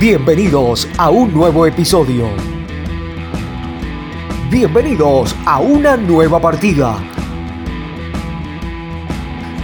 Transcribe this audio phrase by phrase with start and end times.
[0.00, 2.30] Bienvenidos a un nuevo episodio.
[4.50, 6.96] Bienvenidos a una nueva partida.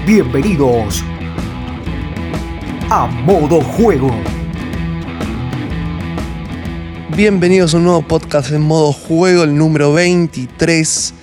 [0.04, 1.02] Bienvenidos
[2.90, 4.10] a modo juego.
[7.16, 11.14] Bienvenidos a un nuevo podcast en modo juego, el número 23.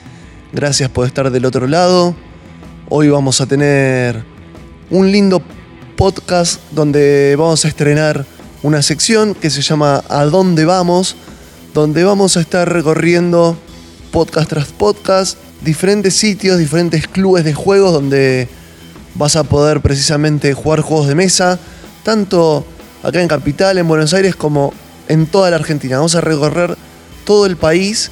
[0.54, 2.16] Gracias por estar del otro lado.
[2.90, 4.24] Hoy vamos a tener
[4.90, 5.40] un lindo
[5.96, 8.33] podcast donde vamos a estrenar
[8.64, 11.16] una sección que se llama ¿A dónde vamos?
[11.74, 13.58] Donde vamos a estar recorriendo
[14.12, 18.48] podcast tras podcast, diferentes sitios, diferentes clubes de juegos donde
[19.16, 21.60] vas a poder precisamente jugar juegos de mesa,
[22.04, 22.66] tanto
[23.04, 24.74] acá en Capital, en Buenos Aires, como
[25.10, 25.98] en toda la Argentina.
[25.98, 26.78] Vamos a recorrer
[27.26, 28.12] todo el país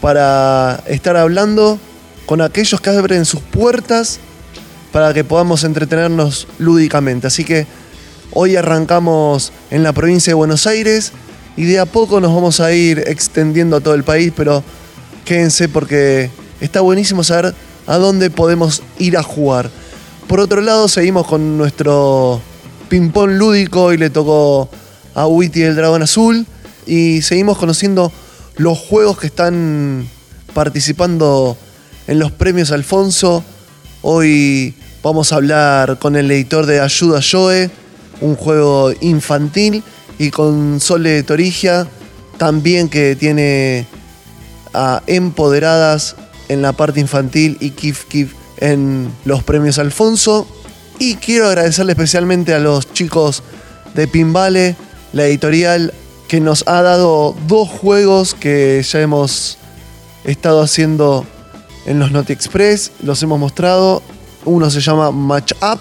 [0.00, 1.78] para estar hablando
[2.24, 4.18] con aquellos que abren sus puertas
[4.92, 7.26] para que podamos entretenernos lúdicamente.
[7.26, 7.66] Así que
[8.36, 11.12] Hoy arrancamos en la provincia de Buenos Aires
[11.56, 14.64] y de a poco nos vamos a ir extendiendo a todo el país, pero
[15.24, 17.54] quédense porque está buenísimo saber
[17.86, 19.70] a dónde podemos ir a jugar.
[20.26, 22.40] Por otro lado, seguimos con nuestro
[22.88, 24.68] ping-pong lúdico y le tocó
[25.14, 26.44] a Witty el Dragón Azul
[26.88, 28.10] y seguimos conociendo
[28.56, 30.08] los juegos que están
[30.54, 31.56] participando
[32.08, 33.44] en los premios Alfonso.
[34.02, 37.70] Hoy vamos a hablar con el editor de Ayuda Joe
[38.20, 39.82] un juego infantil
[40.18, 41.86] y con Sole Torigia
[42.36, 43.86] también que tiene
[44.72, 46.16] a empoderadas
[46.48, 50.46] en la parte infantil y Kif Kif en los premios Alfonso.
[50.98, 53.42] Y quiero agradecerle especialmente a los chicos
[53.94, 54.76] de Pinvale,
[55.12, 55.92] la editorial,
[56.28, 59.58] que nos ha dado dos juegos que ya hemos
[60.24, 61.26] estado haciendo
[61.86, 64.02] en los Noti Express, los hemos mostrado.
[64.44, 65.80] Uno se llama Match Up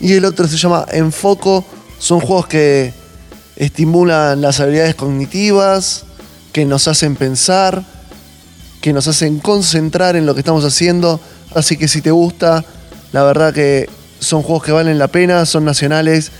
[0.00, 1.64] y el otro se llama Enfoco.
[1.98, 2.92] Son juegos que
[3.56, 6.04] estimulan las habilidades cognitivas,
[6.52, 7.84] que nos hacen pensar,
[8.80, 11.20] que nos hacen concentrar en lo que estamos haciendo.
[11.54, 12.64] Así que si te gusta,
[13.12, 16.32] la verdad que son juegos que valen la pena, son nacionales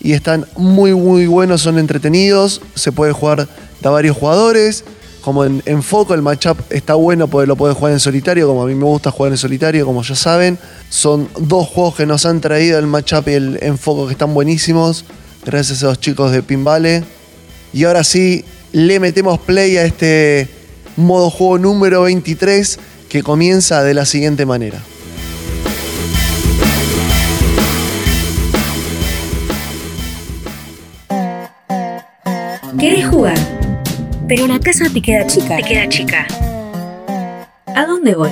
[0.00, 3.48] y están muy muy buenos, son entretenidos, se puede jugar
[3.80, 4.84] de varios jugadores
[5.28, 8.66] como en, Foco, el matchup está bueno porque lo puedes jugar en solitario, como a
[8.66, 10.58] mí me gusta jugar en solitario, como ya saben.
[10.88, 15.04] Son dos juegos que nos han traído el matchup y el enfoco que están buenísimos,
[15.44, 17.04] gracias a los chicos de Pinvale.
[17.74, 20.48] Y ahora sí, le metemos play a este
[20.96, 22.78] modo juego número 23
[23.10, 24.82] que comienza de la siguiente manera.
[32.78, 33.57] ¿Querés jugar?
[34.28, 35.56] Pero la casa te queda chica.
[35.56, 36.26] Te queda chica.
[37.74, 38.30] ¿A dónde voy?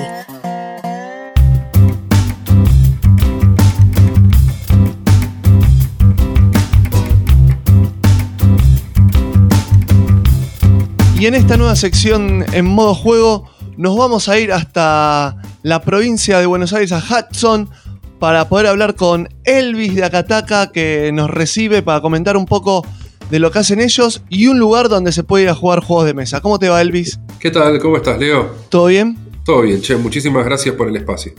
[11.18, 16.38] Y en esta nueva sección en modo juego nos vamos a ir hasta la provincia
[16.38, 17.70] de Buenos Aires, a Hudson,
[18.18, 22.84] para poder hablar con Elvis de Acataca que nos recibe para comentar un poco
[23.30, 26.06] de lo que hacen ellos y un lugar donde se puede ir a jugar juegos
[26.06, 26.40] de mesa.
[26.40, 27.18] ¿Cómo te va, Elvis?
[27.38, 27.78] ¿Qué tal?
[27.80, 28.54] ¿Cómo estás, Leo?
[28.68, 29.18] ¿Todo bien?
[29.44, 29.96] Todo bien, che.
[29.96, 31.32] Muchísimas gracias por el espacio.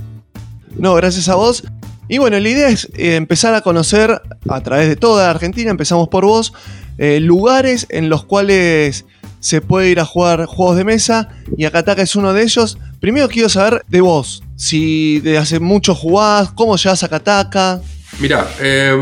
[0.77, 1.63] No, gracias a vos.
[2.09, 5.71] Y bueno, la idea es eh, empezar a conocer a través de toda la Argentina,
[5.71, 6.53] empezamos por vos,
[6.97, 9.05] eh, lugares en los cuales
[9.39, 12.77] se puede ir a jugar juegos de mesa y Acataca es uno de ellos.
[13.01, 17.81] Primero quiero saber de vos, si de hace mucho jugás, cómo llegas a Acataca.
[18.19, 18.95] Mirá, eh,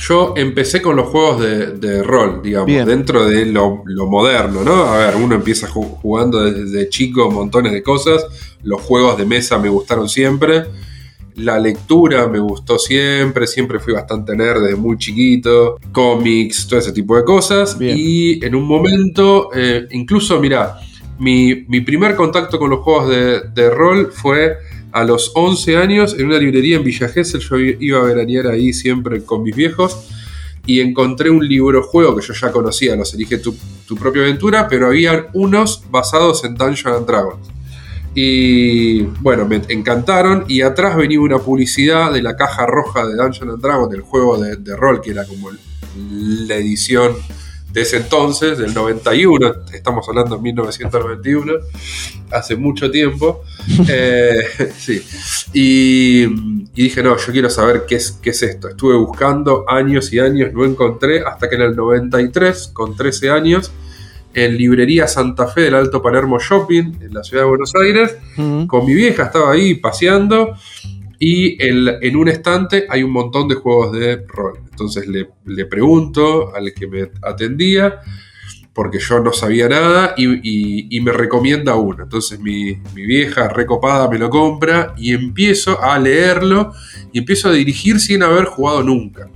[0.00, 4.84] yo empecé con los juegos de, rol, digamos, dentro de lo, moderno, ¿no?
[4.84, 8.26] A ver, uno empieza jugando desde chico montones de cosas.
[8.62, 10.64] Los juegos de mesa me gustaron siempre.
[11.36, 16.92] La lectura me gustó siempre, siempre fui bastante nerd desde muy chiquito, cómics, todo ese
[16.92, 17.76] tipo de cosas.
[17.80, 20.78] Y en un momento, eh, incluso, mira,
[21.18, 24.56] mi, primer contacto con los juegos de, de rol fue
[24.92, 27.40] a los 11 años en una librería en Villa Gesell.
[27.40, 30.08] Yo iba a veranear ahí siempre con mis viejos
[30.66, 33.54] y encontré un libro juego que yo ya conocía, los elige tu,
[33.98, 37.48] propia aventura, pero había unos basados en Dungeons and Dragons.
[38.14, 40.44] Y bueno, me encantaron.
[40.48, 44.38] Y atrás venía una publicidad de la caja roja de Dungeons and Dragons, del juego
[44.38, 45.50] de rol, que era como
[45.96, 47.12] la edición
[47.76, 51.52] de ese entonces, del 91, estamos hablando de 1991,
[52.30, 53.44] hace mucho tiempo.
[53.88, 54.38] Eh,
[54.78, 55.02] sí.
[55.52, 56.24] Y,
[56.72, 58.68] dije, no, yo quiero saber qué es, qué es esto.
[58.68, 63.72] Estuve buscando años y años, no encontré, hasta que en el 93, con 13 años,
[64.32, 68.16] en Librería Santa Fe del Alto Palermo Shopping, en la ciudad de Buenos Aires,
[68.66, 70.56] con mi vieja, estaba ahí paseando
[71.18, 74.58] y en un estante hay un montón de juegos de rol.
[74.70, 78.00] Entonces le, le pregunto al que me atendía,
[78.76, 82.04] porque yo no sabía nada y, me recomienda uno.
[82.04, 86.74] Entonces mi, vieja recopada me lo compra y empiezo a leerlo
[87.10, 89.30] y empiezo a dirigir sin haber jugado nunca.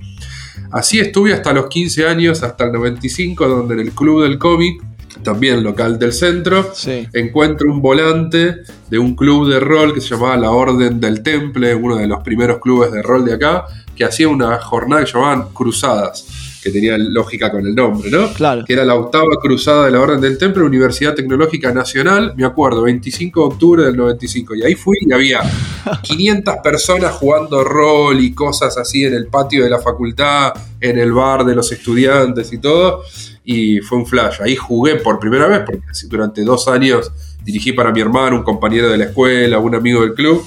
[0.71, 4.79] Así estuve hasta los 15 años, hasta el 95, donde en el Club del Cómic,
[5.23, 6.71] también local del centro,
[7.13, 8.57] encuentro un volante
[8.89, 12.21] de un club de rol que se llamaba La Orden del Temple, uno de los
[12.21, 13.65] primeros clubes de rol de acá,
[13.95, 16.25] que hacía una jornada que llamaban Cruzadas
[16.61, 18.31] que tenía lógica con el nombre, ¿no?
[18.33, 18.63] Claro.
[18.65, 22.83] Que era la octava cruzada de la Orden del Temple, Universidad Tecnológica Nacional, me acuerdo,
[22.83, 24.55] 25 de octubre del 95.
[24.55, 25.41] Y ahí fui y había
[26.03, 31.11] 500 personas jugando rol y cosas así en el patio de la facultad, en el
[31.11, 33.03] bar de los estudiantes y todo.
[33.43, 34.41] Y fue un flash.
[34.41, 37.11] Ahí jugué por primera vez, porque durante dos años
[37.43, 40.43] dirigí para mi hermano, un compañero de la escuela, un amigo del club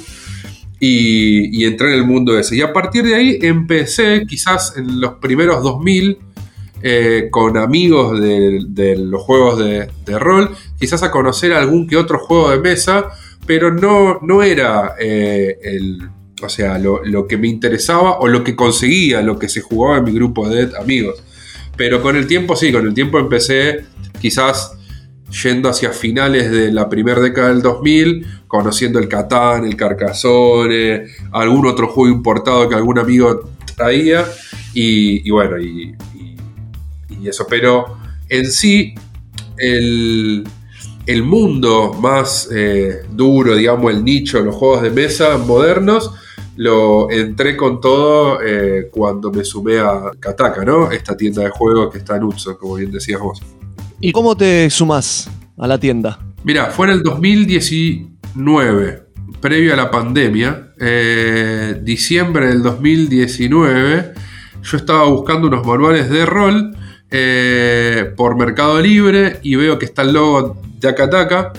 [0.87, 2.56] y, entré en el mundo ese.
[2.56, 6.19] Y a partir de ahí empecé, quizás en los primeros 2000,
[6.82, 9.88] eh, con amigos de, los juegos de,
[10.19, 13.06] rol, quizás a conocer algún que otro juego de mesa,
[13.46, 16.08] pero no, no era eh, el,
[16.43, 19.99] o sea, lo, lo, que me interesaba o lo que conseguía, lo que se jugaba
[19.99, 21.23] en mi grupo de amigos.
[21.76, 23.84] Pero con el tiempo sí, con el tiempo empecé
[24.20, 24.76] quizás
[25.42, 31.66] yendo hacia finales de la primera década del 2000, conociendo el Catán, el Carcassonne, algún
[31.66, 34.24] otro juego importado que algún amigo traía,
[34.72, 35.94] y, bueno, y,
[37.24, 37.46] eso.
[37.48, 37.96] Pero
[38.28, 38.94] en sí,
[39.56, 40.44] el,
[41.22, 46.12] mundo más eh, duro, digamos, el nicho, los juegos de mesa modernos,
[46.56, 50.90] lo entré con todo eh, cuando me sumé a Kataka, ¿no?
[50.90, 53.40] Esta tienda de juegos que está en Utso, como bien decías vos.
[54.00, 56.18] ¿Y cómo te sumás a la tienda?
[56.44, 59.02] Mira, fue en el 2019,
[59.40, 64.12] previo a la pandemia, eh, diciembre del 2019,
[64.62, 66.76] yo estaba buscando unos manuales de rol
[67.10, 71.52] eh, por Mercado Libre y veo que está el logo de Akataka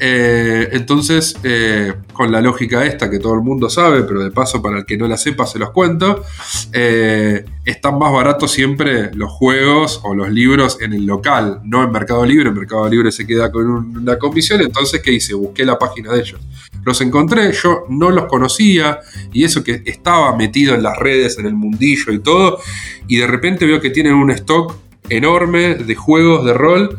[0.00, 4.62] eh, entonces, eh, con la lógica esta que todo el mundo sabe, pero de paso
[4.62, 6.24] para el que no la sepa se los cuento,
[6.72, 11.90] eh, están más baratos siempre los juegos o los libros en el local, no en
[11.90, 12.50] Mercado Libre.
[12.50, 15.34] En Mercado Libre se queda con una comisión, entonces, ¿qué hice?
[15.34, 16.40] Busqué la página de ellos.
[16.84, 19.00] Los encontré, yo no los conocía
[19.32, 22.60] y eso que estaba metido en las redes, en el mundillo y todo,
[23.08, 24.74] y de repente veo que tienen un stock
[25.10, 26.98] enorme de juegos de rol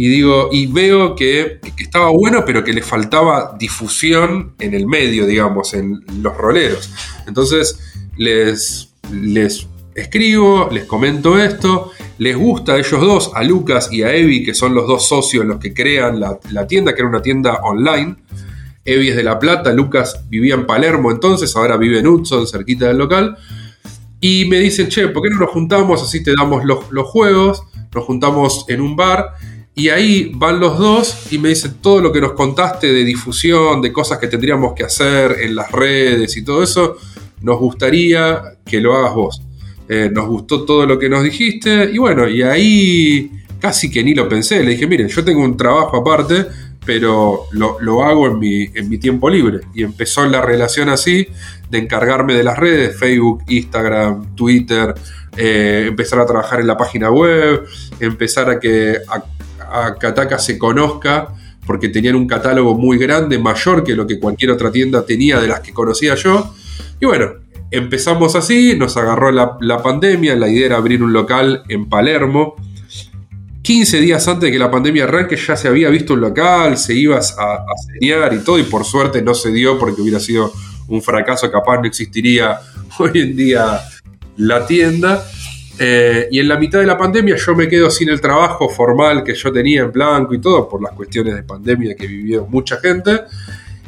[0.00, 5.26] y digo, y veo que, estaba bueno, pero que le faltaba difusión en el medio,
[5.26, 6.88] digamos, en los roleros.
[7.26, 7.80] Entonces
[8.16, 9.66] les, les
[9.96, 14.54] escribo, les comento esto, les gusta a ellos dos, a Lucas y a Evi, que
[14.54, 18.14] son los dos socios los que crean la, tienda, que era una tienda online.
[18.84, 22.86] Evi es de La Plata, Lucas vivía en Palermo entonces, ahora vive en Hudson, cerquita
[22.86, 23.36] del local.
[24.20, 26.00] Y me dicen, che, ¿por qué no nos juntamos?
[26.04, 29.34] Así te damos los, los juegos, nos juntamos en un bar
[29.78, 33.80] y ahí van los dos y me dicen todo lo que nos contaste de difusión,
[33.80, 36.96] de cosas que tendríamos que hacer en las redes y todo eso,
[37.42, 39.42] nos gustaría que lo hagas vos.
[39.88, 43.30] Eh, nos gustó todo lo que nos dijiste y bueno, y ahí
[43.60, 44.64] casi que ni lo pensé.
[44.64, 46.46] Le dije, miren, yo tengo un trabajo aparte,
[46.84, 49.60] pero lo, hago en mi, en mi, tiempo libre.
[49.74, 51.28] Y empezó la relación así,
[51.70, 54.92] de encargarme de las redes, Facebook, Instagram, Twitter,
[55.36, 57.64] eh, empezar a trabajar en la página web,
[58.00, 58.96] empezar a que
[59.98, 61.28] Kataka se conozca
[61.66, 65.48] porque tenían un catálogo muy grande, mayor que lo que cualquier otra tienda tenía de
[65.48, 66.54] las que conocía yo.
[66.98, 67.32] Y bueno,
[67.70, 72.56] empezamos así, nos agarró la, pandemia, la idea era abrir un local en Palermo.
[73.62, 76.94] 15 días antes de que la pandemia arranque ya se había visto un local, se
[76.94, 80.52] iba a, a y todo, y por suerte no se dio porque hubiera sido
[80.86, 82.58] un fracaso, capaz no existiría
[82.98, 83.80] hoy en día
[84.38, 85.22] la tienda.
[85.78, 89.22] Eh, y en la mitad de la pandemia yo me quedo sin el trabajo formal
[89.22, 92.78] que yo tenía en blanco y todo, por las cuestiones de pandemia que vivió mucha
[92.78, 93.20] gente.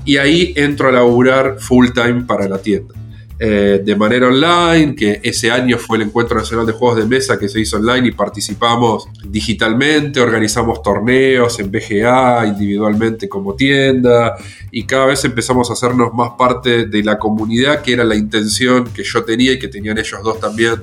[0.05, 2.95] Y ahí entro a laburar full time para la tienda.
[3.43, 7.39] Eh, de manera online, que ese año fue el Encuentro Nacional de Juegos de Mesa
[7.39, 14.37] que se hizo online y participamos digitalmente, organizamos torneos en BGA, individualmente como tienda,
[14.71, 18.85] y cada vez empezamos a hacernos más parte de la comunidad, que era la intención
[18.93, 20.75] que yo tenía y que tenían ellos dos también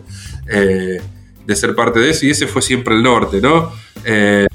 [0.49, 1.01] eh,
[1.45, 3.71] de ser parte de eso, y ese fue siempre el norte, ¿no?
[4.03, 4.47] Eh,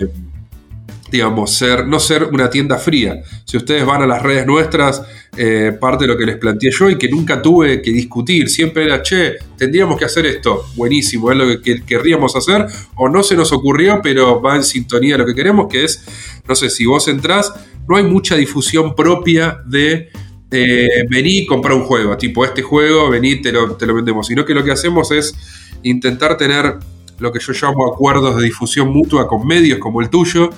[1.12, 3.22] digamos, ser, no ser una tienda fría.
[3.44, 5.02] Si ustedes van a las redes nuestras,
[5.37, 8.84] eh, parte de lo que les planteé yo y que nunca tuve que discutir, siempre
[8.84, 13.37] era, che, tendríamos que hacer esto, buenísimo, es lo que querríamos hacer, o no se
[13.37, 16.02] nos ocurrió, pero va en sintonía lo que queremos, que es,
[16.49, 17.52] no sé, si vos entrás,
[17.87, 20.08] no hay mucha difusión propia de
[20.50, 24.26] eh, vení y comprá un juego, tipo este juego, vení, te lo, te lo vendemos,
[24.26, 25.34] sino que lo que hacemos es
[25.82, 26.78] intentar tener
[27.18, 30.50] lo que yo llamo acuerdos de difusión mutua con medios como el tuyo,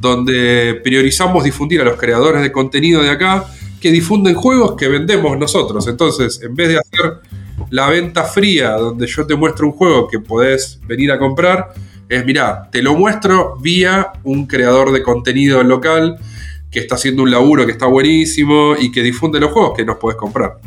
[0.00, 3.44] donde priorizamos difundir a los creadores de contenido de acá
[3.80, 5.88] que difunden juegos que vendemos nosotros.
[5.88, 7.20] Entonces, en vez de hacer
[7.70, 11.72] la venta fría, donde yo te muestro un juego que podés venir a comprar,
[12.08, 16.18] es, mirá, te lo muestro vía un creador de contenido local
[16.70, 19.96] que está haciendo un laburo que está buenísimo y que difunde los juegos que nos
[19.96, 20.58] podés comprar.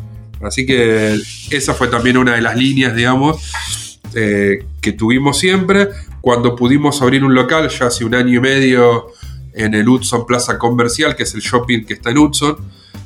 [0.42, 1.16] Así que
[1.50, 3.85] esa fue también una de las líneas, digamos,
[4.16, 5.88] eh, que tuvimos siempre.
[6.20, 9.12] Cuando pudimos abrir un local, ya hace un año y medio,
[9.52, 12.56] en el Hudson Plaza Comercial, que es el shopping que está en Hudson,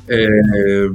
[0.07, 0.89] eh,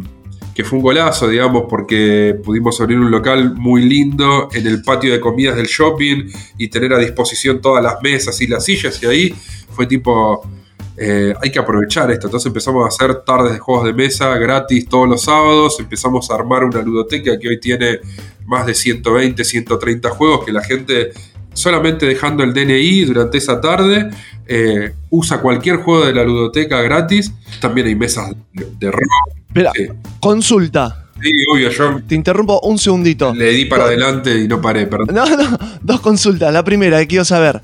[0.55, 5.13] que fue un golazo, digamos, porque pudimos abrir un local muy lindo en el patio
[5.13, 9.07] de comidas del shopping y tener a disposición todas las mesas y las sillas, y
[9.07, 9.35] ahí
[9.71, 10.49] fue tipo
[10.97, 12.27] eh, hay que aprovechar esto.
[12.27, 15.79] Entonces empezamos a hacer tardes de juegos de mesa gratis todos los sábados.
[15.79, 18.01] Empezamos a armar una ludoteca que hoy tiene
[18.47, 21.13] más de 120, 130 juegos que la gente
[21.53, 24.11] solamente dejando el DNI durante esa tarde
[24.47, 27.33] eh, usa cualquier juego de la ludoteca gratis.
[27.61, 29.03] También hay mesas de, rock.
[29.49, 29.73] Espera,
[30.21, 31.05] consulta.
[31.21, 32.01] Sí, obvio, yo.
[32.07, 33.35] Te interrumpo un segundito.
[33.35, 35.15] Le di para adelante y no paré, perdón.
[35.15, 36.53] No, no, dos consultas.
[36.53, 37.63] La primera, que quiero saber.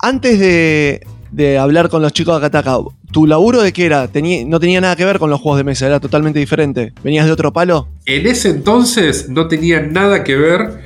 [0.00, 2.78] Antes de, de hablar con los chicos de Akataka.
[3.12, 4.08] ¿Tu laburo de qué era?
[4.46, 6.92] no tenía nada que ver con los juegos de mesa, era totalmente diferente.
[7.02, 7.88] ¿Venías de otro palo?
[8.06, 10.80] En ese entonces no tenía nada que ver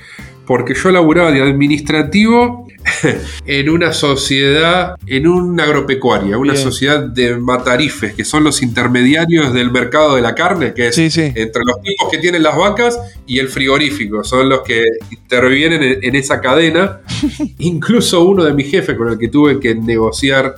[0.46, 2.63] porque yo laburaba de administrativo
[3.46, 9.70] en una sociedad, en una agropecuaria, una sociedad de matarifes, que son los intermediarios del
[9.70, 13.48] mercado de la carne, que es entre los tipos que tienen las vacas y el
[13.48, 17.00] frigorífico, son los que intervienen en esa cadena.
[17.58, 20.54] Incluso uno de mis jefes con el que tuve que negociar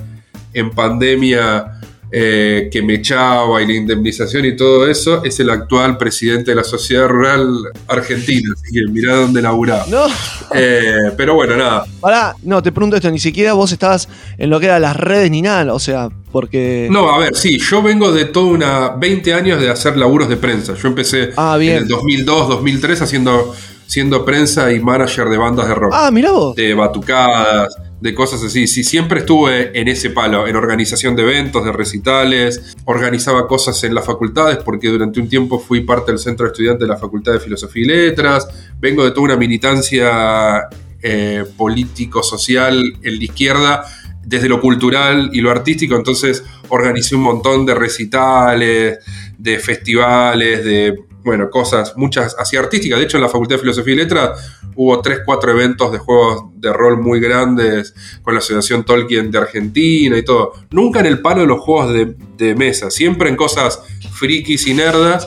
[0.52, 5.98] en pandemia eh, que me echaba y la indemnización y todo eso, es el actual
[5.98, 7.48] presidente de la Sociedad Rural
[7.88, 8.48] Argentina.
[8.54, 9.84] Así que mirá dónde laburaba.
[9.88, 10.06] No.
[10.54, 11.84] Eh, pero bueno, nada.
[12.02, 14.08] Ahora, no, te pregunto esto, ni siquiera vos estabas
[14.38, 16.88] en lo que eran las redes ni nada, o sea, porque...
[16.90, 20.36] No, a ver, sí, yo vengo de toda una 20 años de hacer laburos de
[20.36, 20.74] prensa.
[20.74, 23.54] Yo empecé ah, en el 2002, 2003 haciendo
[23.86, 25.92] siendo prensa y manager de bandas de rock.
[25.94, 26.54] Ah, mirá vos.
[26.56, 28.66] De batucadas, de cosas así.
[28.66, 33.94] Sí, siempre estuve en ese palo, en organización de eventos, de recitales, organizaba cosas en
[33.94, 37.32] las facultades porque durante un tiempo fui parte del centro de estudiantes de la Facultad
[37.32, 38.48] de Filosofía y Letras,
[38.78, 40.68] vengo de toda una militancia
[41.02, 43.84] eh, político-social en la izquierda
[44.24, 48.98] desde lo cultural y lo artístico, entonces organicé un montón de recitales,
[49.38, 50.96] de festivales, de
[51.26, 53.00] bueno, cosas, muchas así artísticas.
[53.00, 56.44] De hecho, en la Facultad de Filosofía y Letras hubo tres, cuatro eventos de juegos
[56.54, 60.52] de rol muy grandes con la Asociación Tolkien de Argentina y todo.
[60.70, 61.92] Nunca en el palo de los juegos
[62.36, 65.26] de, mesa, siempre en cosas frikis y nerdas,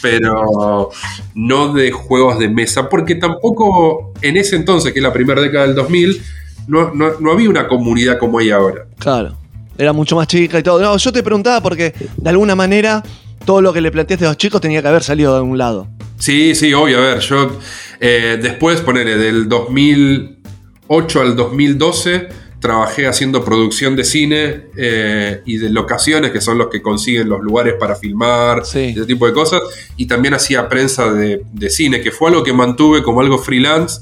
[0.00, 0.90] pero
[1.34, 5.66] no de juegos de mesa, porque tampoco en ese entonces, que es la primera década
[5.66, 6.22] del 2000,
[6.68, 8.86] no, no había una comunidad como hay ahora.
[8.98, 9.36] Claro,
[9.76, 10.80] era mucho más chica y todo.
[10.80, 13.02] No, yo te preguntaba porque de alguna manera
[13.44, 15.88] todo lo que le planteaste a los chicos tenía que haber salido de un lado.
[16.18, 16.98] Sí, sí, obvio.
[16.98, 17.58] A ver, yo
[18.00, 22.28] eh, después, ponerle del 2008 al 2012,
[22.60, 27.42] trabajé haciendo producción de cine eh, y de locaciones, que son los que consiguen los
[27.42, 29.60] lugares para filmar, ese tipo de cosas.
[29.96, 34.00] Y también hacía prensa de, de, cine, que fue algo que mantuve como algo freelance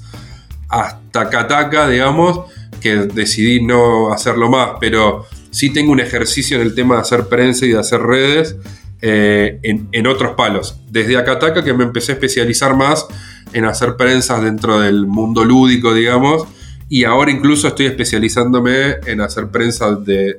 [0.69, 4.73] hasta Kataka, digamos, que decidí no hacerlo más.
[4.81, 8.57] Pero sí tengo un ejercicio en el tema de hacer prensa y de hacer redes
[9.05, 10.79] eh, en, otros palos.
[10.89, 13.05] Desde Akataka que me empecé a especializar más
[13.53, 16.47] en hacer prensas dentro del mundo lúdico, digamos,
[16.89, 20.39] y ahora incluso estoy especializándome en hacer prensa de,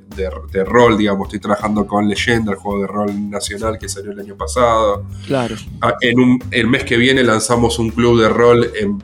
[0.66, 1.28] rol, digamos.
[1.28, 5.08] Estoy trabajando con Leyenda, el juego de rol nacional que salió el año pasado.
[5.28, 5.58] Claro.
[5.82, 9.04] Ah, en un, el mes que viene lanzamos un club de rol en,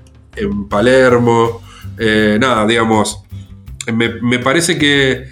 [0.70, 1.62] Palermo.
[1.98, 3.24] Eh, nada, digamos,
[3.94, 5.26] me, me parece que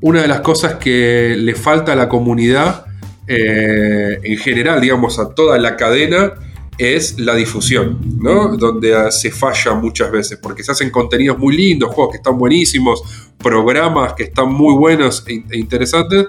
[0.00, 2.85] una de las cosas que le falta a la comunidad
[3.26, 6.34] eh, en general, digamos, a toda la cadena
[6.78, 8.56] es la difusión, ¿no?
[8.56, 13.02] Donde se falla muchas veces, porque se hacen contenidos muy lindos, juegos que están buenísimos,
[13.38, 16.26] programas que están muy buenos e, e interesantes,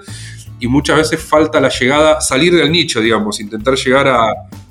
[0.60, 4.08] y muchas veces falta la llegada, salir del nicho, digamos, intentar llegar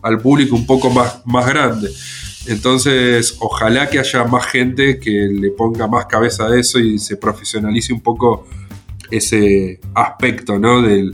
[0.01, 1.89] al público un poco más, más grande.
[2.47, 7.17] Entonces, ojalá que haya más gente que le ponga más cabeza a eso y se
[7.17, 8.47] profesionalice un poco
[9.11, 10.81] ese aspecto, ¿no?
[10.81, 11.13] Del,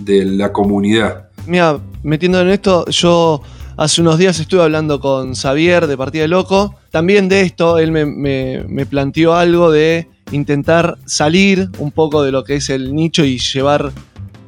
[0.00, 1.28] de la comunidad.
[1.46, 3.42] Mira, metiendo en esto, yo
[3.76, 6.74] hace unos días estuve hablando con Xavier de Partida de Loco.
[6.90, 12.56] También de esto, él me, planteó algo de intentar salir un poco de lo que
[12.56, 13.90] es el nicho y llevar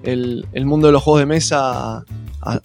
[0.03, 2.05] el, mundo de los juegos de mesa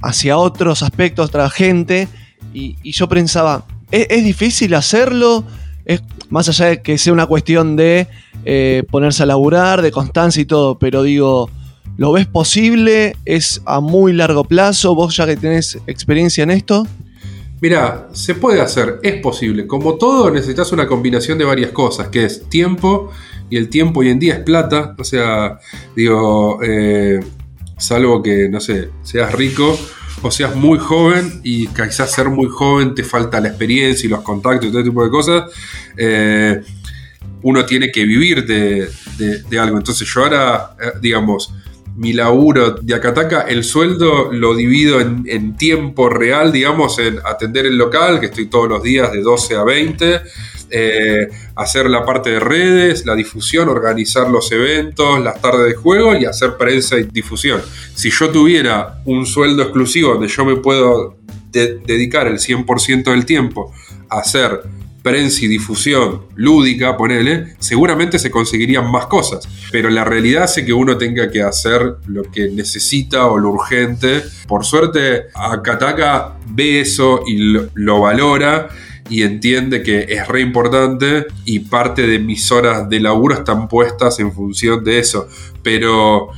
[0.01, 2.07] hacia otros aspectos, otra gente,
[2.53, 5.43] y, yo pensaba, ¿es, difícil hacerlo?
[5.85, 8.07] Es, más allá de que sea una cuestión de
[8.43, 11.49] eh, ponerse a laburar, de constancia y todo, pero digo,
[11.97, 13.15] ¿lo ves posible?
[13.25, 14.95] ¿Es a muy largo plazo?
[14.95, 16.87] ¿Vos ya que tenés experiencia en esto?
[17.59, 19.65] Mira, se puede hacer, es posible.
[19.65, 23.11] Como todo, necesitas una combinación de varias cosas, que es tiempo,
[23.49, 24.95] y el tiempo hoy en día es plata.
[24.97, 25.59] O sea,
[25.95, 27.19] digo, eh,
[27.77, 29.77] salvo que, no sé, seas rico
[30.21, 34.21] o seas muy joven y quizás ser muy joven te falta la experiencia y los
[34.21, 35.51] contactos y todo tipo de cosas.
[35.95, 36.61] Eh,
[37.43, 38.89] uno tiene que vivir de,
[39.59, 39.77] algo.
[39.77, 41.53] Entonces yo ahora, eh, digamos,
[41.97, 47.75] mi laburo de Acataca, el sueldo lo divido en, tiempo real, digamos, en atender el
[47.75, 50.21] local, que estoy todos los días de 12 a 20,
[50.69, 56.15] eh, hacer la parte de redes, la difusión, organizar los eventos, las tardes de juego
[56.15, 57.61] y hacer prensa y difusión.
[57.95, 61.17] Si yo tuviera un sueldo exclusivo donde yo me puedo
[61.51, 63.73] dedicar el 100% del tiempo
[64.09, 64.61] a hacer
[65.07, 69.47] y difusión lúdica, ponele, seguramente se conseguirían más cosas.
[69.71, 74.21] Pero la realidad hace que uno tenga que hacer lo que necesita o lo urgente.
[74.47, 77.37] Por suerte, Akataka ve eso y
[77.73, 78.67] lo, valora
[79.09, 84.19] y entiende que es re importante y parte de mis horas de laburo están puestas
[84.19, 85.29] en función de eso.
[85.63, 86.31] Pero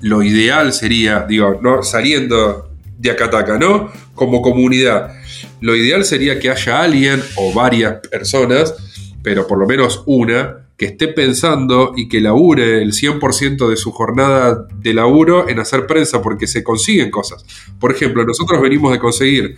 [0.00, 3.92] lo ideal sería, digo, no saliendo de Akataka, ¿no?
[4.14, 5.19] Como comunidad
[5.60, 8.74] lo ideal sería que haya alguien o varias personas,
[9.22, 13.92] pero por lo menos una, que esté pensando y que labure el 100% de su
[13.92, 17.44] jornada de laburo en hacer prensa, porque se consiguen cosas.
[17.78, 19.56] Por ejemplo, nosotros venimos de conseguir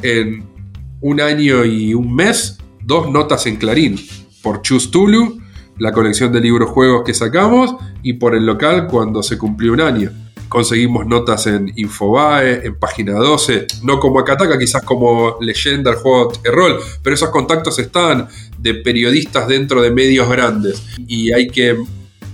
[0.00, 0.46] en
[1.02, 4.00] un año y un mes dos notas en Clarín
[4.42, 5.42] por Chus Tulu,
[5.78, 9.82] la colección de libros juegos que sacamos, y por el local cuando se cumplió un
[9.82, 10.10] año
[10.48, 16.32] conseguimos notas en Infobae, en Página 12, no como Akataka, quizás como leyenda el juego
[16.42, 18.28] de rol, pero esos contactos están
[18.58, 21.76] de periodistas dentro de medios grandes y hay que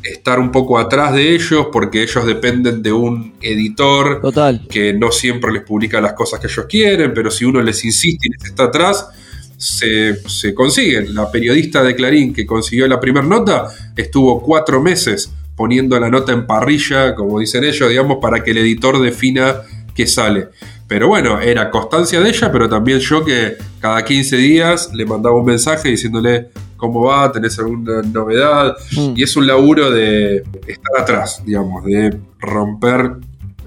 [0.03, 4.67] estar un poco atrás de ellos porque ellos dependen de un editor Total.
[4.69, 8.29] que no siempre les publica las cosas que ellos quieren, pero si uno les insiste
[8.29, 9.09] y les está atrás,
[9.57, 11.15] se, se consiguen.
[11.15, 16.33] La periodista de Clarín que consiguió la primera nota estuvo cuatro meses poniendo la nota
[16.33, 19.57] en parrilla, como dicen ellos, digamos, para que el editor defina
[19.95, 20.49] qué sale.
[20.89, 25.37] Pero bueno, era constancia de ella, pero también yo que cada 15 días le mandaba
[25.37, 28.77] un mensaje diciéndole cómo va, tenés alguna novedad.
[28.97, 29.15] Mm.
[29.17, 33.13] Y es un laburo de estar atrás, digamos, de romper,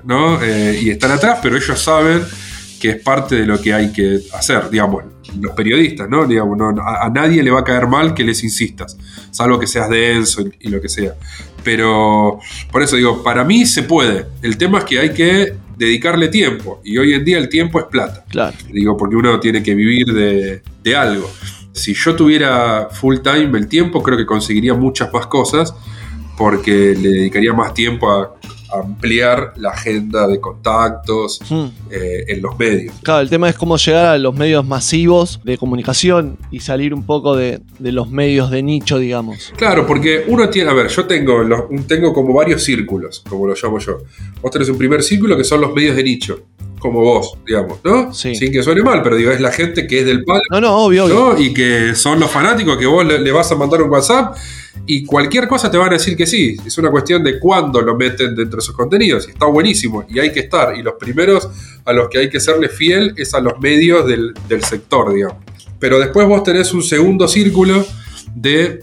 [0.03, 0.41] ¿no?
[0.43, 2.21] Eh, y estar atrás, pero ellos saben
[2.85, 5.05] que es parte de lo que hay que hacer, digamos,
[5.39, 6.27] los periodistas, ¿no?
[6.27, 8.95] Digamos, a, nadie le va a caer mal que les insistas,
[9.31, 11.15] salvo que seas denso y, lo que sea.
[11.63, 12.39] Pero
[12.71, 14.27] por eso digo, para mí se puede.
[14.43, 16.79] El tema es que hay que dedicarle tiempo.
[16.83, 18.23] Y hoy en día el tiempo es plata.
[18.29, 18.55] Claro.
[18.71, 21.27] Digo, porque uno tiene que vivir de, de algo.
[21.71, 25.73] Si yo tuviera full time el tiempo, creo que conseguiría muchas más cosas
[26.37, 28.35] porque le dedicaría más tiempo a
[28.73, 31.65] ampliar la agenda de contactos hmm.
[31.91, 32.95] eh, en los medios.
[33.03, 37.05] Claro, el tema es cómo llegar a los medios masivos de comunicación y salir un
[37.05, 39.53] poco de, los medios de nicho, digamos.
[39.57, 41.43] Claro, porque uno tiene, a ver, yo tengo,
[41.87, 43.99] tengo como varios círculos, como lo llamo yo.
[44.41, 46.43] Vos tenés un primer círculo que son los medios de nicho
[46.85, 48.13] como vos, digamos, ¿no?
[48.13, 48.35] Sí.
[48.35, 50.41] Sin que suene mal, pero digo, es la gente que es del palo.
[50.51, 51.35] No, no, obvio, obvio.
[51.39, 54.37] Y que son los fanáticos que vos le, vas a mandar un WhatsApp
[54.85, 56.57] y cualquier cosa te van a decir que sí.
[56.65, 59.27] Es una cuestión de cuándo lo meten dentro de sus contenidos.
[59.27, 60.77] Y está buenísimo y hay que estar.
[60.77, 61.49] Y los primeros
[61.85, 65.37] a los que hay que serle fiel es a los medios del, del sector, digamos.
[65.79, 67.85] Pero después vos tenés un segundo círculo
[68.33, 68.79] de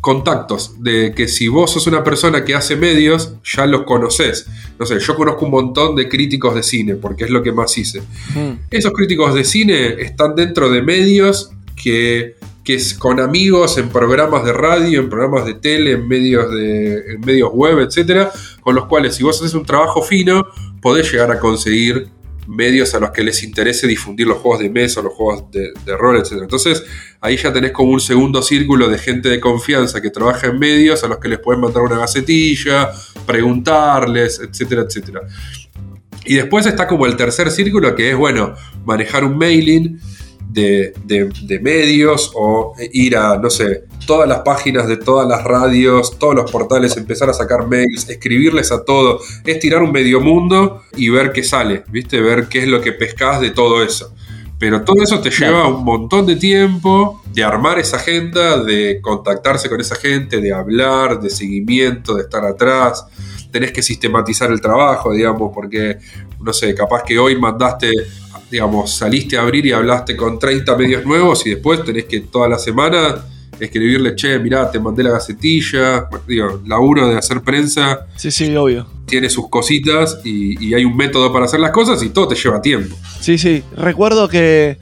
[0.00, 4.46] contactos, de que si vos sos una persona que hace medios, ya los conoces.
[4.78, 7.76] No sé, yo conozco un montón de críticos de cine, porque es lo que más
[7.76, 8.00] hice.
[8.34, 8.66] Mm.
[8.70, 12.36] Esos críticos de cine están dentro de medios que,
[12.70, 17.18] que es con amigos en programas de radio, en programas de tele, en medios, de,
[17.24, 18.30] medios web, etcétera,
[18.60, 20.46] con los cuales si vos haces un trabajo fino,
[20.80, 22.08] podés llegar a conseguir
[22.46, 26.18] medios a los que les interese difundir los juegos de mesa, los juegos de, rol,
[26.18, 26.42] etc.
[26.42, 26.84] Entonces
[27.20, 31.02] ahí ya tenés como un segundo círculo de gente de confianza que trabaja en medios
[31.02, 32.92] a los que les pueden mandar una gacetilla,
[33.26, 35.22] preguntarles, etcétera, etcétera.
[36.24, 38.54] Y después está como el tercer círculo que es, bueno,
[38.84, 39.98] manejar un mailing
[40.52, 46.18] de, de, medios o ir a, no sé, todas las páginas de todas las radios,
[46.18, 50.82] todos los portales, empezar a sacar mails, escribirles a todo, es tirar un medio mundo
[50.96, 52.20] y ver qué sale, ¿viste?
[52.20, 54.12] Ver qué es lo que pescas de todo eso.
[54.58, 59.70] Pero todo eso te lleva un montón de tiempo de armar esa agenda, de contactarse
[59.70, 63.06] con esa gente, de hablar, de seguimiento, de estar atrás.
[63.50, 65.98] tenés que sistematizar el trabajo, digamos, porque,
[66.40, 67.90] no sé, capaz que hoy mandaste,
[68.50, 72.48] digamos, saliste a abrir y hablaste con 30 medios nuevos y después tenés que toda
[72.48, 73.24] la semana
[73.58, 78.06] escribirle, che, mirá, te mandé la gacetilla, digo, laburo de hacer prensa.
[78.16, 78.86] Sí, sí, obvio.
[79.06, 82.34] Tiene sus cositas y, y hay un método para hacer las cosas y todo te
[82.34, 82.96] lleva tiempo.
[83.20, 83.62] Sí, sí.
[83.76, 84.78] Recuerdo que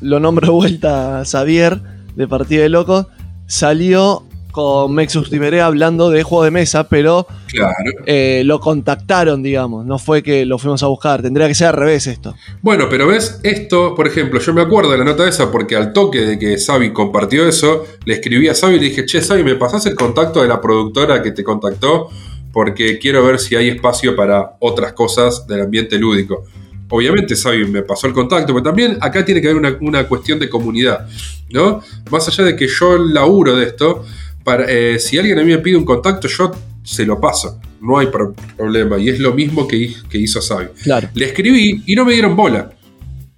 [0.00, 1.80] lo nombro vuelta a Xavier
[2.16, 3.06] de Partida de Locos.
[3.46, 7.74] Salió con Mexus Tiberé hablando de juego de mesa, pero claro.
[8.06, 9.86] eh, lo contactaron, digamos.
[9.86, 11.22] No fue que lo fuimos a buscar.
[11.22, 12.34] Tendría que ser al revés esto.
[12.62, 15.92] Bueno, pero ves, esto, por ejemplo, yo me acuerdo de la nota esa porque al
[15.92, 19.44] toque de que Xavi compartió eso, le escribí a Xavi y le dije, che, Xavi,
[19.44, 22.08] ¿me pasás el contacto de la productora que te contactó?
[22.52, 26.44] Porque quiero ver si hay espacio para otras cosas del ambiente lúdico.
[26.90, 30.38] Obviamente Xavi me pasó el contacto, pero también acá tiene que haber una, una cuestión
[30.38, 31.06] de comunidad,
[31.50, 31.82] ¿no?
[32.10, 34.06] Más allá de que yo laburo de esto,
[34.48, 36.50] para, eh, si alguien a mí me pide un contacto, yo
[36.82, 37.60] se lo paso.
[37.82, 38.96] No hay pro problema.
[38.96, 40.40] Y es lo mismo que, que hizo.
[40.82, 41.10] Claro.
[41.12, 42.70] Le escribí y no me dieron bola.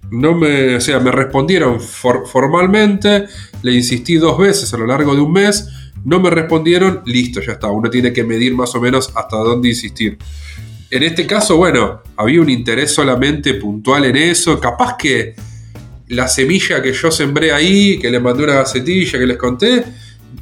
[0.09, 3.25] No me, o sea, me respondieron for formalmente.
[3.61, 5.67] Le insistí dos veces a lo largo de un mes.
[6.05, 7.01] No me respondieron.
[7.05, 7.67] Listo, ya está.
[7.67, 10.17] Uno tiene que medir más o menos hasta dónde insistir.
[10.89, 14.61] En este caso, bueno, había un interés solamente puntual en eso.
[14.61, 15.35] Capaz que
[16.07, 19.83] la semilla que yo sembré ahí, que le mandé una gacetilla, que les conté,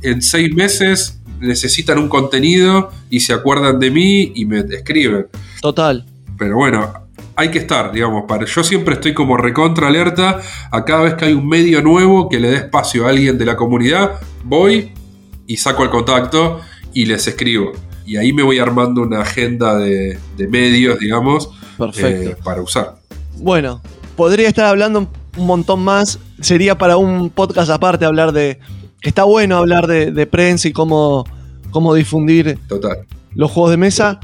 [0.01, 5.27] en seis meses necesitan un contenido y se acuerdan de mí y me escriben.
[5.61, 6.05] Total.
[6.37, 6.93] Pero bueno,
[7.35, 11.25] hay que estar, digamos, para, yo siempre estoy como recontra alerta a cada vez que
[11.25, 14.91] hay un medio nuevo que le dé espacio a alguien de la comunidad, voy
[15.47, 16.59] y saco el contacto
[16.93, 17.71] y les escribo.
[18.05, 22.31] Y ahí me voy armando una agenda de, de medios, digamos, Perfecto.
[22.31, 22.95] eh, para usar.
[23.37, 23.81] Bueno,
[24.15, 26.19] podría estar hablando un montón más.
[26.41, 28.59] Sería para un podcast aparte hablar de.
[29.01, 31.25] Está bueno hablar de, de prensa y cómo,
[31.71, 32.99] cómo difundir Total.
[33.35, 34.19] los juegos de mesa.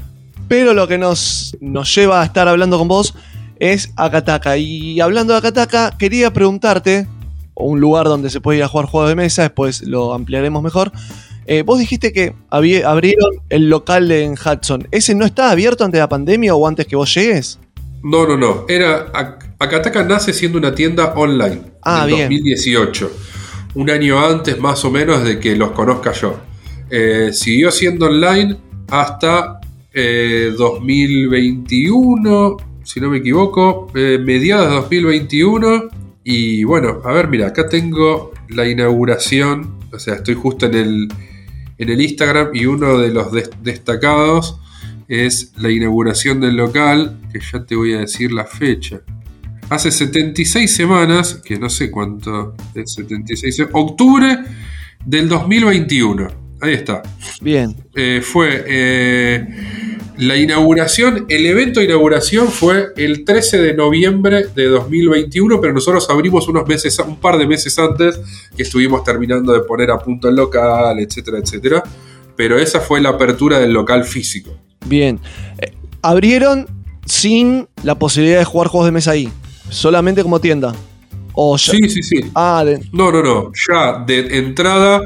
[0.48, 3.14] Pero lo que nos, nos lleva a estar hablando con vos
[3.58, 4.56] es Akataka.
[4.58, 7.06] Y hablando de Akataka, quería preguntarte,
[7.54, 10.92] un lugar donde se puede ir a jugar juegos de mesa, después lo ampliaremos mejor.
[11.46, 14.86] Eh, vos dijiste que había- abrieron el local en Hudson.
[14.90, 17.58] ¿Ese no está abierto antes de la pandemia o antes que vos llegues?
[18.02, 18.66] No, no, no.
[18.68, 19.06] Era.
[19.14, 21.62] Ak- Akataka nace siendo una tienda online.
[21.82, 22.28] Ah, en bien.
[22.28, 23.10] 2018.
[23.76, 26.38] Un año antes, más o menos, de que los conozca yo.
[26.90, 28.56] Eh, siguió siendo online
[28.90, 29.60] hasta
[29.92, 33.88] eh, 2021, si no me equivoco.
[33.94, 35.88] eh, mediados de 2021.
[36.24, 39.76] Y bueno, a ver, mira, acá tengo la inauguración.
[39.92, 41.08] O sea, estoy justo en el,
[41.78, 44.58] en el Instagram y uno de los des- destacados
[45.08, 49.00] es la inauguración del local, que ya te voy a decir la fecha.
[49.68, 54.38] Hace 76 semanas, que no sé cuánto es 76, se- octubre
[55.04, 56.28] del 2021.
[56.60, 57.02] Ahí está.
[57.40, 57.76] Bien.
[57.94, 59.46] Eh, fue eh,
[60.18, 66.08] la inauguración, el evento de inauguración fue el 13 de noviembre de 2021, pero nosotros
[66.10, 68.18] abrimos unos meses, un par de meses antes,
[68.56, 71.82] que estuvimos terminando de poner a punto el local, etcétera, etcétera.
[72.36, 74.56] Pero esa fue la apertura del local físico.
[74.86, 75.18] Bien.
[75.58, 76.66] Eh, abrieron
[77.04, 79.28] sin la posibilidad de jugar juegos de mesa ahí.
[79.68, 80.74] Solamente como tienda.
[81.34, 82.20] O ya- Sí, sí, sí.
[82.34, 83.52] Ah, de- No, no, no.
[83.70, 85.02] Ya de entrada.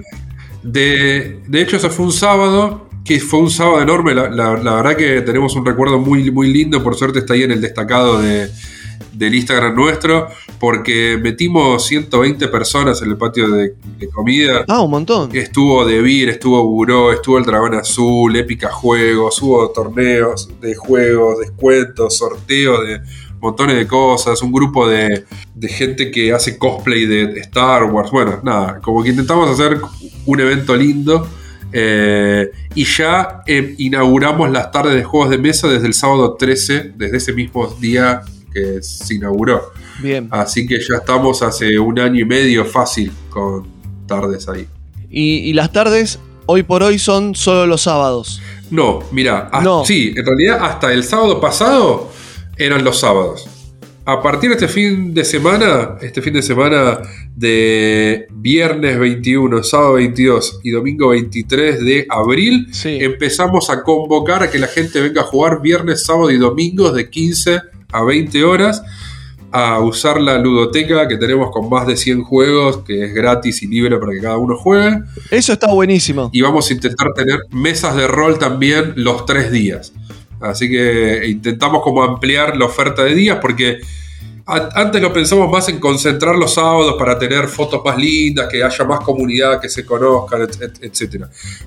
[0.62, 2.86] De, de hecho, eso fue un sábado.
[3.04, 4.14] Que fue un sábado enorme.
[4.14, 6.82] La, la- la verdad que tenemos un recuerdo muy, muy lindo.
[6.82, 8.48] Por suerte está ahí en el destacado de,
[9.12, 10.28] del Instagram nuestro.
[10.60, 14.64] Porque metimos 120 personas en el patio de, de comida.
[14.68, 15.34] ah, un montón.
[15.34, 22.18] Estuvo Devir, estuvo Buró, estuvo el Dragón Azul, Épica Juegos, hubo torneos de juegos, descuentos,
[22.18, 23.00] sorteos de
[23.40, 25.24] montones de cosas, un grupo de,
[25.54, 28.10] de gente que hace cosplay de Star Wars.
[28.10, 29.78] Bueno, nada, como que intentamos hacer
[30.26, 31.26] un evento lindo.
[31.72, 36.92] eh, y ya eh, inauguramos las tardes de juegos de mesa desde el sábado 13,
[36.96, 38.22] desde ese mismo día
[38.52, 39.70] que se inauguró.
[40.02, 40.26] Bien.
[40.30, 43.66] Así que ya estamos hace un año y medio fácil con
[44.06, 44.66] tardes ahí.
[45.10, 48.40] Y, y las tardes, hoy por hoy, son solo los sábados.
[48.70, 49.84] No, mira, hasta- No.
[49.84, 52.10] sí, en realidad hasta el sábado pasado
[52.64, 53.48] eran los sábados.
[54.06, 57.00] A partir de este fin de semana, este fin de semana
[57.36, 62.98] de viernes 21, sábado 22 y domingo 23 de abril, Sí.
[63.00, 67.08] empezamos a convocar a que la gente venga a jugar viernes, sábado y domingos de
[67.10, 67.60] 15
[67.92, 68.82] a 20 horas
[69.52, 73.66] a usar la ludoteca que tenemos con más de 100 juegos, que es gratis y
[73.66, 75.00] libre para que cada uno juegue.
[75.30, 76.30] Eso está buenísimo.
[76.32, 79.92] Y vamos a intentar tener mesas de rol también los tres días.
[80.40, 83.78] Así que intentamos como ampliar la oferta de días porque
[84.46, 88.84] antes lo pensamos más en concentrar los sábados para tener fotos más lindas, que haya
[88.84, 91.24] más comunidad, que se conozcan, et- et- etc.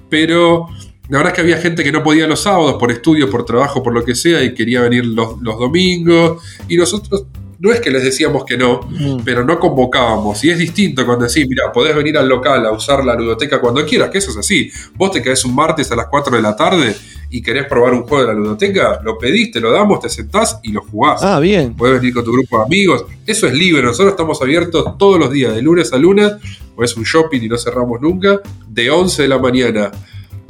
[0.09, 0.67] Pero
[1.07, 3.81] la verdad es que había gente que no podía los sábados por estudio, por trabajo,
[3.81, 6.43] por lo que sea, y quería venir los domingos.
[6.67, 7.25] Y nosotros
[7.63, 9.21] no es que les decíamos que no, Mm.
[9.23, 10.43] pero no convocábamos.
[10.43, 13.85] Y es distinto cuando decís, mira, podés venir al local a usar la ludoteca cuando
[13.85, 14.69] quieras, que eso es así.
[14.95, 16.93] Vos te quedás un martes a las 4 de la tarde
[17.29, 20.59] y querés probar un juego de la ludoteca, lo pedís, te lo damos, te sentás
[20.61, 21.23] y lo jugás.
[21.23, 21.73] Ah, bien.
[21.73, 23.05] Puedes venir con tu grupo de amigos.
[23.25, 23.81] Eso es libre.
[23.81, 26.33] Nosotros estamos abiertos todos los días, de lunes a lunes.
[26.75, 28.41] O es un shopping y no cerramos nunca.
[28.67, 29.89] De 11 de la mañana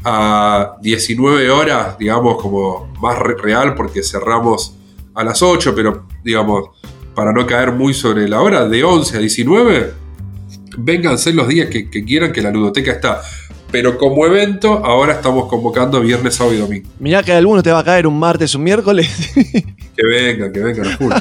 [0.04, 4.76] a 19 horas, digamos, como más re- real, porque cerramos
[5.14, 6.70] a las 8, pero digamos,
[7.16, 9.94] para no caer muy sobre la hora, de 11 a 19,
[10.78, 13.22] vénganse los días que, que quieran que la ludoteca está.
[13.72, 16.90] Pero como evento, ahora estamos convocando viernes, sábado y domingo.
[17.00, 19.10] Mirá que alguno te va a caer un martes, un miércoles.
[19.96, 21.12] Que vengan, que vengan, a full.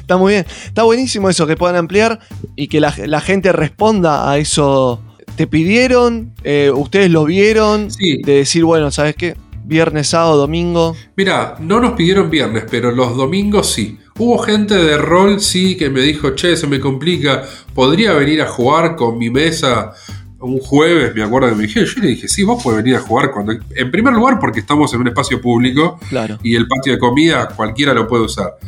[0.00, 0.46] Está muy bien.
[0.66, 2.18] Está buenísimo eso, que puedan ampliar
[2.56, 5.00] y que la, la gente responda a eso.
[5.36, 6.34] ¿Te pidieron?
[6.42, 7.88] Eh, ¿Ustedes lo vieron?
[7.90, 8.20] Sí.
[8.22, 9.36] De decir, bueno, ¿sabes qué?
[9.64, 10.96] Viernes, sábado, domingo.
[11.16, 13.96] Mira, no nos pidieron viernes, pero los domingos sí.
[14.22, 17.42] Hubo gente de rol, sí, que me dijo, che, se me complica,
[17.74, 19.90] ¿podría venir a jugar con mi mesa
[20.38, 21.12] un jueves?
[21.12, 23.52] Me acuerdo que me dijeron, yo le dije, sí, vos podés venir a jugar cuando...
[23.74, 26.38] En primer lugar, porque estamos en un espacio público Claro.
[26.44, 28.58] y el patio de comida cualquiera lo puede usar.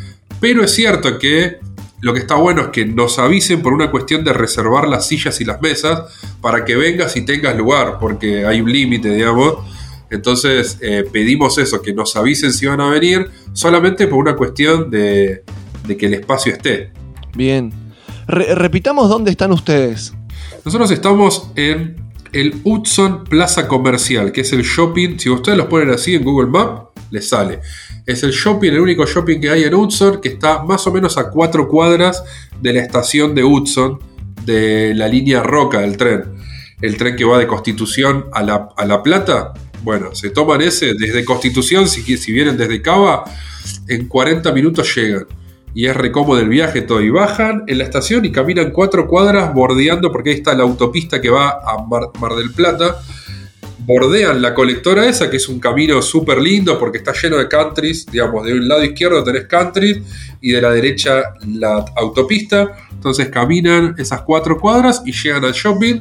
[0.40, 1.60] Pero es cierto que
[2.00, 5.40] lo que está bueno es que nos avisen por una cuestión de reservar las sillas
[5.40, 6.02] y las mesas
[6.40, 9.54] para que vengas y tengas lugar, porque hay un límite, digamos.
[10.14, 14.90] Entonces eh, pedimos eso, que nos avisen si van a venir, solamente por una cuestión
[14.90, 15.42] de,
[15.86, 16.92] de que el espacio esté.
[17.34, 17.72] Bien.
[18.26, 20.14] Re- repitamos dónde están ustedes.
[20.64, 21.96] Nosotros estamos en
[22.32, 25.18] el Hudson Plaza Comercial, que es el shopping.
[25.18, 27.60] Si ustedes los ponen así en Google Maps, les sale.
[28.06, 31.16] Es el shopping, el único shopping que hay en Hudson, que está más o menos
[31.16, 32.24] a cuatro cuadras
[32.60, 33.98] de la estación de Hudson,
[34.44, 36.24] de la línea Roca del tren.
[36.80, 39.52] El tren que va de Constitución a La, a la Plata.
[39.84, 43.24] Bueno, se toman ese desde Constitución, si, vienen desde Cava,
[43.86, 45.26] en 40 minutos llegan.
[45.74, 47.02] Y es recómodo el viaje todo.
[47.02, 51.20] Y bajan en la estación y caminan cuatro cuadras bordeando, porque ahí está la autopista
[51.20, 53.02] que va a Mar, Mar del Plata.
[53.80, 58.06] Bordean la colectora esa, que es un camino súper lindo porque está lleno de countries.
[58.06, 60.00] Digamos, de un lado izquierdo tenés countries
[60.40, 62.74] y de la derecha la autopista.
[62.90, 66.00] Entonces caminan esas cuatro cuadras y llegan al shopping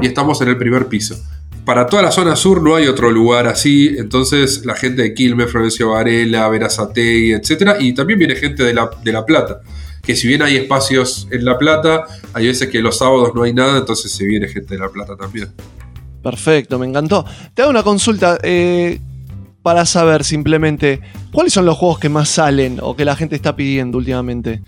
[0.00, 1.18] y estamos en el primer piso.
[1.68, 5.50] Para toda la zona sur no hay otro lugar así, entonces la gente de Quilmes,
[5.50, 7.76] Florencio Varela, Verazategui, etc.
[7.78, 9.60] Y también viene gente de la, de la Plata,
[10.02, 13.52] que si bien hay espacios en La Plata, hay veces que los sábados no hay
[13.52, 15.52] nada, entonces se viene gente de La Plata también.
[16.22, 17.26] Perfecto, me encantó.
[17.52, 18.98] Te hago una consulta eh,
[19.62, 21.02] para saber simplemente
[21.32, 24.62] cuáles son los juegos que más salen o que la gente está pidiendo últimamente.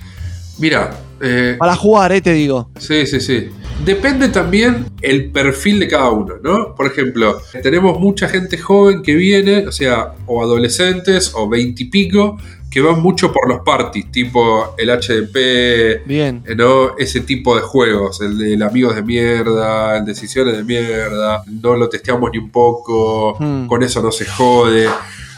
[0.60, 2.70] Mira, eh, Para jugar, eh, te digo.
[2.78, 3.48] Sí, sí, sí.
[3.84, 6.74] Depende también el perfil de cada uno, ¿no?
[6.74, 12.36] Por ejemplo, tenemos mucha gente joven que viene, o sea, o adolescentes o veintipico,
[12.70, 16.42] que van mucho por los parties, tipo el HDP, Bien.
[16.46, 16.96] eh, ¿no?
[16.98, 21.74] Ese tipo de juegos, el de el amigos de mierda, el decisiones de mierda, no
[21.76, 23.66] lo testeamos ni un poco, Hmm.
[23.66, 24.88] con eso no se jode.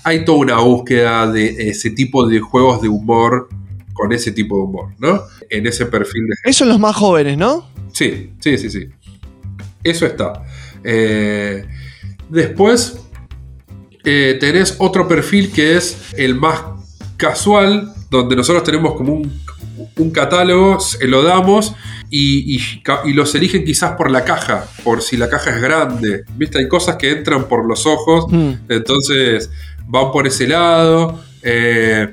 [0.04, 3.48] Hay toda una búsqueda de ese tipo de juegos de humor
[3.92, 5.22] con ese tipo de humor, ¿no?
[5.50, 7.68] En ese perfil de Esos son los más jóvenes, ¿no?
[7.92, 8.88] Sí, sí, sí, sí.
[9.84, 10.44] Eso está.
[10.84, 11.64] Eh,
[12.28, 12.98] después
[14.04, 16.60] eh, tenés otro perfil que es el más
[17.16, 19.40] casual, donde nosotros tenemos como un,
[19.96, 21.74] un catálogo, se lo damos
[22.10, 22.56] y,
[23.04, 26.24] y los eligen quizás por la caja, por si la caja es grande.
[26.36, 26.58] ¿Viste?
[26.58, 28.52] Hay cosas que entran por los ojos, Hmm.
[28.68, 29.50] entonces
[29.86, 31.22] van por ese lado.
[31.42, 32.08] Eh,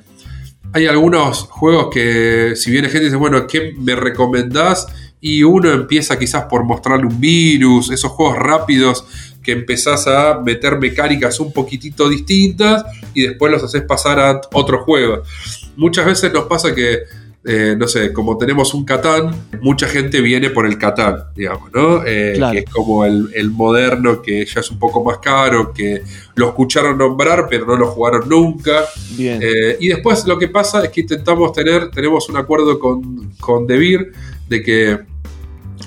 [0.73, 4.87] hay algunos juegos que, si viene gente y dice, bueno, ¿qué me recomendás?
[5.21, 9.05] Y uno empieza quizás por mostrarle un virus, esos juegos rápidos
[9.43, 14.83] que empezás a meter mecánicas un poquitito distintas y después los haces pasar a otros
[14.83, 15.27] juegos.
[15.75, 16.99] Muchas veces nos pasa que,
[17.45, 22.03] eh, no sé, como tenemos un Catán, mucha gente viene por el Catán, digamos, ¿no?
[22.05, 22.51] Eh, Claro.
[22.53, 26.01] Que es como el, el moderno que ya es un poco más caro, que
[26.35, 28.83] lo escucharon nombrar pero no lo jugaron nunca.
[29.17, 29.39] Bien.
[29.41, 33.65] Eh, y después lo que pasa es que intentamos tener, tenemos un acuerdo con, con
[33.65, 34.11] Devir
[34.49, 34.99] de que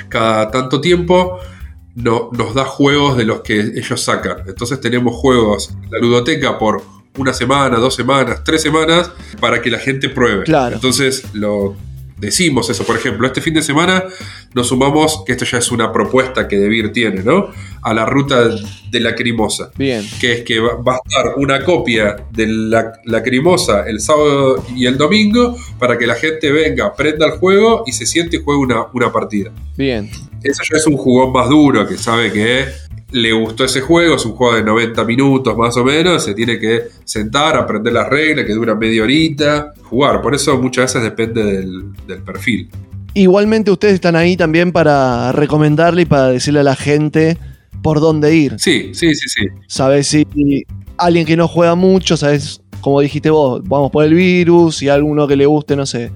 [0.09, 1.39] cada tanto tiempo
[1.95, 4.39] no- nos da juegos de los que ellos sacan.
[4.47, 6.83] Entonces tenemos juegos, la ludoteca por
[7.19, 10.45] una semana, dos semanas, tres semanas, para que la gente pruebe.
[10.45, 10.75] Claro.
[10.75, 11.77] Entonces lo
[12.23, 12.85] decimos eso.
[12.85, 14.05] Por ejemplo, este fin de semana
[14.55, 17.49] nos sumamos, que esto ya es una propuesta que Devir tiene, ¿no?
[17.83, 18.49] A la ruta
[18.91, 20.07] de la crimosa Bien.
[20.21, 24.97] que es que va a estar una copia de la lacrimosa el sábado y el
[24.97, 28.87] domingo para que la gente venga, prenda el juego y se siente y juegue una,
[28.93, 29.51] una partida.
[29.77, 30.09] Bien.
[30.45, 32.67] Eso ya es un jugón más duro que sabe que
[33.13, 36.59] le gustó ese juego, es un juego de 90 minutos más o menos, se tiene
[36.59, 40.21] que sentar, aprender las reglas, que dura media horita, jugar.
[40.23, 42.69] Por eso muchas veces depende del, del perfil.
[43.15, 47.37] Igualmente ustedes están ahí también para recomendarle y para decirle a la gente
[47.83, 48.55] por dónde ir.
[48.59, 49.47] Sí, sí, sí, sí.
[49.67, 50.27] Sabes si
[50.97, 55.27] alguien que no juega mucho, sabes, como dijiste vos, vamos por el virus y alguno
[55.29, 56.11] que le guste, no sé,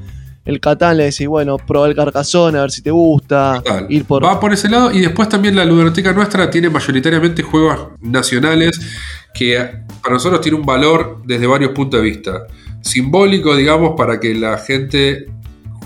[0.47, 3.63] el Catán le decís, bueno, prueba el Carcassonne a ver si te gusta.
[3.89, 4.25] Ir por...
[4.25, 8.81] Va por ese lado y después también la ludoteca nuestra tiene mayoritariamente juegos nacionales
[9.35, 9.57] que
[10.03, 12.47] para nosotros tiene un valor desde varios puntos de vista.
[12.81, 15.27] Simbólico, digamos, para que la gente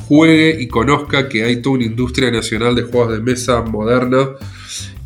[0.07, 4.29] juegue y conozca que hay toda una industria nacional de juegos de mesa moderna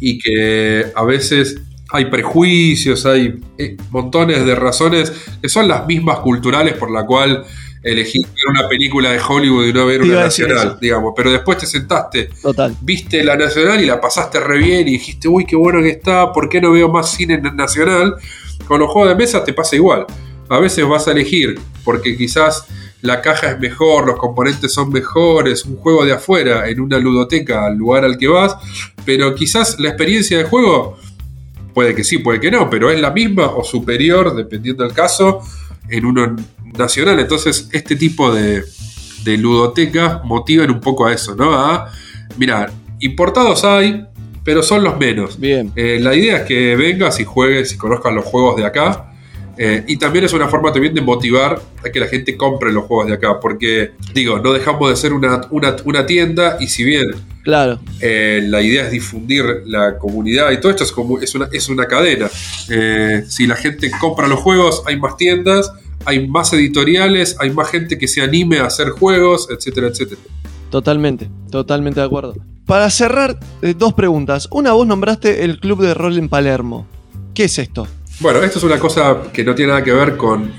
[0.01, 1.61] y que a veces
[1.93, 7.45] hay prejuicios, hay eh, montones de razones que son las mismas culturales por la cual
[7.85, 11.12] elegí ver una película de Hollywood y no ver una nacional, digamos.
[11.14, 12.31] Pero después te sentaste,
[12.81, 16.33] viste la nacional y la pasaste re bien y dijiste, uy, qué bueno que está,
[16.33, 18.14] ¿por qué no veo más cine nacional?
[18.66, 20.07] Con los juegos de mesa te pasa igual.
[20.49, 22.66] A veces vas a elegir porque quizás
[23.03, 27.66] la caja es mejor, los componentes son mejores, un juego de afuera en una ludoteca
[27.66, 28.57] al lugar al que vas,
[29.05, 30.97] pero quizás la experiencia de juego
[31.75, 35.40] puede que sí, puede que no, pero es la misma o superior, dependiendo del caso,
[35.88, 36.35] en uno
[36.78, 37.18] nacional.
[37.20, 38.64] Entonces, este tipo de,
[39.24, 41.52] de ludotecas motivan un poco a eso, ¿no?
[41.54, 41.90] A,
[42.37, 44.06] mira, importados hay,
[44.44, 45.40] pero son los menos.
[45.40, 45.72] Bien.
[45.74, 49.10] Eh, la idea es que vengas y juegues y conozcas los juegos de acá.
[49.56, 52.84] Eh, y también es una forma también de motivar a que la gente compre los
[52.84, 53.40] juegos de acá.
[53.40, 57.04] Porque, digo, no dejamos de ser una, una, tienda y si bien
[57.44, 57.78] claro.
[58.00, 61.68] Eh, la idea es difundir la comunidad y todo esto es, como, es, una, es
[61.68, 62.28] una cadena.
[63.28, 65.72] si la gente compra los juegos, hay más tiendas
[66.05, 70.21] hay más editoriales, hay más gente que se anime a hacer juegos, etcétera, etcétera.
[70.71, 72.35] Totalmente, totalmente de acuerdo.
[72.67, 74.49] Para cerrar, eh, dos preguntas.
[74.51, 76.87] Una, vos nombraste el club de rol en Palermo.
[77.35, 77.87] ¿Qué es esto?
[78.21, 80.53] Bueno, esto es una cosa que no tiene nada que ver con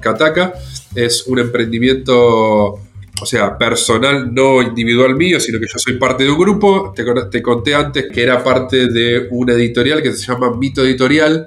[0.00, 0.54] Kataka.
[0.94, 6.30] Es un emprendimiento, o sea, personal, no individual mío, sino que yo soy parte de
[6.30, 6.92] un grupo.
[6.94, 11.46] Te, te conté antes que era parte de una editorial que se llama Mito Editorial,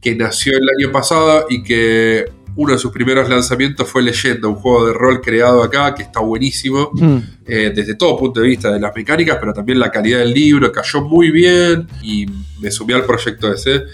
[0.00, 2.24] que nació el año pasado y que
[2.56, 6.20] uno de sus primeros lanzamientos fue Leyenda, un juego de rol creado acá que está
[6.20, 7.18] buenísimo hmm.
[7.46, 10.70] eh, desde todo punto de vista de las mecánicas, pero también la calidad del libro
[10.70, 12.26] cayó muy bien y
[12.60, 13.84] me sumí al proyecto ese.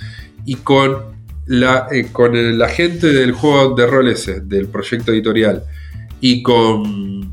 [0.44, 0.96] Y con
[1.46, 5.64] la, eh, con la gente del juego de rol ese, del proyecto editorial,
[6.20, 7.32] y con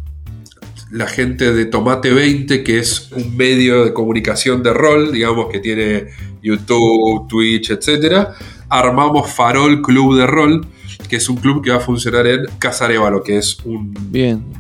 [0.92, 5.60] la gente de Tomate 20, que es un medio de comunicación de rol, digamos, que
[5.60, 6.08] tiene
[6.42, 8.30] YouTube, Twitch, etc.,
[8.70, 10.66] armamos Farol Club de Rol,
[11.08, 13.94] que es un club que va a funcionar en Casa Arevalo, que es un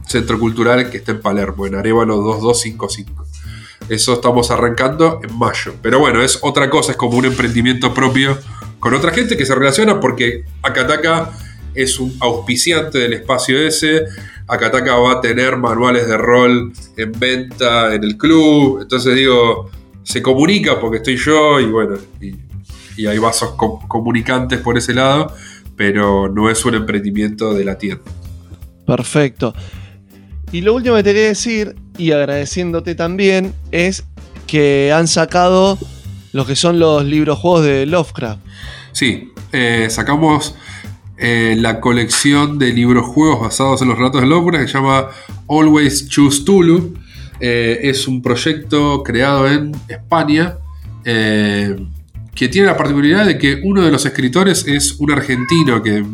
[0.07, 3.25] centro cultural que está en Palermo, en Arevalo 2255.
[3.89, 5.73] Eso estamos arrancando en mayo.
[5.81, 8.37] Pero bueno, es otra cosa, es como un emprendimiento propio
[8.79, 11.31] con otra gente que se relaciona porque Akataka
[11.73, 14.03] es un auspiciante del espacio ese.
[14.47, 18.79] Akataka va a tener manuales de rol en venta en el club.
[18.81, 19.69] Entonces digo,
[20.03, 22.35] se comunica porque estoy yo y bueno, y,
[23.05, 23.51] hay vasos
[23.87, 25.31] comunicantes por ese lado
[25.77, 28.03] pero no es un emprendimiento de la tienda.
[28.85, 29.53] Perfecto.
[30.51, 34.05] Y lo último que te quería decir, y agradeciéndote también, es
[34.47, 35.77] que han sacado
[36.31, 38.39] lo que son los libros juegos de Lovecraft.
[38.91, 40.55] Sí, eh, sacamos
[41.17, 45.07] eh, la colección de libros juegos basados en los relatos de Lovecraft que se llama
[45.49, 46.95] Always Choose Tulu.
[47.39, 50.57] Eh, es un proyecto creado en España
[52.37, 56.05] que tiene la particularidad de que uno de los escritores es un argentino que,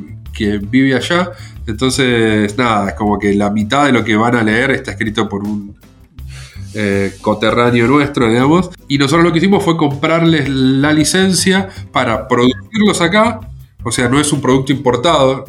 [0.58, 1.32] vive allá.
[1.68, 5.28] Entonces, nada, es como que la mitad de lo que van a leer está escrito
[5.28, 5.76] por un
[6.74, 8.70] eh, coterráneo nuestro, digamos.
[8.88, 13.42] Y nosotros lo que hicimos fue comprarles la licencia para producirlos acá.
[13.84, 15.46] O sea, no es un producto importado.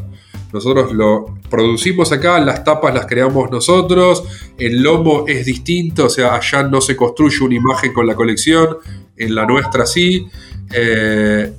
[0.53, 4.25] Nosotros lo producimos acá, las tapas las creamos nosotros,
[4.59, 8.77] el lomo es distinto, o sea, allá no se construye una imagen con la colección,
[9.16, 10.29] en la nuestra sí.
[10.73, 11.53] Eh,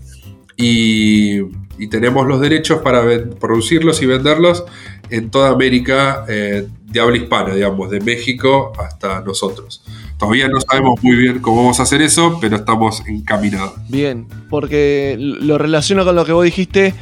[0.58, 3.03] y, tenemos los derechos para
[3.39, 4.64] producirlos y venderlos
[5.10, 9.84] en toda América eh, de habla hispana, digamos, de México hasta nosotros.
[10.18, 13.74] Todavía no sabemos muy bien cómo vamos a hacer eso, pero estamos encaminados.
[13.89, 16.93] Bien, porque lo relaciono con lo que vos dijiste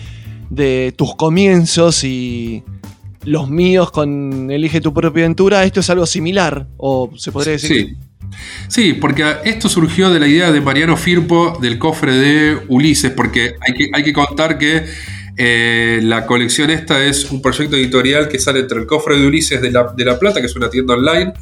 [0.50, 2.64] de tus comienzos y
[3.24, 5.64] los míos con Elige tu propia aventura.
[5.64, 7.88] Esto es algo similar, o se podría decir.
[7.88, 7.98] Sí.
[8.68, 13.56] Sí, porque esto surgió de la idea de Mariano Firpo del cofre de Ulises, porque
[13.62, 14.86] hay que, hay que contar que
[15.38, 19.62] eh, la colección esta es un proyecto editorial que sale entre el cofre de Ulises
[19.62, 21.34] de La, de la Plata, que es una tienda online,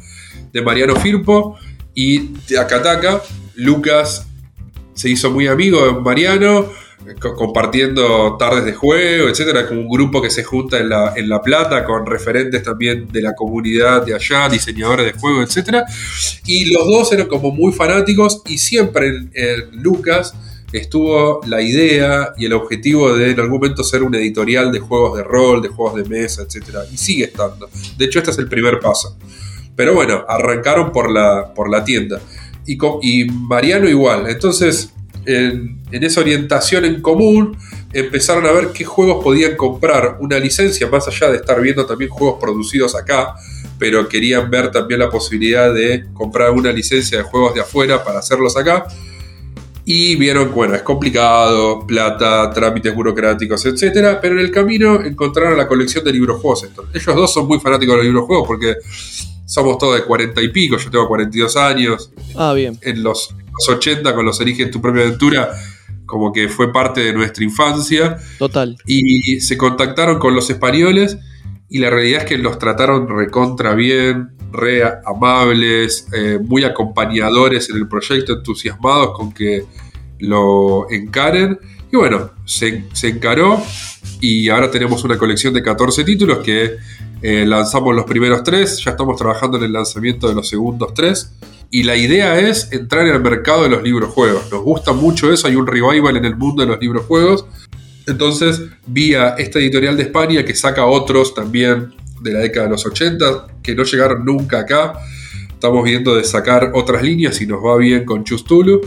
[0.52, 1.58] de Mariano Firpo,
[1.94, 3.22] y de Acataca,
[3.54, 4.26] Lucas
[4.94, 6.70] se hizo muy amigo de Mariano,
[7.36, 11.40] compartiendo tardes de juego, etcétera, como un grupo que se junta en La, en la
[11.40, 15.84] Plata con referentes también de la comunidad de allá, diseñadores de juego, etcétera.
[16.46, 20.34] Y los dos eran como muy fanáticos y siempre en, Lucas
[20.72, 25.18] estuvo la idea y el objetivo de en algún momento ser un editorial de juegos
[25.18, 26.84] de rol, de juegos de mesa, etcétera.
[26.90, 27.68] Y sigue estando.
[27.98, 29.16] De hecho, este es el primer paso.
[29.76, 32.20] Pero bueno, arrancaron por la, por la tienda.
[32.66, 34.28] Y, y Mariano igual.
[34.28, 34.92] Entonces,
[35.26, 37.56] en, esa orientación en común,
[37.92, 42.10] empezaron a ver qué juegos podían comprar una licencia, más allá de estar viendo también
[42.10, 43.34] juegos producidos acá,
[43.78, 48.20] pero querían ver también la posibilidad de comprar una licencia de juegos de afuera para
[48.20, 48.86] hacerlos acá.
[49.84, 54.18] Y vieron, bueno, es complicado, plata, trámites burocráticos, etc.
[54.20, 56.68] Pero en el camino encontraron la colección de libros juegos.
[56.94, 58.76] Ellos dos son muy fanáticos de los libros juegos porque
[59.44, 62.12] somos todos de 40 y pico, yo tengo 42 años.
[62.36, 62.78] Ah, bien.
[62.82, 65.52] En los los 80 con los Eliges tu propia aventura,
[66.06, 68.16] como que fue parte de nuestra infancia.
[68.38, 68.76] Total.
[68.86, 71.18] Y se contactaron con los españoles
[71.68, 77.76] y la realidad es que los trataron recontra bien, re amables, eh, muy acompañadores en
[77.76, 79.64] el proyecto, entusiasmados con que
[80.18, 81.58] lo encaren.
[81.90, 83.62] Y bueno, se, encaró
[84.20, 86.76] y ahora tenemos una colección de 14 títulos que
[87.20, 91.32] eh, lanzamos los primeros tres, ya estamos trabajando en el lanzamiento de los segundos tres.
[91.70, 94.50] Y la idea es entrar en el mercado de los libros juegos.
[94.50, 97.46] Nos gusta mucho eso, hay un revival en el mundo de los libros juegos.
[98.06, 102.86] Entonces, vía esta editorial de España que saca otros también de la década de los
[102.86, 104.94] 80 que no llegaron nunca acá.
[105.48, 108.80] Estamos viendo de sacar otras líneas y nos va bien con Chustulu.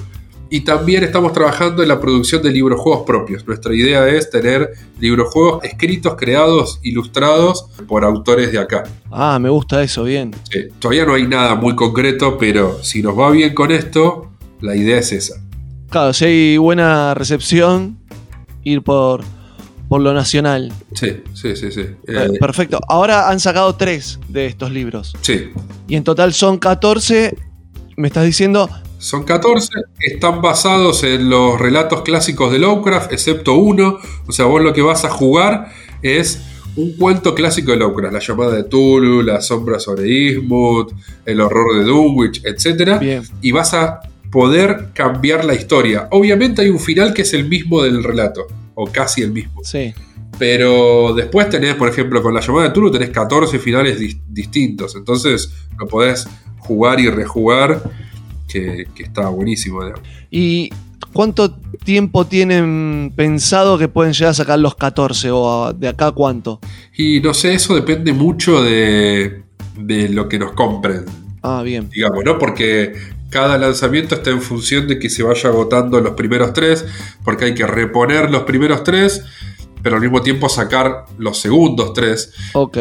[0.49, 3.47] Y también estamos trabajando en la producción de libros juegos propios.
[3.47, 8.83] Nuestra idea es tener libros juegos escritos, creados, ilustrados por autores de acá.
[9.11, 10.31] Ah, me gusta eso, bien.
[10.79, 14.29] todavía no hay nada muy concreto, pero si nos va bien con esto,
[14.61, 15.41] la idea es esa.
[15.89, 17.97] Claro, si hay buena recepción,
[18.63, 19.23] ir por,
[19.87, 20.73] por lo nacional.
[20.93, 21.85] Sí, sí, sí, sí.
[22.07, 22.79] Eh, perfecto.
[22.87, 25.15] Ahora han sacado tres de estos libros.
[25.21, 25.49] Sí.
[25.87, 27.35] Y en total son 14.
[27.97, 33.99] Me estás diciendo, son 14, están basados en los relatos clásicos de Lovecraft, excepto uno.
[34.27, 35.71] O sea, vos lo que vas a jugar
[36.01, 36.41] es
[36.75, 40.91] un cuento clásico de Lovecraft, la llamada de Tulu, la sombra sobre Ismut,
[41.25, 43.23] el horror de Dunwich, etc.
[43.41, 43.99] Y vas a
[44.31, 46.07] poder cambiar la historia.
[46.11, 49.63] Obviamente hay un final que es el mismo del relato, o casi el mismo.
[49.63, 49.93] Sí.
[50.37, 54.95] Pero después tenés, por ejemplo, con la llamada de Tulu tenés 14 finales distintos.
[54.95, 56.27] Entonces lo podés
[56.59, 57.81] jugar y rejugar
[58.47, 59.81] que, está buenísimo.
[60.29, 60.69] ¿Y
[61.13, 66.59] cuánto tiempo tienen pensado que pueden llegar a sacar los 14 o de acá cuánto?
[66.97, 69.43] Y no sé, eso depende mucho de,
[69.77, 71.05] de lo que nos compren.
[71.41, 71.89] Ah, bien.
[71.89, 72.39] Digamos, ¿no?
[72.39, 72.93] Porque
[73.35, 76.85] cada lanzamiento está en función de que se vaya agotando los primeros tres,
[77.21, 79.25] porque hay que reponer los primeros tres,
[79.83, 82.31] pero al mismo tiempo sacar los segundos tres.
[82.53, 82.77] Ok.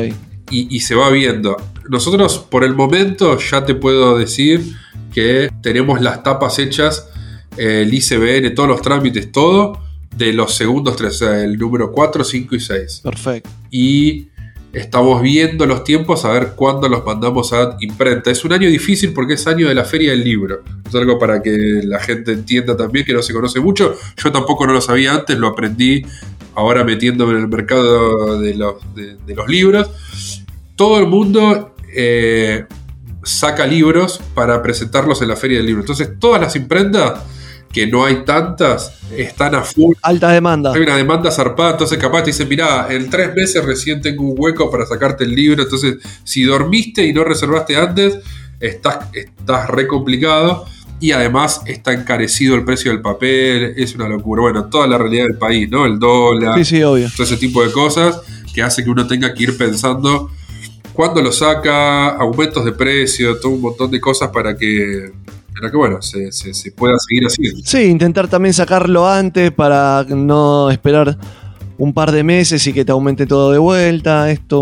[0.52, 1.56] Y, y se va viendo.
[1.88, 4.76] Nosotros, por el momento, ya te puedo decir
[5.12, 7.08] que tenemos las tapas hechas,
[7.56, 9.80] el ICBN, todos los trámites, todo,
[10.16, 13.00] de los segundos tres, o sea, el número 4, 5 y 6.
[13.02, 13.50] Perfecto.
[13.72, 14.28] Y
[14.74, 18.30] estamos viendo los tiempos a ver cuándo los mandamos a imprenta.
[18.30, 20.62] Es un año difícil porque es año de la feria del libro.
[20.86, 23.96] Es algo para que la gente entienda también que no se conoce mucho.
[24.16, 26.04] Yo tampoco no lo sabía antes, lo aprendí
[26.54, 28.76] ahora metiéndome en el mercado de los,
[29.48, 29.90] libros.
[30.76, 32.64] Todo el mundo eh,
[33.22, 35.82] saca libros para presentarlos en la feria del libro.
[35.82, 37.22] Entonces, todas las imprentas,
[37.74, 39.96] que no hay tantas, están a full.
[40.00, 40.72] Alta demanda.
[40.72, 44.34] Hay una demanda zarpada, entonces capaz te dicen, mirá, en tres meses recién tengo un
[44.38, 45.64] hueco para sacarte el libro.
[45.64, 48.20] Entonces, si dormiste y no reservaste antes,
[48.60, 50.66] estás, estás re complicado.
[51.00, 54.42] Y además está encarecido el precio del papel, es una locura.
[54.42, 55.84] Bueno, toda la realidad del país, ¿no?
[55.84, 57.08] El dólar, sí, sí, obvio.
[57.14, 58.20] todo ese tipo de cosas
[58.54, 60.30] que hace que uno tenga que ir pensando
[60.92, 65.10] cuándo lo saca, aumentos de precio, todo un montón de cosas para que,
[65.54, 66.30] para que bueno, se,
[66.72, 67.60] pueda seguir haciendo.
[67.64, 71.16] Sí, intentar también sacarlo antes para no esperar
[71.78, 74.30] un par de meses y que te aumente todo de vuelta.
[74.30, 74.60] Esto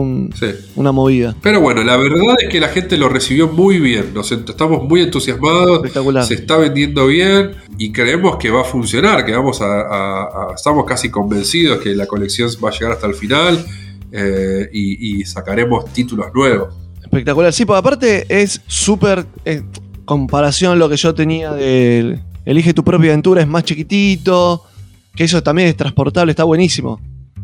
[0.77, 1.35] una movida.
[1.43, 4.13] Pero bueno, la verdad es que la gente lo recibió muy bien.
[4.15, 5.77] Nos estamos muy entusiasmados.
[5.77, 6.25] Espectacular.
[6.25, 9.25] Se está vendiendo bien y creemos que va a funcionar.
[9.25, 13.65] Que vamos a, estamos casi convencidos que la colección va a llegar hasta el final.
[14.15, 16.75] Eh, y, sacaremos títulos nuevos.
[17.03, 19.63] Espectacular, sí, porque aparte es súper eh,
[20.05, 24.65] comparación a lo que yo tenía de Elige tu propia aventura, es más chiquitito,
[25.15, 27.01] que eso también es transportable, está buenísimo.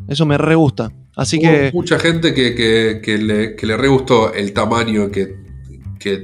[0.08, 0.90] Eso me re gusta.
[1.14, 1.70] Así que.
[1.72, 5.48] Mucha gente que, le, re gustó el tamaño que,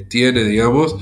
[0.09, 0.97] tiene, digamos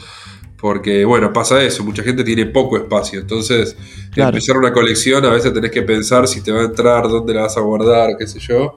[0.58, 3.20] Porque, bueno, pasa eso, mucha gente tiene poco espacio.
[3.20, 3.76] Entonces,
[4.16, 7.42] empezar una colección, a veces tenés que pensar si te va a entrar, dónde la
[7.42, 8.74] vas a guardar, qué sé yo.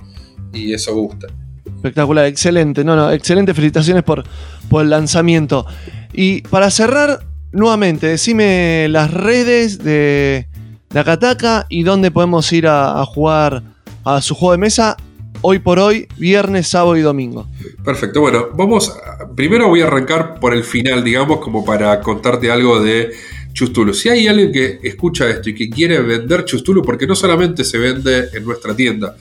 [0.53, 1.27] Y eso gusta.
[1.65, 2.83] Espectacular, excelente.
[2.83, 3.53] No, no, excelente.
[3.53, 4.23] Felicitaciones por,
[4.69, 5.65] por el lanzamiento.
[6.15, 10.47] Y para cerrar, nuevamente, decime las redes de,
[10.89, 13.63] de Akataka y dónde podemos ir a jugar
[14.05, 14.97] a su juego de mesa
[15.41, 17.47] hoy por hoy, viernes, sábado y domingo.
[17.83, 18.91] Perfecto, bueno, vamos,
[19.35, 23.11] primero voy a arrancar por el final, digamos, como para contarte algo de
[23.53, 23.93] Chustulu.
[23.93, 27.77] Si hay alguien que escucha esto y que quiere vender Chustulu, porque no solamente se
[27.77, 29.15] vende en nuestra tienda,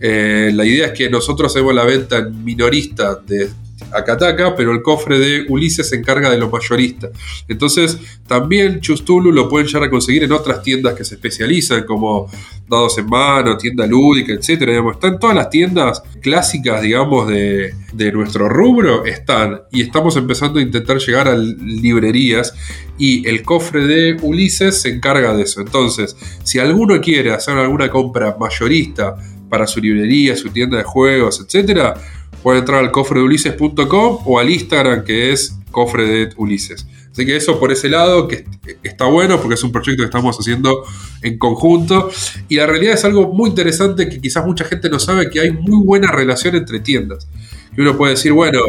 [0.00, 3.50] eh, la idea es que nosotros hacemos la venta en minorista de
[3.92, 7.10] Akataka, pero el cofre de Ulises se encarga de los mayoristas.
[7.48, 12.30] Entonces, también Chustulu lo pueden llegar a conseguir en otras tiendas que se especializan, como
[12.68, 14.82] Dados en Mano, Tienda Lúdica, etc.
[14.92, 19.62] están todas las tiendas clásicas, digamos, de, de nuestro rubro, están.
[19.70, 22.54] Y estamos empezando a intentar llegar a librerías
[22.98, 25.60] y el cofre de Ulises se encarga de eso.
[25.60, 29.16] Entonces, si alguno quiere hacer alguna compra mayorista
[29.48, 31.94] para su librería, su tienda de juegos, etcétera,
[32.42, 36.86] puede entrar al cofre de Ulises.com o al Instagram que es cofre de Ulises.
[37.12, 38.44] Así que eso por ese lado, que
[38.82, 40.84] está bueno porque es un proyecto que estamos haciendo
[41.22, 42.10] en conjunto.
[42.48, 45.50] Y la realidad es algo muy interesante que quizás mucha gente no sabe, que hay
[45.50, 47.26] muy buena relación entre tiendas.
[47.74, 48.60] Y uno puede decir, bueno,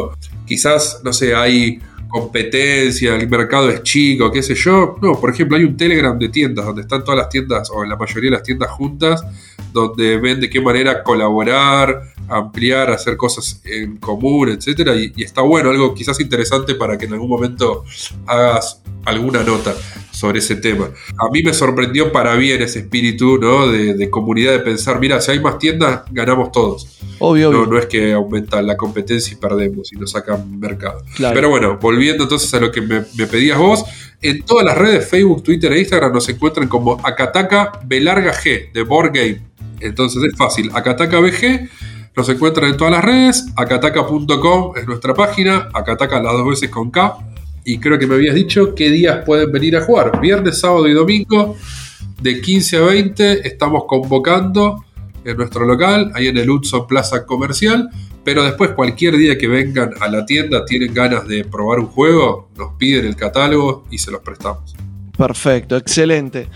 [0.46, 4.96] quizás, no sé, hay competencia, el mercado es chico, qué sé yo.
[5.00, 7.96] No, por ejemplo, hay un Telegram de tiendas donde están todas las tiendas, o la
[7.96, 9.22] mayoría de las tiendas juntas,
[9.72, 15.70] donde ven de qué manera colaborar, ampliar, hacer cosas en común, etcétera, y, está bueno,
[15.70, 17.84] algo quizás interesante para que en algún momento
[18.26, 19.74] hagas alguna nota
[20.18, 20.90] sobre ese tema.
[21.16, 23.68] A mí me sorprendió para bien ese espíritu ¿no?
[23.68, 26.98] de, comunidad, de pensar, mira, si hay más tiendas, ganamos todos.
[27.20, 31.02] Obvio, no, no es que aumenta la competencia y perdemos y nos sacan mercado.
[31.16, 33.84] Pero bueno, volviendo entonces a lo que me, me, pedías vos,
[34.20, 38.82] en todas las redes, Facebook, Twitter e Instagram nos encuentran como Akataka Belarga G de
[38.82, 39.40] Board Game.
[39.80, 41.68] Entonces es fácil, Akataka BG
[42.16, 46.90] nos encuentran en todas las redes, akataka.com es nuestra página, akataka las dos veces con
[46.90, 47.16] K.
[47.68, 50.22] Y creo que me habías dicho qué días pueden venir a jugar.
[50.22, 51.54] Viernes, sábado y domingo,
[52.18, 54.86] de 15 a 20, estamos convocando
[55.22, 57.90] en nuestro local, ahí en el Hudson Plaza Comercial.
[58.24, 62.48] Pero después, cualquier día que vengan a la tienda, tienen ganas de probar un juego,
[62.56, 64.74] nos piden el catálogo y se los prestamos.
[65.18, 66.48] Perfecto, excelente.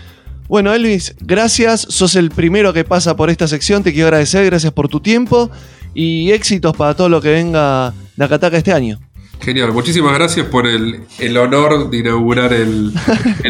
[0.47, 1.81] Bueno, Elvis, gracias.
[1.81, 3.83] Sos el primero que pasa por esta sección.
[3.83, 4.45] Te quiero agradecer.
[4.45, 5.51] Gracias por tu tiempo
[5.93, 8.99] y éxitos para todo lo que venga de Acataca este año.
[9.43, 11.01] Genial, muchísimas gracias por el,
[11.37, 12.93] honor de inaugurar el,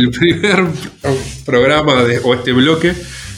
[0.09, 0.65] primer
[1.45, 2.93] programa de, o este bloque.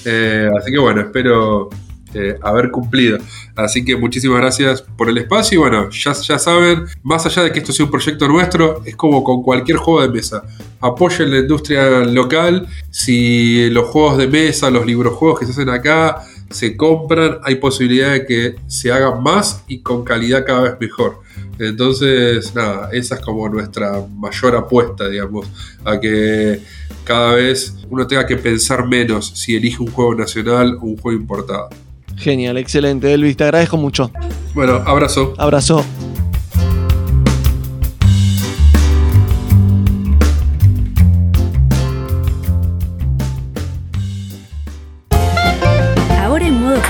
[0.06, 1.70] Eh, así que bueno, espero
[2.14, 3.18] eh, haber cumplido.
[3.58, 7.51] Así que muchísimas gracias por el espacio y bueno, ya, ya saben, más allá de
[7.51, 10.43] que esto sea un proyecto nuestro, es como con cualquier juego de mesa.
[10.80, 16.22] Apoyen la industria local, si los juegos de mesa, los librojuegos que se hacen acá
[16.50, 21.22] se compran, hay posibilidad de que se hagan más y con calidad cada vez mejor.
[21.60, 25.48] Entonces, nada, esa es como nuestra mayor apuesta, digamos,
[25.84, 26.62] a que
[27.04, 31.20] cada vez uno tenga que pensar menos si elige un juego nacional o un juego
[31.20, 31.70] importado.
[32.18, 34.12] Genial, excelente, Elvis, te agradezco mucho.
[34.54, 35.34] Bueno, abrazo.
[35.38, 35.86] Abrazo.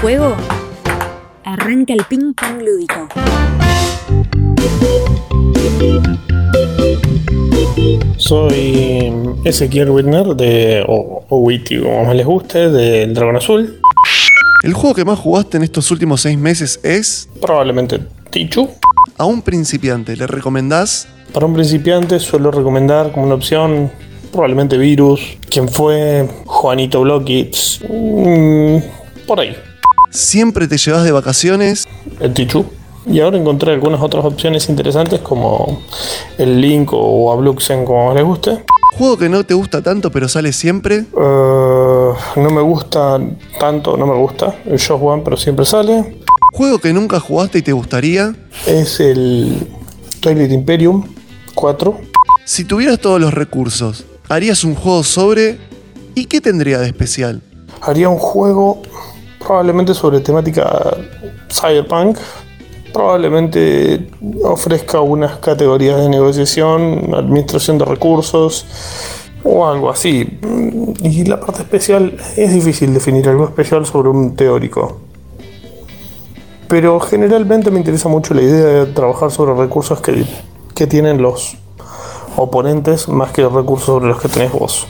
[0.05, 0.35] Juego,
[1.45, 3.07] arranca el ping pong lúdico.
[8.17, 9.11] Soy
[9.45, 13.81] Ezequiel Whitner de, o, o Witty, como más les guste, del Dragón Azul.
[14.61, 17.27] ¿El juego que más jugaste en estos últimos seis meses es?
[17.41, 17.99] Probablemente
[18.29, 18.69] Tichu.
[19.17, 21.07] A un principiante, ¿le recomendás?
[21.33, 23.89] Para un principiante suelo recomendar como una opción
[24.31, 28.77] probablemente Virus, quien fue Juanito Blockits, mm,
[29.25, 29.57] por ahí.
[30.09, 31.85] ¿Siempre te llevas de vacaciones?
[32.19, 32.65] El Tichu.
[33.07, 35.81] Y ahora encontré algunas otras opciones interesantes como
[36.37, 38.63] el Link o Abluxen, como les guste.
[38.97, 41.05] ¿Juego que no te gusta tanto pero sale siempre?
[41.13, 43.19] Uh, no me gusta
[43.59, 44.55] tanto, no me gusta.
[44.65, 46.21] El Show One, pero siempre sale.
[46.53, 48.33] ¿Juego que nunca jugaste y te gustaría?
[48.65, 49.67] Es el
[50.21, 51.03] Toilet Imperium
[51.53, 51.99] 4.
[52.45, 55.59] Si tuvieras todos los recursos, ¿harías un juego sobre...
[56.15, 57.41] ¿Y qué tendría de especial?
[57.81, 58.81] Haría un juego
[59.45, 60.97] probablemente sobre temática
[61.49, 62.17] cyberpunk.
[62.91, 64.07] Probablemente
[64.43, 68.65] ofrezca unas categorías de negociación, administración de recursos
[69.43, 70.39] o algo así.
[71.01, 75.01] Y la parte especial es difícil definir algo especial sobre un teórico.
[76.67, 80.25] Pero generalmente me interesa mucho la idea de trabajar sobre recursos que,
[80.73, 81.57] que tienen los
[82.37, 84.87] oponentes más que recursos sobre los que tenés vos.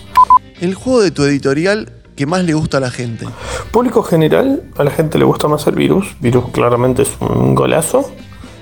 [0.62, 3.28] El juego de tu editorial que más le gusta a la gente.
[3.72, 6.16] Público general, a la gente le gusta más el virus.
[6.20, 8.09] Virus claramente es un golazo.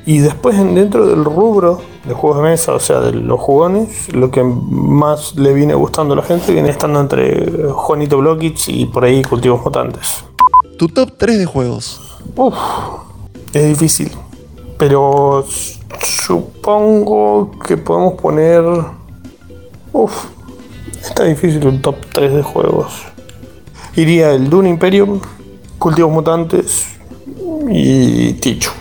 [0.05, 4.31] Y después dentro del rubro de juegos de mesa, o sea, de los jugones, lo
[4.31, 9.05] que más le viene gustando a la gente viene estando entre Juanito Blokic y por
[9.05, 10.25] ahí Cultivos Mutantes.
[10.77, 12.01] Tu top 3 de juegos.
[12.35, 12.55] Uf,
[13.53, 14.11] es difícil.
[14.77, 15.45] Pero
[16.01, 18.63] supongo que podemos poner...
[19.93, 20.25] Uf,
[20.99, 23.12] está difícil un top 3 de juegos.
[23.95, 25.21] Iría el Dune Imperium,
[25.77, 26.87] Cultivos Mutantes
[27.69, 28.73] y Ticho.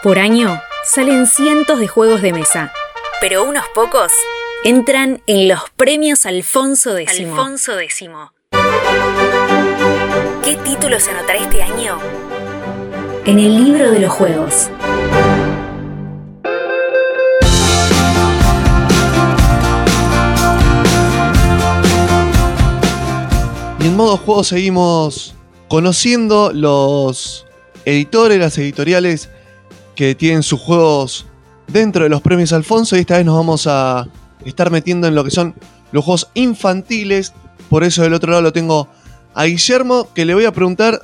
[0.00, 2.72] Por año salen cientos de juegos de mesa,
[3.20, 4.12] pero unos pocos
[4.62, 7.18] entran en los premios Alfonso X.
[7.18, 8.08] Alfonso X.
[10.44, 11.98] ¿Qué título se anotará este año?
[13.24, 14.70] En el libro de los juegos.
[23.80, 25.34] Y en modo juego seguimos
[25.68, 27.46] conociendo los
[27.84, 29.30] editores, las editoriales
[29.94, 31.26] que tienen sus juegos
[31.68, 34.08] dentro de los premios Alfonso y esta vez nos vamos a
[34.44, 35.54] estar metiendo en lo que son
[35.92, 37.32] los juegos infantiles.
[37.70, 38.88] Por eso del otro lado lo tengo
[39.34, 41.00] a Guillermo, que le voy a preguntar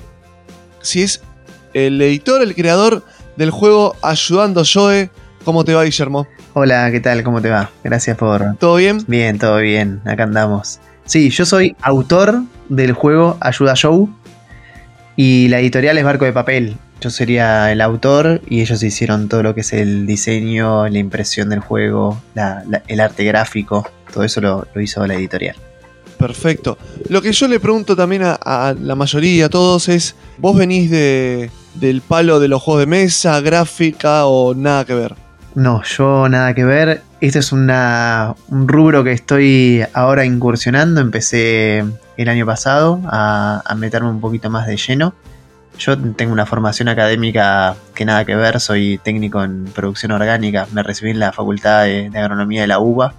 [0.81, 1.23] si es
[1.75, 3.05] el editor, el creador
[3.37, 5.11] del juego Ayudando Joe.
[5.45, 6.27] ¿Cómo te va, Guillermo?
[6.55, 7.23] Hola, ¿qué tal?
[7.23, 7.71] ¿Cómo te va?
[7.85, 8.57] Gracias por...
[8.57, 9.05] ¿Todo bien?
[9.07, 10.01] Bien, todo bien.
[10.05, 10.81] Acá andamos.
[11.05, 14.07] Sí, yo soy autor del juego Ayuda Joe
[15.17, 16.77] y la editorial es Barco de Papel.
[17.01, 21.51] Yo sería el autor y ellos hicieron todo lo que es el diseño, la impresión
[21.51, 22.21] del juego,
[22.89, 25.57] el arte gráfico, todo eso lo, hizo la editorial.
[26.19, 26.79] Perfecto.
[27.09, 31.51] Lo que yo le pregunto también a, la mayoría, a todos, es, ¿vos venís de,
[31.75, 35.24] del palo de los juegos de mesa, gráfica o nada que ver?
[35.55, 37.03] No, yo nada que ver.
[37.21, 37.69] Este es un
[38.67, 41.01] rubro que estoy ahora incursionando.
[41.01, 41.85] Empecé
[42.17, 45.15] el año pasado a, meterme un poquito más de lleno.
[45.79, 50.85] Yo tengo una formación académica que nada que ver, soy técnico en producción orgánica, me
[50.85, 53.13] recibí en la Facultad de, Agronomía de la UBA,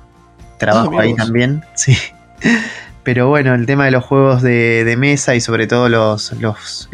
[0.58, 1.98] trabajo ah, ahí también, sí.
[3.04, 6.32] Pero bueno, el tema de los juegos de, mesa y sobre todo los,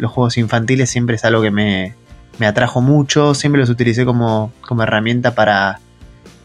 [0.00, 1.94] juegos infantiles siempre es algo que me,
[2.40, 5.80] atrajo mucho, siempre los utilicé como, herramienta para,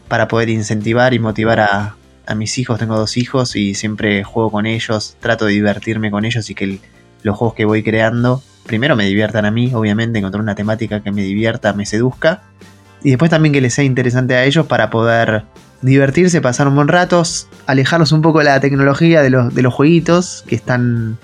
[0.08, 1.94] para poder incentivar y motivar a,
[2.36, 6.50] mis hijos, tengo dos hijos y siempre juego con ellos, trato de divertirme con ellos
[6.50, 6.78] y que
[7.22, 11.10] los juegos que voy creando, primero me diviertan a mí, obviamente, encontrar una temática que
[11.10, 12.42] me divierta, me seduzca,
[13.02, 15.44] y después también que les sea interesante a ellos para poder
[15.82, 17.22] divertirse, pasar un buen rato,
[17.66, 21.18] alejarlos un poco de la tecnología, de los, de los jueguitos, que están.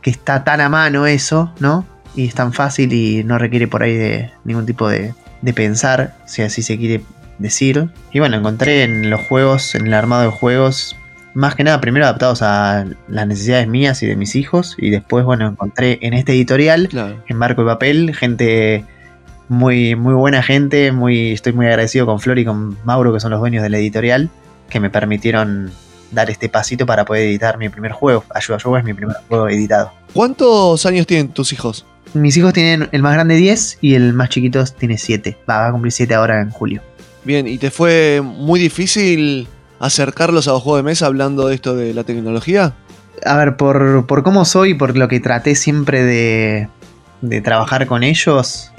[0.00, 1.86] que está tan a mano eso, ¿no?
[2.14, 6.14] Y es tan fácil y no requiere por ahí de ningún tipo de, de pensar,
[6.26, 7.02] si así se quiere
[7.38, 7.88] decir.
[8.12, 10.96] Y bueno, encontré en los juegos, en el armado de juegos,
[11.34, 14.76] más que nada primero adaptados a las necesidades mías y de mis hijos.
[14.78, 16.88] Y después, bueno, encontré en este editorial,
[17.26, 18.84] en Marco de Papel, gente
[19.48, 20.92] muy, muy buena gente.
[20.92, 23.78] Muy, estoy muy agradecido con Flor y con Mauro, que son los dueños de la
[23.78, 24.30] editorial,
[24.68, 25.70] que me permitieron
[26.10, 28.24] dar este pasito para poder editar mi primer juego.
[28.34, 29.92] Ayuda Yo es mi primer juego editado.
[30.12, 31.86] ¿Cuántos años tienen tus hijos?
[32.14, 35.38] Mis hijos tienen el más grande 10 y el más chiquito tiene 7.
[35.48, 36.82] Va, a cumplir 7 ahora en julio.
[37.24, 39.48] Bien, ¿y te fue muy difícil
[39.80, 42.74] acercarlos a los juegos de mesa hablando de esto de la tecnología?
[43.24, 46.68] A ver, por, por cómo soy, por lo que traté siempre de,
[47.22, 48.72] de trabajar con ellos,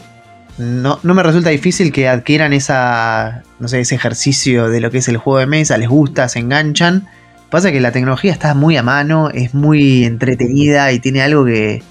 [0.57, 4.99] no, no, me resulta difícil que adquieran esa, no sé, ese ejercicio de lo que
[4.99, 7.07] es el juego de mesa, les gusta, se enganchan.
[7.49, 11.81] Pasa que la tecnología está muy a mano, es muy entretenida y tiene algo que,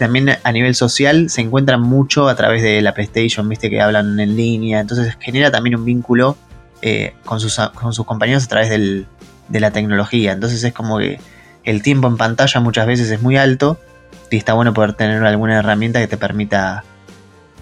[0.00, 4.18] también a nivel social se encuentran mucho a través de la PlayStation, viste que hablan
[4.18, 6.38] en línea, entonces genera también un vínculo
[6.80, 11.20] eh, con, sus, con sus compañeros a través de la tecnología, entonces es como que
[11.64, 13.78] el tiempo en pantalla muchas veces es muy alto
[14.30, 16.82] y está bueno poder tener alguna herramienta que te permita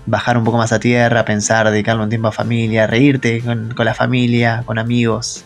[0.06, 3.84] bajar un poco más a tierra, pensar, dedicarle un tiempo a familia, reírte con, con
[3.84, 5.44] la familia, con amigos.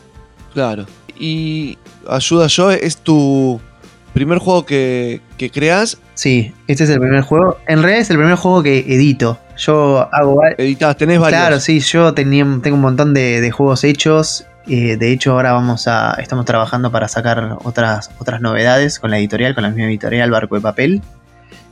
[0.52, 0.84] Claro.
[1.18, 3.62] Y Ayuda Yo es tu
[4.12, 5.98] primer juego que, que creas.
[6.14, 7.58] Sí, este es el primer juego.
[7.66, 9.38] En realidad es el primer juego que edito.
[9.56, 10.40] Yo hago.
[10.58, 11.40] Editas, tenés varios.
[11.40, 14.46] Claro, sí, yo tenía, tengo un montón de, juegos hechos.
[14.68, 16.14] Eh, de hecho, ahora vamos a.
[16.20, 20.54] Estamos trabajando para sacar otras, otras novedades con la editorial, con la misma editorial, Barco
[20.54, 21.02] de Papel.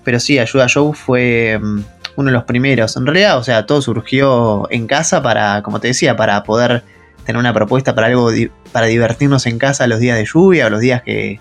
[0.03, 1.81] Pero sí, Ayuda Show fue mm,
[2.17, 2.97] uno de los primeros.
[2.97, 6.83] En realidad, o sea, todo surgió en casa para, como te decía, para poder
[7.25, 8.31] tener una propuesta para algo
[8.73, 11.39] para divertirnos en casa los días de lluvia o los días que,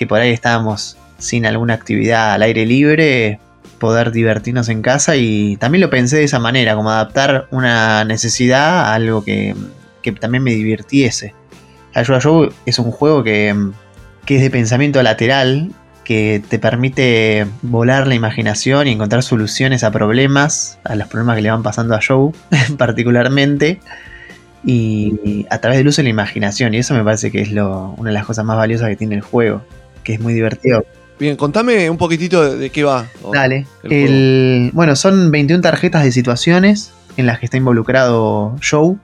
[0.00, 3.38] que por ahí estábamos sin alguna actividad al aire libre,
[3.78, 8.86] poder divertirnos en casa y también lo pensé de esa manera, como adaptar una necesidad
[8.86, 9.54] a algo que,
[10.00, 11.34] que también me divirtiese.
[11.92, 13.54] Ayuda Show es un juego que,
[14.24, 15.70] que es de pensamiento lateral,
[16.02, 21.42] que te permite volar la imaginación y encontrar soluciones a problemas, a los problemas que
[21.42, 22.32] le van pasando a Joe
[22.78, 23.80] particularmente,
[24.64, 27.94] y a través del uso de la imaginación, y eso me parece que es lo,
[27.98, 29.62] una de las cosas más valiosas que tiene el juego,
[30.04, 30.84] que es muy divertido.
[31.18, 33.06] Bien, contame un poquitito de, qué va.
[33.32, 33.66] Dale.
[33.82, 38.96] El, bueno, son 21 tarjetas de situaciones en las que está involucrado Joe.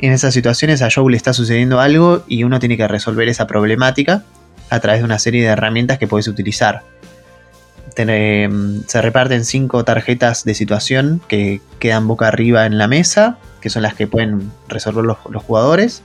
[0.00, 3.46] En esas situaciones a Joe le está sucediendo algo y uno tiene que resolver esa
[3.46, 4.24] problemática
[4.70, 6.82] a través de una serie de herramientas que puedes utilizar.
[7.94, 13.82] se reparten cinco tarjetas de situación que quedan boca arriba en la mesa, que son
[13.82, 16.02] las que pueden resolver los, jugadores.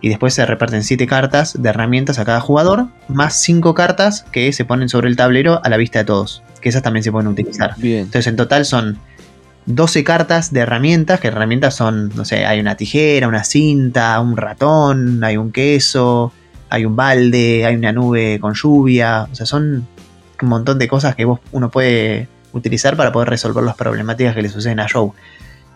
[0.00, 4.52] Y después se reparten siete cartas de herramientas a cada jugador, más cinco cartas que
[4.52, 7.28] se ponen sobre el tablero a la vista de todos, que esas también se pueden
[7.28, 7.74] utilizar.
[7.82, 8.98] Entonces en total son
[9.66, 14.36] 12 cartas de herramientas, que herramientas son, no sé, hay una tijera, una cinta, un
[14.36, 16.32] ratón, hay un queso,
[16.68, 19.86] hay un balde, hay una nube con lluvia, o sea, son
[20.42, 24.42] un montón de cosas que vos, uno puede utilizar para poder resolver las problemáticas que
[24.42, 25.10] le suceden a Joe.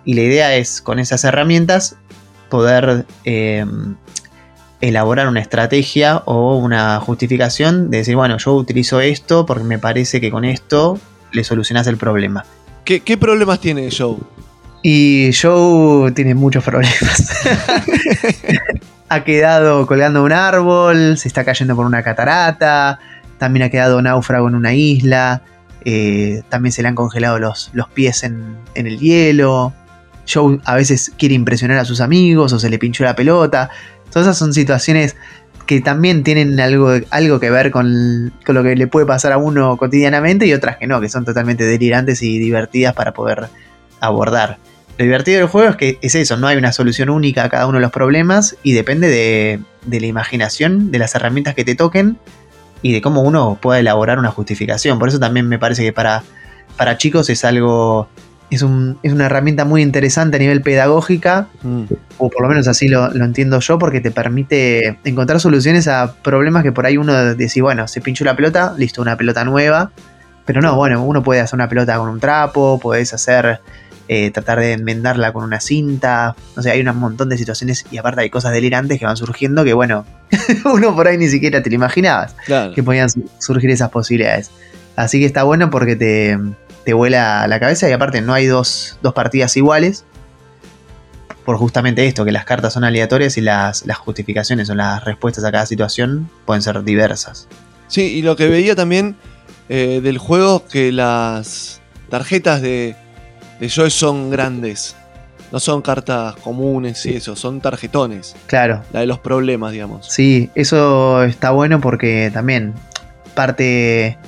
[0.04, 1.96] Y la idea es, con esas herramientas,
[2.48, 3.66] poder eh,
[4.80, 10.20] elaborar una estrategia o una justificación de decir, bueno, yo utilizo esto porque me parece
[10.20, 10.98] que con esto
[11.32, 12.44] le solucionas el problema.
[12.84, 14.16] ¿Qué, qué problemas tiene Joe?
[14.82, 17.30] Y Joe tiene muchos problemas.
[19.10, 23.00] ha quedado colgando un árbol, se está cayendo por una catarata,
[23.38, 25.42] también ha quedado náufrago en una isla,
[25.84, 29.72] eh, también se le han congelado los, los pies en, el hielo.
[30.32, 33.70] Joe a veces quiere impresionar a sus amigos o se le pinchó la pelota.
[34.10, 35.16] Todas esas son situaciones
[35.66, 39.38] que también tienen algo, algo que ver con, con, lo que le puede pasar a
[39.38, 43.48] uno cotidianamente y otras que no, que son totalmente delirantes y divertidas para poder
[44.00, 44.58] abordar.
[45.00, 47.66] Lo divertido del juego es que es eso, no hay una solución única a cada
[47.66, 52.18] uno de los problemas y depende de, la imaginación, de las herramientas que te toquen
[52.82, 54.98] y de cómo uno pueda elaborar una justificación.
[54.98, 56.22] Por eso también me parece que para,
[56.76, 58.08] para chicos es algo,
[58.56, 61.84] es, una herramienta muy interesante a nivel pedagógica, mm.
[62.18, 66.62] o por lo menos así lo, entiendo yo, porque te permite encontrar soluciones a problemas
[66.62, 69.92] que por ahí uno dice, bueno, se pinchó la pelota, listo, una pelota nueva.
[70.46, 73.60] Pero no, bueno, uno puede hacer una pelota con un trapo, puedes hacer
[74.08, 76.34] eh, tratar de enmendarla con una cinta.
[76.56, 79.62] No sé, hay un montón de situaciones y aparte hay cosas delirantes que van surgiendo
[79.62, 80.04] que, bueno,
[80.64, 82.34] uno por ahí ni siquiera te lo imaginabas
[82.74, 84.50] que podían surgir esas posibilidades.
[84.96, 86.36] Así que está bueno porque te,
[86.90, 90.04] te vuela la cabeza y aparte no hay dos, partidas iguales.
[91.44, 95.44] Por justamente esto, que las cartas son aleatorias y las, las justificaciones o las respuestas
[95.44, 97.46] a cada situación pueden ser diversas.
[97.86, 99.14] Sí, y lo que veía también
[99.68, 102.96] eh, del juego, que las tarjetas de,
[103.60, 104.96] de Joy son grandes.
[105.52, 108.34] No son cartas comunes y eso, son tarjetones.
[108.46, 108.82] Claro.
[108.92, 110.08] La de los problemas, digamos.
[110.08, 112.74] Sí, eso está bueno porque también
[113.36, 114.18] parte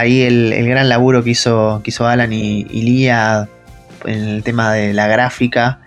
[0.00, 3.48] ahí el, gran laburo que hizo, que hizo Alan y, Lía
[4.04, 5.80] en el tema de la gráfica.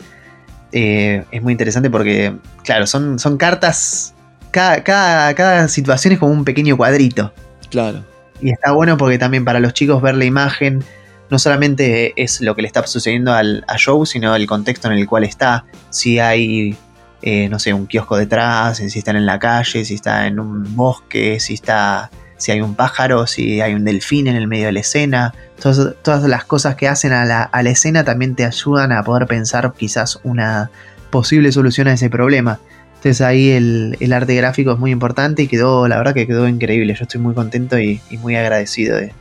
[0.72, 4.14] Eh, es muy interesante porque, claro, son, son cartas.
[4.52, 7.34] Cada, cada, cada situación es como un pequeño cuadrito.
[7.70, 8.04] Claro.
[8.42, 10.84] Y está bueno porque también para los chicos ver la imagen
[11.30, 15.00] no solamente es lo que le está sucediendo al, a Joe, sino el contexto en
[15.00, 15.66] el cual está.
[15.90, 16.78] Si hay,
[17.24, 20.76] eh, no sé, un kiosco detrás, si están en la calle, si está en un
[20.76, 22.12] bosque, si está
[22.44, 25.34] si hay un pájaro, si hay un delfín en el medio de la escena.
[25.62, 29.02] Todas, todas las cosas que hacen a la, a la, escena también te ayudan a
[29.02, 30.70] poder pensar quizás una
[31.10, 32.60] posible solución a ese problema.
[32.96, 36.94] Entonces ahí el, arte gráfico es muy importante y quedó, la verdad que quedó increíble.
[36.94, 39.14] Yo estoy muy contento y, muy agradecido de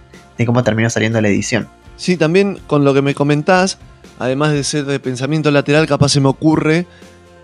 [0.45, 1.69] cómo terminó saliendo la edición.
[1.97, 3.79] Sí, también con lo que me comentás,
[4.19, 6.87] además de ser de pensamiento lateral, capaz se me ocurre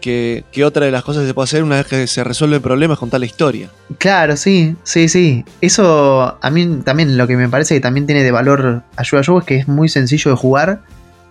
[0.01, 2.62] que, otra de las cosas que se puede hacer una vez que se resuelve el
[2.62, 3.70] problema es contar la historia.
[3.99, 5.44] Claro, sí, sí, sí.
[5.61, 9.38] Eso a mí también lo que me parece que también tiene de valor Ayuda a
[9.38, 10.82] es que es muy sencillo de jugar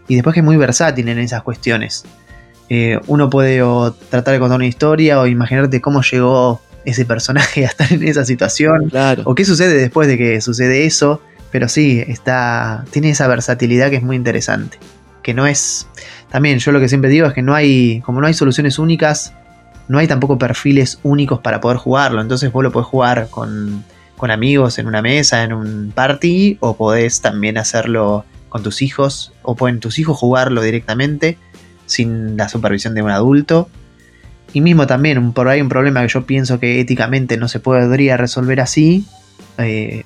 [0.07, 2.05] y después que es muy versátil en esas cuestiones.
[2.69, 3.61] Eh, uno puede
[4.09, 8.25] tratar de contar una historia o imaginarte cómo llegó ese personaje a estar en esa
[8.25, 8.89] situación.
[8.89, 9.23] Claro.
[9.25, 11.21] O qué sucede después de que sucede eso.
[11.49, 12.83] Pero sí, está.
[12.91, 14.79] Tiene esa versatilidad que es muy interesante.
[15.27, 15.89] Que no es.
[16.31, 17.99] También, yo lo que siempre digo es que no hay.
[18.05, 19.33] Como no hay soluciones únicas,
[19.89, 22.21] no hay tampoco perfiles únicos para poder jugarlo.
[22.21, 23.83] Entonces vos lo podés jugar con,
[24.15, 29.33] con amigos en una mesa, en un party, o podés también hacerlo con tus hijos,
[29.41, 31.37] o pueden tus hijos jugarlo directamente,
[31.87, 33.67] sin la supervisión de un adulto.
[34.53, 38.15] Y mismo también, por ahí un problema que yo pienso que éticamente no se podría
[38.15, 39.05] resolver así,
[39.57, 40.05] eh,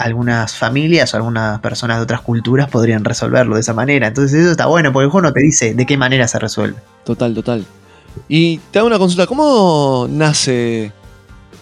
[0.00, 4.08] algunas familias o algunas personas de otras culturas podrían resolverlo de esa manera.
[4.08, 6.78] Entonces eso está bueno, porque el juego no te dice de qué manera se resuelve.
[7.04, 7.64] Total, total.
[8.28, 10.92] Y te hago una consulta, ¿cómo nace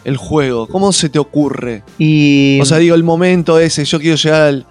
[0.05, 0.69] el juego?
[0.69, 1.83] ¿Cómo se te ocurre?
[1.99, 4.67] Y O sea, digo, el momento ese, yo quiero llegar al,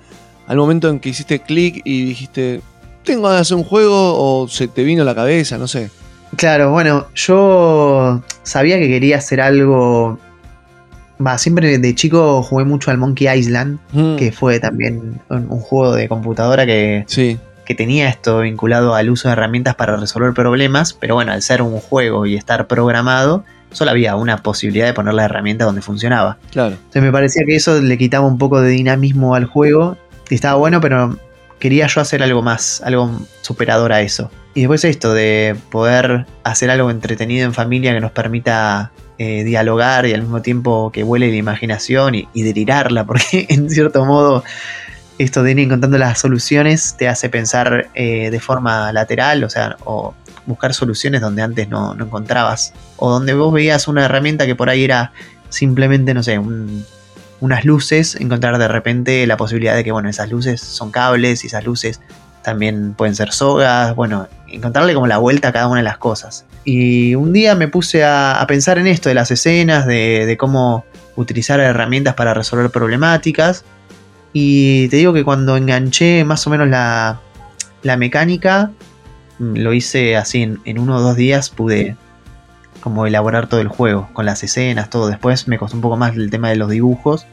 [0.48, 2.62] al momento en que hiciste clic y dijiste,
[3.04, 5.90] tengo ganas de hacer un juego o se te vino a la cabeza, no sé.
[6.36, 10.20] Claro, bueno, yo sabía que quería hacer algo.
[11.26, 15.60] Va, siempre de chico jugué mucho al Monkey Island, Mm, que fue también un, un
[15.60, 20.34] juego de computadora que, Sí, que tenía esto vinculado al uso de herramientas para resolver
[20.34, 24.94] problemas, pero bueno, al ser un juego y estar programado, solo había una posibilidad de
[24.94, 26.38] poner la herramienta donde funcionaba.
[26.52, 26.76] claro.
[26.76, 29.98] Entonces me parecía que eso le quitaba un poco de dinamismo al juego.
[30.30, 31.18] Y estaba bueno, pero
[31.60, 33.12] quería yo hacer algo más, algo
[33.42, 34.30] superador a eso.
[34.54, 40.06] Y después esto de poder hacer algo entretenido en familia que nos permita eh, dialogar
[40.06, 44.44] y al mismo tiempo que vuele la imaginación y, y delirarla, porque en cierto modo
[45.18, 49.76] esto de ir encontrando las soluciones te hace pensar eh, de forma lateral, o sea,
[49.84, 50.14] o
[50.46, 52.74] buscar soluciones donde antes no, no encontrabas.
[52.98, 55.12] O donde vos veías una herramienta que por ahí era
[55.50, 56.86] simplemente, no sé, un-
[57.40, 61.48] unas luces, encontrar de repente la posibilidad de que, bueno, esas luces son cables y
[61.48, 62.00] esas luces
[62.44, 66.46] también pueden ser sogas, bueno, encontrarle como la vuelta a cada una de las cosas.
[66.64, 70.86] Y un día me puse a, pensar en esto de las escenas, de, de cómo
[71.16, 73.66] utilizar herramientas para resolver problemáticas.
[74.34, 77.20] Y te digo que cuando enganché más o menos la,
[77.84, 78.72] la mecánica,
[79.40, 81.96] mm, lo hice así en, en uno o dos días, pude
[82.82, 85.08] como elaborar todo el juego, con las escenas, todo.
[85.08, 87.26] Después me costó un poco más el tema de los dibujos,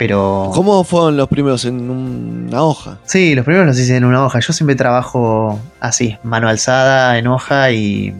[0.00, 0.50] pero...
[0.54, 2.96] ¿Cómo fueron los primeros en una hoja?
[3.04, 4.40] Sí, los primeros los hice en una hoja.
[4.40, 8.14] Yo siempre trabajo así, mano alzada, en hoja y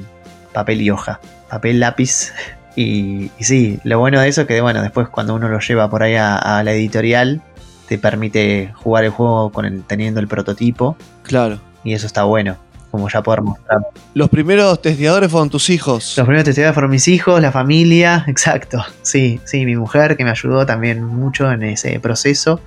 [0.52, 1.20] papel y hoja.
[1.48, 2.34] Papel, lápiz.
[2.76, 5.88] Y, y sí, lo bueno de eso es que bueno, después cuando uno lo lleva
[5.88, 7.40] por ahí a, a la editorial,
[7.88, 10.98] te permite jugar el juego con el, teniendo el prototipo.
[11.22, 11.60] Claro.
[11.82, 12.58] Y eso está bueno,
[12.90, 13.78] como ya poder mostrar.
[14.14, 16.14] Los primeros testeadores fueron tus hijos.
[16.16, 18.84] Los primeros testigos fueron mis hijos, la familia, exacto.
[19.02, 22.60] Sí, sí, mi mujer que me ayudó también mucho en ese proceso.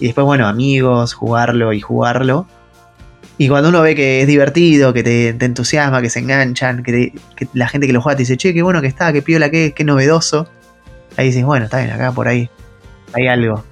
[0.00, 2.46] Y después, bueno, amigos, jugarlo y jugarlo.
[3.36, 6.92] Y cuando uno ve que es divertido, que te, te entusiasma, que se enganchan, que,
[6.92, 9.22] te- que la gente que lo juega te dice, che, qué bueno que está, qué
[9.22, 10.48] piola, qué, qué novedoso.
[11.16, 12.50] Ahí dices, bueno, está bien, acá por ahí
[13.12, 13.64] hay algo.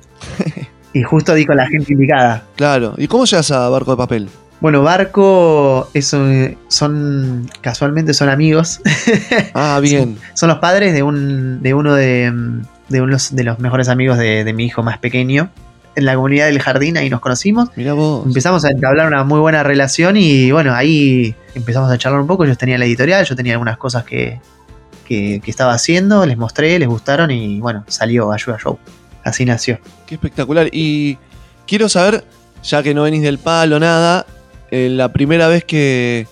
[0.92, 2.44] y justo di con la gente indicada.
[2.56, 2.94] Claro.
[2.96, 4.28] ¿Y cómo llegas a Barco de Papel?
[4.60, 8.80] Bueno, Barco es un- son, casualmente son amigos.
[9.54, 10.18] Ah, bien.
[10.34, 14.16] Son los padres de, un, de uno de, mm, de unos de los mejores amigos
[14.18, 15.50] de, de mi hijo más pequeño.
[15.94, 17.70] En la comunidad del jardín ahí nos conocimos.
[17.76, 18.24] Mirá vos.
[18.26, 22.44] Empezamos a entablar una muy buena relación y bueno, ahí empezamos a charlar un poco.
[22.44, 24.40] Ellos tenían la editorial, yo tenía algunas cosas que,
[25.06, 28.78] que, que estaba haciendo, les mostré, les gustaron y bueno, salió Ayuda Show.
[29.24, 29.78] Así nació.
[30.06, 30.68] Qué espectacular.
[30.70, 31.16] Y
[31.66, 32.24] quiero saber,
[32.62, 34.26] ya que no venís del palo, nada,
[34.70, 36.26] eh, la primera vez que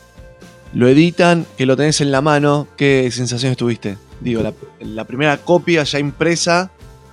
[0.72, 3.96] lo editan, que lo tenés en la mano, ¿qué sensaciones tuviste?
[4.20, 6.70] Digo, la, la primera copia ya impresa,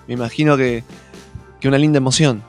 [0.08, 0.84] me imagino que,
[1.60, 2.44] que una linda emoción.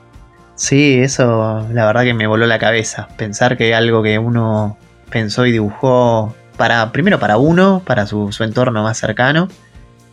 [0.55, 3.07] Sí, eso la verdad que me voló la cabeza.
[3.17, 4.77] Pensar que algo que uno
[5.09, 9.47] pensó y dibujó para, primero para uno, para su, su entorno más cercano,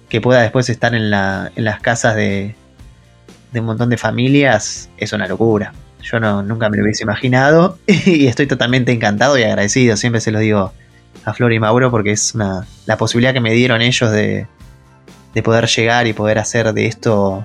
[0.09, 2.57] que pueda después estar en, la, en las casas de,
[3.53, 5.73] de un montón de familias, es una locura.
[6.03, 9.97] Yo no, nunca me lo hubiese imaginado y estoy totalmente encantado y agradecido.
[9.97, 10.73] Siempre se lo digo
[11.25, 14.47] a Flor y Mauro porque es una, la posibilidad que me dieron ellos de,
[15.35, 17.45] de poder llegar y poder hacer de esto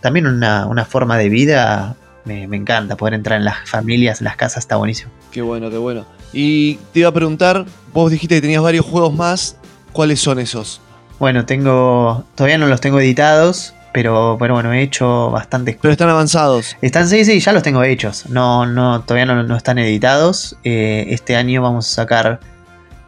[0.00, 1.96] también una, una forma de vida.
[2.24, 5.12] Me, me encanta poder entrar en las familias, en las casas, está buenísimo.
[5.30, 6.06] Qué bueno, qué bueno.
[6.32, 9.56] Y te iba a preguntar, vos dijiste que tenías varios juegos más,
[9.92, 10.80] ¿cuáles son esos?
[11.18, 12.24] Bueno, tengo.
[12.34, 15.78] Todavía no los tengo editados, pero, pero bueno, he hecho bastantes.
[15.80, 16.76] Pero están avanzados.
[16.82, 18.28] Están, sí, sí, ya los tengo hechos.
[18.28, 20.58] No, no, todavía no, no están editados.
[20.64, 22.40] Eh, este año vamos a sacar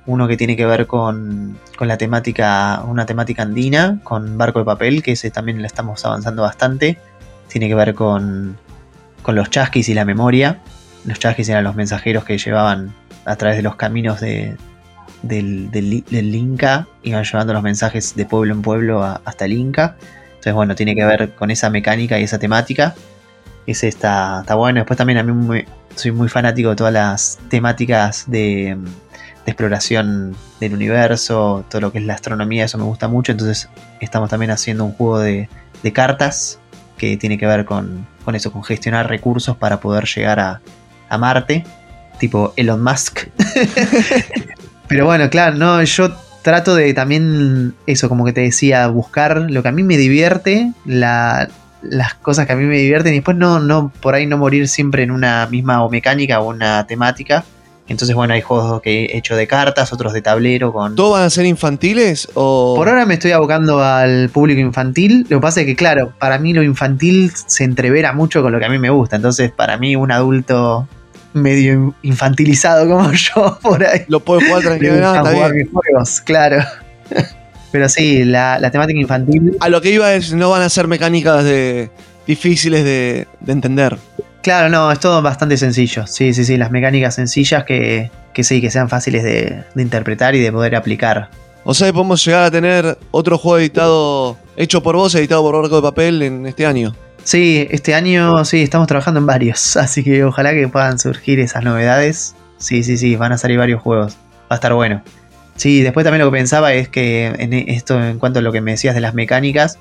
[0.07, 4.65] uno que tiene que ver con, con la temática, una temática andina, con Barco de
[4.65, 6.97] Papel, que ese también le estamos avanzando bastante.
[7.49, 8.57] Tiene que ver con,
[9.21, 10.61] con los chasquis y la memoria.
[11.05, 12.95] Los chasquis eran los mensajeros que llevaban
[13.27, 14.57] a través de los caminos de,
[15.21, 19.53] del, del, del Inca, iban llevando los mensajes de pueblo en pueblo a- hasta el
[19.53, 19.97] Inca.
[20.39, 22.95] Entonces, bueno, tiene que ver con esa mecánica y esa temática.
[23.67, 24.81] Ese está, está bueno.
[24.81, 25.67] Después también a mí muy-
[25.97, 28.77] soy muy fanático de todas las temáticas de,
[29.45, 33.33] de exploración del universo, todo lo que es la astronomía, eso me gusta mucho.
[33.33, 33.69] Entonces
[34.01, 35.49] estamos también haciendo un juego de,
[35.83, 36.61] de cartas
[36.97, 40.61] que tiene que ver con, con eso, con gestionar recursos para poder llegar a,
[41.09, 41.65] a Marte,
[42.19, 43.27] tipo Elon Musk.
[44.89, 46.11] Pero bueno, claro, no, yo
[46.49, 50.73] trato de también eso, como que te decía, buscar lo que a mí me divierte,
[50.87, 51.51] la,
[51.83, 54.67] las cosas que a mí me divierten y después no, no, por ahí no morir
[54.67, 57.45] siempre en una misma o mecánica o una temática.
[57.87, 60.97] Entonces, bueno, hay juegos que he hecho de cartas, otros de tablero con...
[60.97, 62.75] ¿Todos van a ser infantiles o...?
[62.77, 65.27] Por ahora me estoy abocando al público infantil.
[65.29, 68.59] Lo que pasa es que, claro, para mí lo infantil se entrevera mucho con lo
[68.59, 69.17] que a mí me gusta.
[69.17, 70.89] Entonces, para mí un adulto
[71.43, 74.05] medio infantilizado como yo, por ahí...
[74.09, 75.69] Lo puedo jugar tranquilamente.
[75.73, 76.65] juegos, claro.
[77.73, 79.57] Pero sí, la, temática infantil...
[79.61, 81.91] A lo que iba es, no van a ser mecánicas de
[82.27, 83.99] difíciles de, de entender.
[84.43, 86.07] Claro, no, es todo bastante sencillo.
[86.07, 90.41] Sí, sí, sí, las mecánicas sencillas que, que sí, que sean fáciles de, interpretar y
[90.41, 91.29] de poder aplicar.
[91.65, 95.77] O sea, podemos llegar a tener otro juego editado, hecho por vos, editado por Barco
[95.77, 96.95] de Papel en este año.
[97.29, 101.63] Sí, este año sí, estamos trabajando en varios, así que ojalá que puedan surgir esas
[101.63, 102.35] novedades.
[102.57, 104.17] Sí, sí, sí, van a salir varios juegos.
[104.45, 105.03] Va a estar bueno.
[105.55, 108.63] Sí, después también lo que pensaba es que en esto, en cuanto a lo que
[108.63, 109.79] me decías de las mecánicas,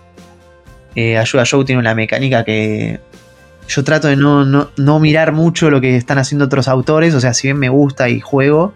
[0.95, 2.99] eh, Ayuda Show tiene una mecánica que
[3.69, 7.47] yo trato de no, mirar mucho lo que están haciendo otros autores, o sea, si
[7.47, 8.73] bien me gusta y juego,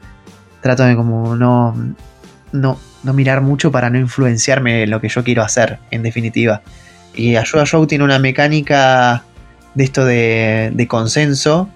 [0.61, 1.75] trato de como no,
[2.53, 6.61] no, no mirar mucho para no influenciarme en lo que yo quiero hacer, en definitiva.
[7.13, 9.23] Y Ayuda Show tiene una mecánica
[9.73, 11.69] de esto de, consenso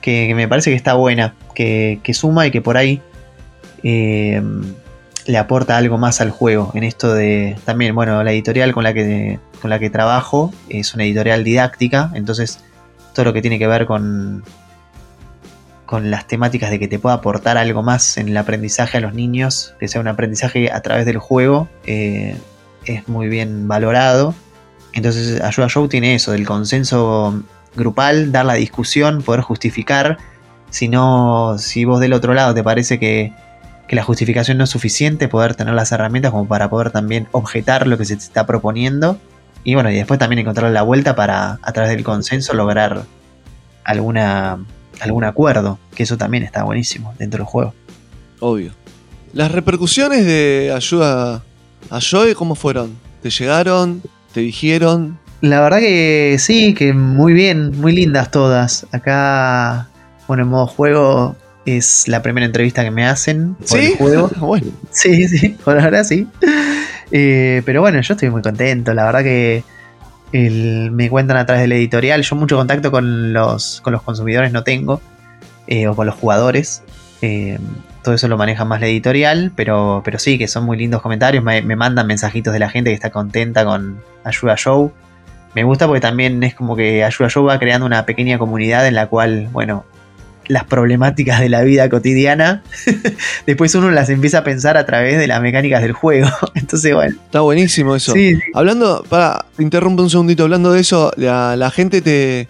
[0.00, 3.00] que, me parece que está buena, que, suma y que por ahí
[3.82, 4.42] eh,
[5.26, 6.70] le aporta algo más al juego.
[6.74, 10.94] En esto de también, bueno, la editorial con la que, con la que trabajo es
[10.94, 12.60] una editorial didáctica, entonces
[13.14, 14.44] todo lo que tiene que ver con,
[15.86, 19.14] con las temáticas de que te pueda aportar algo más en el aprendizaje a los
[19.14, 22.36] niños, que sea un aprendizaje a través del juego, eh,
[22.84, 24.34] es muy bien valorado.
[24.94, 27.42] Entonces Ayuda Show tiene eso, del consenso
[27.76, 30.18] grupal, dar la discusión, poder justificar.
[30.70, 33.32] Si no, si vos del otro lado te parece que
[33.94, 37.96] la justificación no es suficiente, poder tener las herramientas como para poder también objetar lo
[37.96, 39.18] que se te está proponiendo.
[39.62, 43.04] Y bueno, y después también encontrar la vuelta para, a través del consenso, lograr
[43.84, 44.58] alguna,
[45.00, 47.74] algún acuerdo, que eso también está buenísimo dentro del juego.
[48.40, 48.72] Obvio.
[49.32, 51.42] Las repercusiones de ayuda
[51.90, 52.96] a Joy, ¿cómo fueron?
[53.22, 54.02] ¿Te llegaron?
[54.34, 55.16] ¿Te dijeron?
[55.40, 58.84] La verdad que sí, que muy bien, muy lindas todas.
[58.90, 59.88] Acá,
[60.26, 64.30] bueno, en modo juego es la primera entrevista que me hacen por el juego.
[64.38, 64.66] bueno.
[64.90, 66.26] Sí, sí, por ahora sí.
[67.12, 68.92] Eh, pero bueno, yo estoy muy contento.
[68.92, 69.62] La verdad que
[70.32, 72.22] me cuentan a través del editorial.
[72.22, 75.00] Yo mucho contacto con los, con los consumidores no tengo.
[75.68, 76.82] Eh, o con los jugadores.
[77.24, 77.58] Eh,
[78.02, 79.52] todo eso lo maneja más la editorial.
[79.56, 81.42] Pero, pero sí, que son muy lindos comentarios.
[81.42, 84.92] Me, me mandan mensajitos de la gente que está contenta con Ayuda Show.
[85.54, 88.94] Me gusta porque también es como que Ayuda Show va creando una pequeña comunidad en
[88.94, 89.84] la cual, bueno,
[90.48, 92.62] las problemáticas de la vida cotidiana,
[93.46, 96.28] después uno las empieza a pensar a través de las mecánicas del juego.
[96.54, 97.16] Entonces, bueno.
[97.24, 98.14] Está buenísimo eso.
[98.52, 102.48] Hablando, para, interrumpo un segundito, hablando de eso, la, gente te,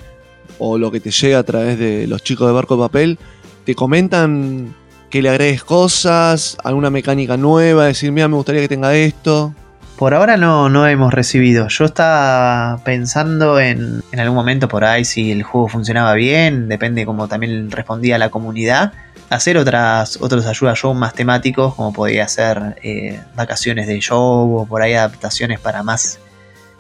[0.58, 3.18] o lo que te llega a través de los chicos de Barco de Papel,
[3.64, 4.74] te comentan
[5.10, 9.54] que le agregues cosas, alguna mecánica nueva, decir, mira, me gustaría que tenga esto.
[9.96, 11.68] Por ahora no, no hemos recibido.
[11.68, 17.06] Yo estaba pensando en, en algún momento por ahí si el juego funcionaba bien, depende
[17.06, 18.92] como también respondía la comunidad,
[19.30, 24.66] hacer otras, otros ayuda show más temáticos, como podía ser eh, vacaciones de show o
[24.66, 26.18] por ahí adaptaciones para más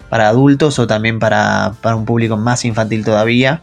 [0.08, 3.62] para adultos o también para, para un público más infantil todavía.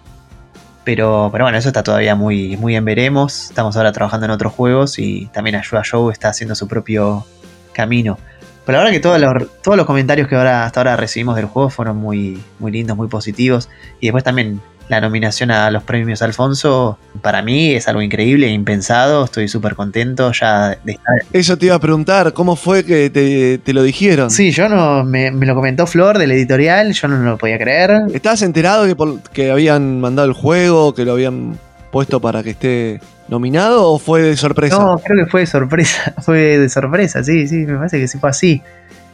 [0.84, 3.50] Pero, pero bueno, eso está todavía muy, muy en veremos.
[3.50, 7.26] Estamos ahora trabajando en otros juegos y también Ayuda Show está haciendo su propio
[7.74, 8.18] camino.
[8.66, 11.46] Pero la verdad que todos los, todos los comentarios que ahora, hasta ahora recibimos del
[11.46, 13.70] juego fueron muy, muy lindos, muy positivos.
[14.00, 18.52] Y después también la nominación a los premios Alfonso, para mí es algo increíble e
[18.52, 19.26] impensado.
[19.26, 21.16] Estoy súper contento ya de estar.
[21.32, 24.30] Eso te iba a preguntar, ¿cómo fue que te, lo dijeron?
[24.30, 27.92] Sí, yo no, me, lo comentó Flor del editorial, yo no lo podía creer.
[28.14, 28.96] ¿Estabas enterado que,
[29.32, 31.58] que habían mandado el juego, que lo habían
[31.92, 34.78] puesto para que esté nominado o fue de sorpresa?
[34.78, 36.14] No, creo que fue de sorpresa.
[36.22, 38.62] Fue de sorpresa, sí, sí, me parece que sí fue así.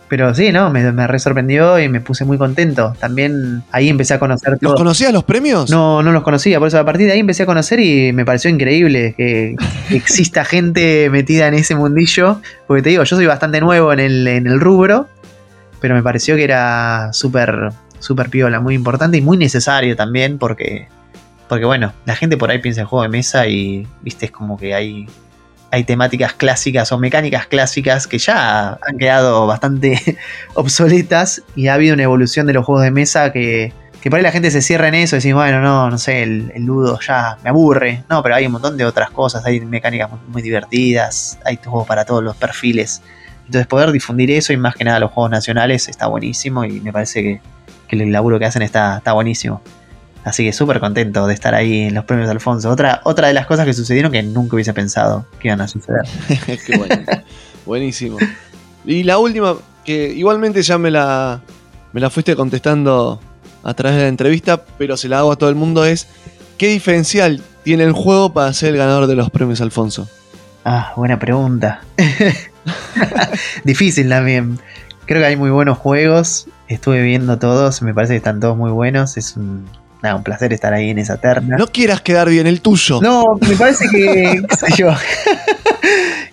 [0.09, 2.93] Pero sí, no, me, me re sorprendió y me puse muy contento.
[2.99, 4.57] También ahí empecé a conocer.
[4.61, 5.69] ¿Los conocías los premios?
[5.69, 6.59] No, no los conocía.
[6.59, 9.55] Por eso a partir de ahí empecé a conocer y me pareció increíble que,
[9.89, 12.41] exista gente metida en ese mundillo.
[12.67, 15.07] Porque te digo, yo soy bastante nuevo en el, en el rubro.
[15.81, 20.87] Pero me pareció que era súper, súper piola, muy importante y muy necesario también porque
[21.47, 24.57] porque bueno, la gente por ahí piensa en juego de mesa y, viste, es como
[24.57, 25.07] que hay,
[25.71, 30.17] hay temáticas clásicas o mecánicas clásicas que ya han quedado bastante
[30.53, 34.23] obsoletas y ha habido una evolución de los juegos de mesa que, que por ahí
[34.23, 37.37] la gente se cierra en eso y dice, bueno, no, no sé, el, ludo ya
[37.43, 38.03] me aburre.
[38.09, 42.05] No, pero hay un montón de otras cosas, hay mecánicas muy, divertidas, hay juegos para
[42.05, 43.01] todos los perfiles.
[43.45, 46.91] Entonces poder difundir eso y más que nada los juegos nacionales está buenísimo y me
[46.91, 47.41] parece que,
[47.87, 49.61] que el laburo que hacen está, está buenísimo.
[50.23, 52.69] Así que súper contento de estar ahí en los premios Alfonso.
[52.69, 56.01] Otra, otra de las cosas que sucedieron que nunca hubiese pensado que iban a suceder.
[56.65, 56.95] Qué bueno.
[57.65, 58.17] Buenísimo.
[58.85, 59.55] Y la última,
[59.85, 61.41] que igualmente ya me la,
[61.93, 63.19] me la fuiste contestando
[63.63, 66.07] a través de la entrevista, pero se la hago a todo el mundo, es
[66.57, 70.07] ¿qué diferencial tiene el juego para ser el ganador de los premios Alfonso?
[70.63, 71.81] Ah, buena pregunta.
[73.63, 74.59] Difícil también.
[75.05, 76.47] Creo que hay muy buenos juegos.
[76.67, 79.17] Estuve viendo todos, me parece que están todos muy buenos.
[79.17, 79.65] Es un,
[80.03, 81.57] un placer estar ahí en esa terna.
[81.57, 83.01] No quieras quedar bien, el tuyo.
[83.01, 84.41] No, me parece que.
[84.49, 84.93] qué sé yo.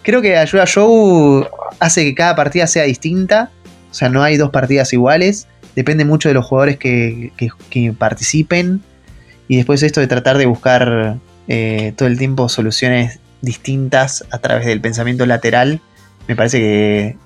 [0.03, 1.47] Creo que Ayuda Show
[1.81, 3.51] hace que cada partida sea distinta.
[3.91, 5.47] O sea, no hay dos partidas iguales.
[5.75, 7.33] Depende mucho de los jugadores que,
[7.99, 8.83] participen.
[9.49, 14.67] Y después esto de tratar de buscar eh, todo el tiempo soluciones distintas a través
[14.67, 15.81] del pensamiento lateral.
[16.29, 16.59] Me parece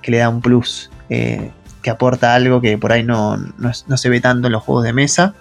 [0.02, 0.90] que, le da un plus.
[1.10, 1.50] Eh,
[1.82, 4.92] que aporta algo que por ahí no, no se ve tanto en los juegos de
[4.92, 5.34] mesa.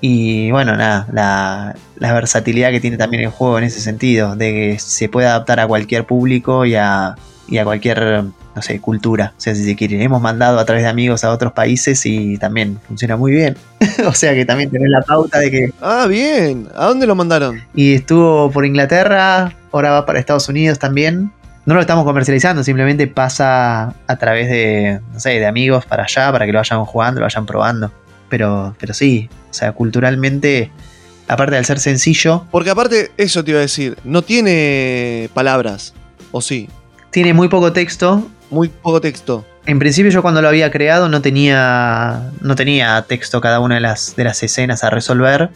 [0.00, 4.78] Y bueno, nada, la, versatilidad que tiene también el juego en ese sentido, de que
[4.78, 7.16] se puede adaptar a cualquier público y a,
[7.64, 9.34] cualquier, no sé, cultura.
[9.36, 12.38] O sea, si se quiere, hemos mandado a través de amigos a otros países y
[12.38, 13.56] también funciona muy bien.
[14.06, 15.72] o sea que también tenés la pauta de que...
[15.82, 16.68] Ah, bien.
[16.74, 17.60] ¿A dónde lo mandaron?
[17.74, 21.30] Y estuvo por Inglaterra, ahora va para Estados Unidos también.
[21.66, 26.32] No lo estamos comercializando, simplemente pasa a través de, no sé, de amigos para allá,
[26.32, 27.92] para que lo vayan jugando, lo vayan probando.
[28.30, 30.70] Pero, pero sí, o sea, culturalmente,
[31.28, 32.46] aparte de ser sencillo.
[32.50, 35.92] Porque aparte, eso te iba a decir, no tiene palabras,
[36.30, 36.70] ¿o sí?
[37.10, 38.26] Tiene muy poco texto.
[38.50, 39.44] Muy poco texto.
[39.66, 43.80] En principio yo cuando lo había creado no tenía, no tenía texto cada una de
[43.80, 45.50] las, de las escenas a resolver.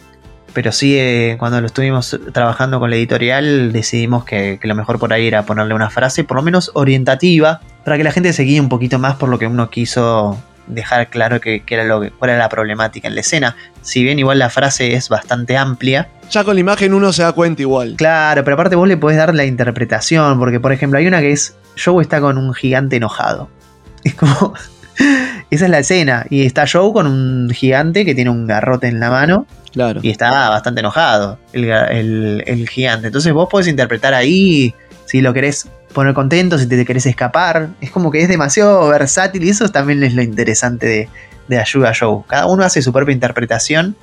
[0.53, 4.99] Pero sí, eh, cuando lo estuvimos trabajando con la editorial, decidimos que, que, lo mejor
[4.99, 8.43] por ahí era ponerle una frase, por lo menos orientativa, para que la gente se
[8.43, 12.11] guíe un poquito más por lo que uno quiso dejar claro que, era lo que,
[12.11, 13.55] cuál era la problemática en la escena.
[13.81, 16.09] Si bien igual la frase es bastante amplia.
[16.31, 17.95] Ya con la imagen uno se da cuenta igual.
[17.97, 21.31] Claro, pero aparte vos le podés dar la interpretación, porque por ejemplo hay una que
[21.31, 23.49] es, Joe está con un gigante enojado.
[24.03, 24.53] Es como...
[25.51, 26.25] Esa es la escena.
[26.29, 29.45] Y está Joe con un gigante que tiene un garrote en la mano.
[29.71, 29.99] Claro.
[30.03, 33.07] Y está bastante enojado el, el gigante.
[33.07, 34.73] Entonces vos podés interpretar ahí
[35.05, 37.69] si lo querés poner contento, si te querés escapar.
[37.81, 41.09] Es como que es demasiado versátil y eso también es lo interesante de,
[41.47, 42.25] de Ayuda Show.
[42.27, 43.95] Cada uno hace su propia interpretación.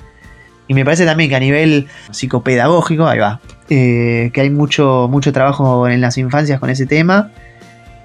[0.67, 5.31] Y me parece también que a nivel psicopedagógico, ahí va, eh, que hay mucho, mucho
[5.33, 7.31] trabajo en las infancias con ese tema.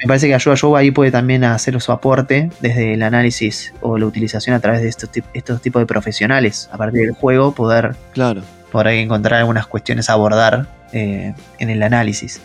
[0.00, 3.96] Me parece que Ayuda Show ahí puede también hacer su aporte desde el análisis o
[3.96, 6.68] la utilización a través de estos, estos tipos de profesionales.
[6.72, 8.42] A partir del juego, poder, claro.
[8.70, 12.40] poder encontrar algunas cuestiones a abordar eh, en el análisis.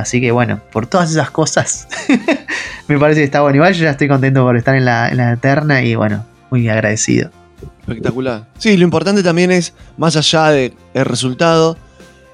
[0.00, 1.88] Así que bueno, por todas esas cosas,
[2.88, 3.56] me parece que está bueno.
[3.56, 7.30] Igual yo ya estoy contento por estar en la, Eterna y bueno, muy agradecido.
[7.80, 8.46] Espectacular.
[8.58, 11.76] Sí, lo importante también es, más allá del resultado,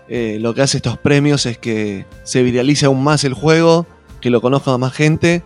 [0.09, 3.87] eh, lo que hace estos premios es que se viralice aún más el juego,
[4.21, 5.43] que lo conozca más gente,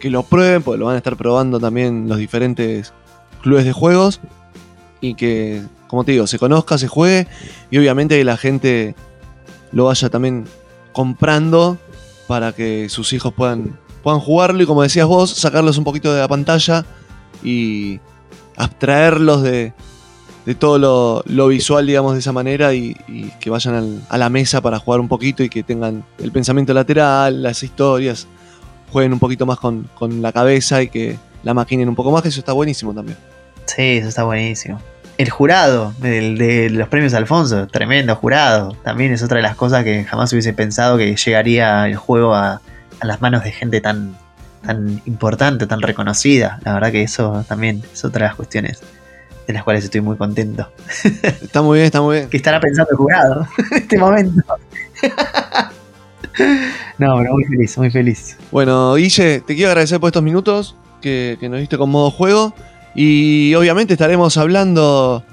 [0.00, 2.92] que lo prueben, porque lo van a estar probando también los diferentes
[3.42, 4.20] clubes de juegos,
[5.00, 7.26] y que, como te digo, se conozca, se juegue,
[7.70, 8.94] y obviamente que la gente
[9.72, 10.44] lo vaya también
[10.92, 11.78] comprando
[12.26, 16.20] para que sus hijos puedan, puedan jugarlo y como decías vos, sacarlos un poquito de
[16.20, 16.84] la pantalla
[17.42, 18.00] y
[18.56, 19.72] abstraerlos de,
[20.46, 22.94] de todo lo, visual, digamos, de esa manera y,
[23.40, 27.42] que vayan a la mesa para jugar un poquito y que tengan el pensamiento lateral,
[27.42, 28.26] las historias,
[28.90, 32.22] jueguen un poquito más con, con la cabeza y que la maquinen un poco más,
[32.22, 33.18] que eso está buenísimo también.
[33.66, 34.80] Sí, eso está buenísimo
[35.22, 38.76] el jurado de los premios Alfonso, tremendo jurado.
[38.82, 42.60] También es otra de las cosas que jamás hubiese pensado que llegaría el juego a,
[43.02, 44.16] las manos de gente tan,
[44.64, 46.60] tan importante, tan reconocida.
[46.64, 48.80] La verdad que eso también es otra de las cuestiones
[49.46, 50.70] de las cuales estoy muy contento.
[51.42, 52.28] Está muy bien, está muy bien.
[52.28, 54.40] que estará pensando el jurado en este momento.
[56.98, 58.36] no, pero muy feliz, muy feliz.
[58.52, 62.54] Bueno, Guille, te quiero agradecer por estos minutos que, que nos diste con modo juego.
[62.94, 65.24] Y obviamente estaremos hablando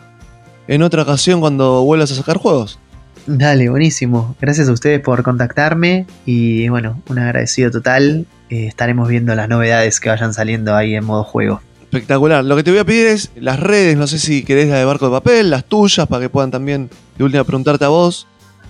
[0.68, 2.80] en otra ocasión cuando vuelvas a sacar juegos.
[3.26, 4.36] Dale, buenísimo.
[4.40, 8.26] Gracias a ustedes por contactarme y bueno, un agradecido total.
[8.50, 11.62] Eh, estaremos viendo las novedades que vayan saliendo ahí en modo juego.
[11.82, 12.44] Espectacular.
[12.44, 14.86] Lo que te voy a pedir es las redes, no sé si querés la de
[14.86, 18.28] Barco de Papel, las tuyas, para que puedan también de última preguntarte a vos.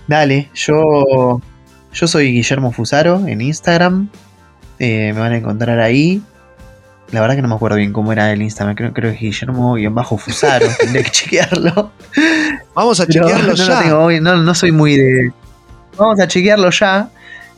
[0.08, 1.40] Dale, yo,
[1.92, 4.08] yo soy Guillermo Fusaro en Instagram.
[4.78, 6.22] Eh, me van a encontrar ahí.
[7.12, 8.76] La verdad que no me acuerdo bien cómo era el Instagram.
[8.76, 10.66] Creo, creo que es Guillermo-Fusaro.
[10.80, 11.92] Tendría que chequearlo.
[12.74, 14.20] Vamos a chequearlo ya.
[14.20, 15.32] No, no, soy muy de.
[15.96, 17.10] Vamos a chequearlo ya.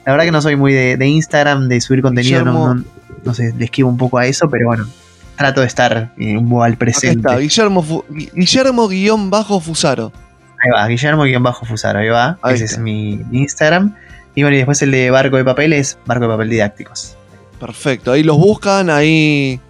[0.04, 2.44] La verdad que no soy muy de, Instagram, de subir contenido.
[2.44, 2.82] No,
[3.24, 4.86] no, sé, le esquivo un poco a eso, pero bueno.
[5.36, 7.20] trato de estar eh, al presente.
[7.20, 10.12] Acá está, Guillermo, Guillermo guion bajo Fusaro.
[10.58, 12.38] Ahí va, Guillermo guion bajo Fusaro, ahí va.
[12.48, 13.94] Ese es mi, Instagram.
[14.34, 17.16] Y bueno, y después el de Barco de Papel es Barco de Papel Didácticos.
[17.62, 19.60] Perfecto, ahí los buscan, ahí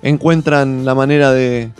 [0.00, 1.70] encuentran la manera de,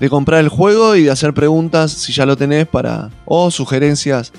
[0.00, 4.34] de comprar el juego y de hacer preguntas si ya lo tenés para o sugerencias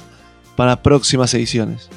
[0.55, 1.89] para próximas ediciones.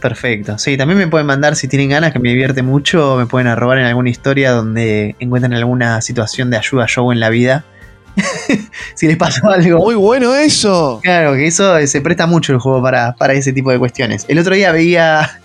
[0.00, 0.56] Perfecto.
[0.56, 3.78] Sí, también me pueden mandar si tienen ganas, que me divierte mucho, me pueden arrobar
[3.78, 7.64] en alguna historia donde encuentren alguna situación de ayuda yo en la vida.
[8.94, 9.78] si les pasó algo.
[9.78, 11.00] Muy bueno eso.
[11.02, 14.26] Claro, que eso se presta mucho el juego para, para ese tipo de cuestiones.
[14.28, 15.40] El otro día veía,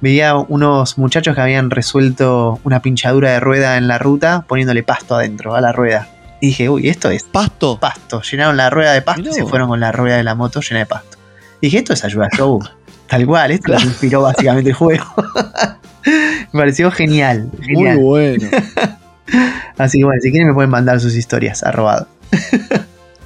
[0.00, 5.14] veía unos muchachos que habían resuelto una pinchadura de rueda en la ruta poniéndole pasto
[5.16, 6.08] adentro a la rueda.
[6.40, 7.78] Y dije, uy, esto es pasto.
[7.78, 8.20] Pasto.
[8.22, 10.80] Llenaron la rueda de pasto y se fueron con la rueda de la moto llena
[10.80, 11.16] de pasto.
[11.60, 12.60] Y dije, esto es ayuda show.
[13.06, 15.04] Tal cual, esto inspiró básicamente el juego.
[16.52, 18.48] me pareció genial, Muy bueno.
[19.78, 22.06] Así que bueno, si quieren me pueden mandar sus historias, arrobado.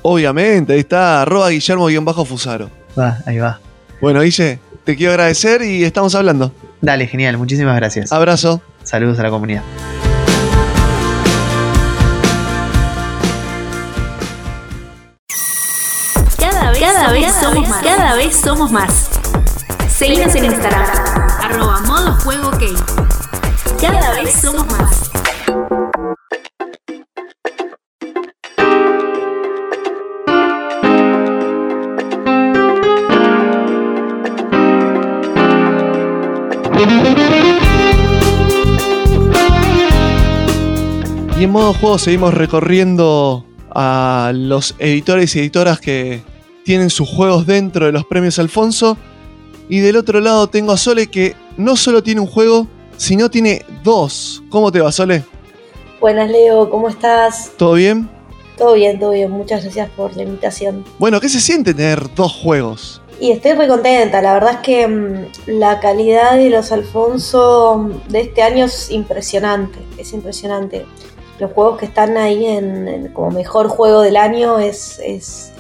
[0.02, 2.70] Obviamente, ahí está, arroba Guillermo-Fusaro.
[2.98, 3.60] Va, ahí va.
[4.00, 4.58] Bueno, Guille,
[4.88, 6.50] te quiero agradecer y estamos hablando.
[6.80, 8.10] Dale, genial, muchísimas gracias.
[8.10, 8.62] Abrazo.
[8.84, 9.62] Saludos a la comunidad.
[16.80, 17.82] Cada vez, somos más.
[17.82, 19.10] Cada vez somos más.
[19.94, 20.86] Seguimos en Instagram.
[21.42, 22.50] Arroba modo juego.
[23.78, 25.10] Cada vez somos más.
[41.38, 46.22] Y en modo juego seguimos recorriendo a los editores y editoras que
[46.64, 48.98] tienen sus juegos dentro de los premios Alfonso.
[49.68, 52.66] Y del otro lado tengo a Sole que no solo tiene un juego,
[52.96, 54.42] sino tiene dos.
[54.50, 55.22] ¿Cómo te va, Sole?
[56.00, 57.52] Buenas, Leo, ¿cómo estás?
[57.56, 58.08] ¿Todo bien?
[58.56, 59.30] Todo bien, todo bien.
[59.30, 60.84] Muchas gracias por la invitación.
[60.98, 63.00] Bueno, ¿qué se siente tener dos juegos?
[63.20, 64.22] Y estoy muy contenta.
[64.22, 69.78] La verdad es que mm, la calidad de los Alfonso de este año es impresionante.
[69.96, 70.86] Es impresionante.
[71.38, 75.52] Los juegos que están ahí en, como mejor juego del año es, es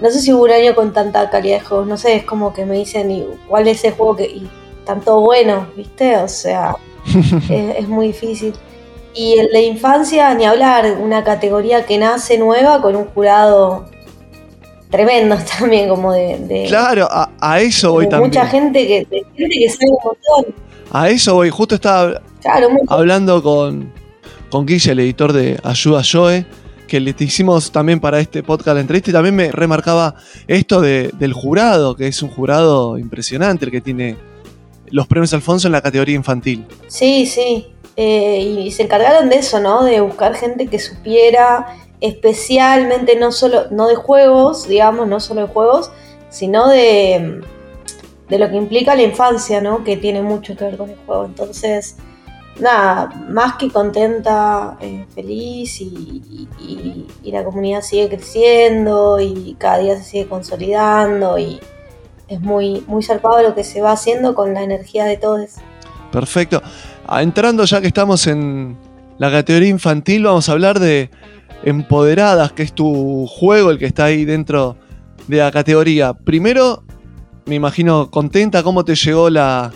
[0.00, 2.52] no sé si hubo un año con tanta calidad de juegos, no sé, es como
[2.52, 4.24] que me dicen cuál es el juego que.
[4.24, 4.50] y
[4.84, 6.16] tanto bueno, ¿viste?
[6.18, 6.76] O sea,
[7.50, 8.54] es, muy difícil.
[9.14, 13.86] Y el de infancia, ni hablar, una categoría que nace nueva con un jurado
[14.90, 16.64] tremendo también, como de.
[16.68, 18.30] claro, a, eso voy también.
[18.30, 19.06] Mucha gente que,
[19.36, 20.54] gente que sabe un montón.
[20.90, 22.22] A eso voy, justo estaba
[22.88, 23.92] hablando con,
[24.50, 26.46] con Guille, el editor de Ayuda Joe
[26.86, 30.14] que le hicimos también para este podcast la entrevista y también me remarcaba
[30.46, 34.16] esto del jurado, que es un jurado impresionante el que tiene
[34.90, 36.64] los premios Alfonso en la categoría infantil.
[36.86, 37.66] Sí, sí.
[37.96, 39.82] Eh, y se encargaron de eso, ¿no?
[39.82, 41.66] De buscar gente que supiera
[42.00, 45.90] especialmente no solo, no de juegos, digamos, no solo de juegos,
[46.28, 47.40] sino de,
[48.28, 49.84] de lo que implica la infancia, ¿no?
[49.84, 51.24] Que tiene mucho que ver con el juego.
[51.24, 51.96] Entonces,
[52.60, 56.48] nada, más que contenta, eh, feliz y,
[57.24, 61.60] la comunidad sigue creciendo y cada día se sigue consolidando y
[62.28, 65.56] es muy, muy zarpado lo que se va haciendo con la energía de todos.
[66.10, 66.62] Perfecto.
[67.06, 68.76] Ah, entrando ya que estamos en
[69.18, 71.10] la categoría infantil, vamos a hablar de
[71.64, 74.76] Empoderadas, que es tu juego, el que está ahí dentro
[75.26, 76.12] de la categoría.
[76.12, 76.84] Primero,
[77.46, 79.72] me imagino contenta, ¿cómo te llegó la,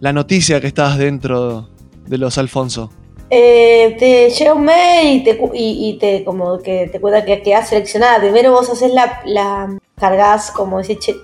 [0.00, 1.68] la noticia que estás dentro
[2.06, 2.90] de los Alfonso?
[3.28, 5.24] Eh, te llega un mail
[5.54, 8.20] y te, como que te cuenta que quedas seleccionada.
[8.20, 10.80] Primero vos haces la, la cargas como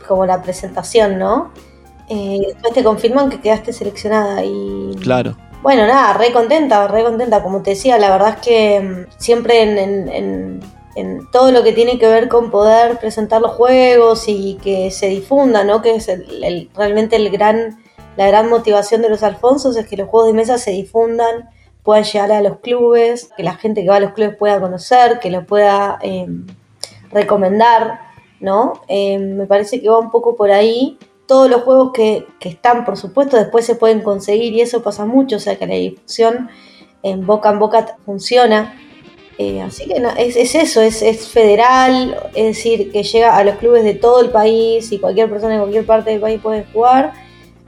[0.06, 1.52] como la presentación, ¿no?
[2.08, 4.96] Eh, después te confirman que quedaste seleccionada y.
[5.00, 5.36] Claro.
[5.62, 7.42] Bueno, nada, re contenta, re contenta.
[7.42, 10.60] Como te decía, la verdad es que mm, siempre en,
[11.32, 15.64] todo lo que tiene que ver con poder presentar los juegos y que se difunda,
[15.64, 15.80] ¿no?
[15.80, 16.10] Que es
[16.74, 17.78] realmente el gran
[18.16, 21.48] la gran motivación de los Alfonsos es que los juegos de mesa se difundan,
[21.82, 25.18] puedan llegar a los clubes, que la gente que va a los clubes pueda conocer,
[25.18, 26.46] que lo pueda em,
[27.10, 28.00] recomendar,
[28.40, 28.82] ¿no?
[28.86, 30.98] Em, me parece que va un poco por ahí.
[31.32, 35.36] Todos los juegos que, están, por supuesto, después se pueden conseguir y eso pasa mucho,
[35.36, 36.50] o sea que la difusión
[37.02, 38.78] en boca en boca funciona.
[39.38, 43.82] Eh, así que es, eso, es, es, federal, es decir, que llega a los clubes
[43.82, 47.14] de todo el país y cualquier persona de cualquier parte del país puede jugar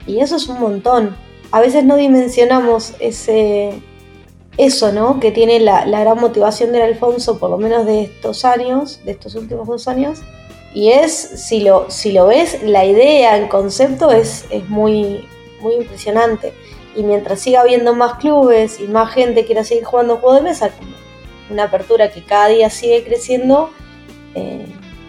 [0.07, 1.17] y eso es un montón.
[1.51, 3.81] A veces no dimensionamos ese,
[4.59, 5.21] eso, ¿no?
[5.21, 9.35] Que tiene la, gran motivación del Alfonso, por lo menos de estos años, de estos
[9.35, 10.21] últimos dos años.
[10.75, 15.27] Y es, si lo, si lo ves, la idea, el concepto es, es muy,
[15.61, 16.53] muy impresionante.
[16.97, 20.71] y mientras siga habiendo más clubes y más gente quiera seguir jugando juegos de mesa,
[21.51, 23.71] una apertura que cada día sigue creciendo,
[24.35, 24.67] eh,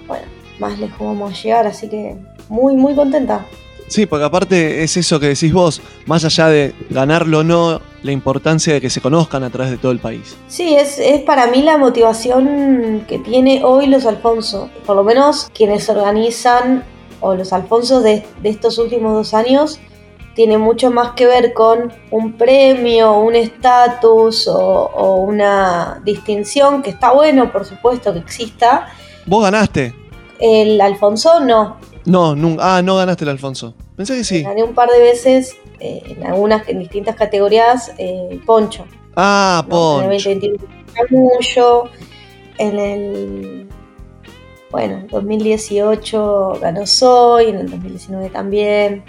[0.07, 0.25] bueno,
[0.59, 2.15] más lejos vamos a llegar, así que
[2.49, 3.45] muy, muy contenta.
[3.87, 8.11] Sí, porque aparte es eso que decís vos, más allá de ganarlo o no, la
[8.11, 10.35] importancia de que se conozcan a través de todo el país.
[10.47, 15.49] Sí, es, es para mí la motivación que tiene hoy los Alfonso, por lo menos
[15.53, 16.83] quienes organizan,
[17.19, 19.79] o los Alfonsos de, de estos últimos dos años,
[20.35, 26.89] tiene mucho más que ver con un premio, un estatus o, o, una distinción, que
[26.89, 28.87] está bueno, por supuesto, que exista.
[29.25, 29.95] ¿Vos ganaste?
[30.39, 31.77] El Alfonso no.
[32.05, 32.77] No, nunca.
[32.77, 33.73] Ah, no ganaste el Alfonso.
[33.95, 34.43] Pensé que sí.
[34.43, 38.85] Gané un par de veces eh, en algunas, en distintas categorías, eh, Poncho.
[39.15, 39.69] Ah, ¿no?
[39.69, 40.29] Poncho.
[40.29, 41.89] En el 2021
[42.57, 43.67] en el.
[44.71, 49.03] Bueno, 2018 ganó Soy, en el 2019 también.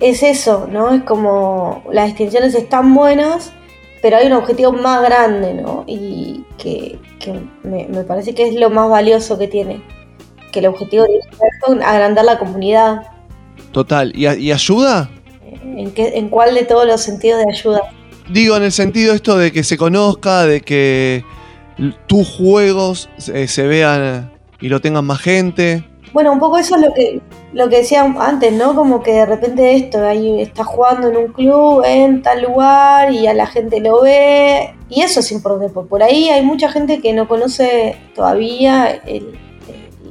[0.00, 0.92] Es eso, ¿no?
[0.92, 3.52] Es como las distinciones están buenas,
[4.00, 5.84] pero hay un objetivo más grande, ¿no?
[5.86, 9.82] Y que, que me, me parece que es lo más valioso que tiene.
[10.52, 13.02] Que el objetivo que ver con agrandar la comunidad.
[13.72, 14.12] Total.
[14.14, 15.10] ¿Y, ayuda?
[15.64, 17.80] ¿En, qué, ¿En cuál de todos los sentidos de ayuda?
[18.30, 21.24] Digo, en el sentido esto de que se conozca, de que
[22.06, 24.30] tus juegos eh, se vean
[24.60, 25.84] y lo tengan más gente.
[26.12, 27.20] Bueno, un poco eso es lo que,
[27.54, 28.74] lo que decía antes, ¿no?
[28.74, 33.26] Como que de repente esto, ahí está jugando en un club, en tal lugar, y
[33.26, 34.74] a la gente lo ve.
[34.90, 39.38] Y eso es importante, porque por ahí hay mucha gente que no conoce todavía el-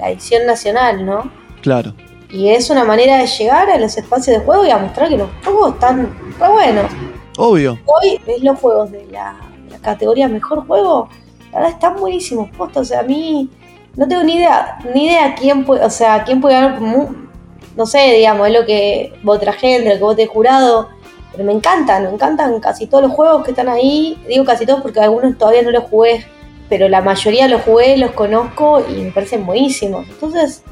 [0.01, 1.31] la edición nacional, ¿no?
[1.61, 1.93] Claro.
[2.29, 5.17] Y es una manera de llegar a los espacios de juego y a mostrar que
[5.17, 6.91] los juegos están re buenos.
[7.37, 7.77] Obvio.
[7.85, 9.35] Hoy ves los juegos de la,
[9.69, 11.07] la categoría mejor juego,
[11.51, 13.49] la verdad están buenísimos, posta, o sea, a mí
[13.95, 18.13] no tengo ni idea, ni idea quién puede, o sea, quién puede ganar, no sé,
[18.15, 20.89] digamos, es lo que otra gente, lo que vote el jurado,
[21.31, 24.81] pero me encantan, me encantan casi todos los juegos que están ahí, digo casi todos
[24.81, 26.25] porque algunos todavía no los jugué,
[26.71, 30.63] pero la mayoría los jugué, los conozco y me parecen buenísimos, entonces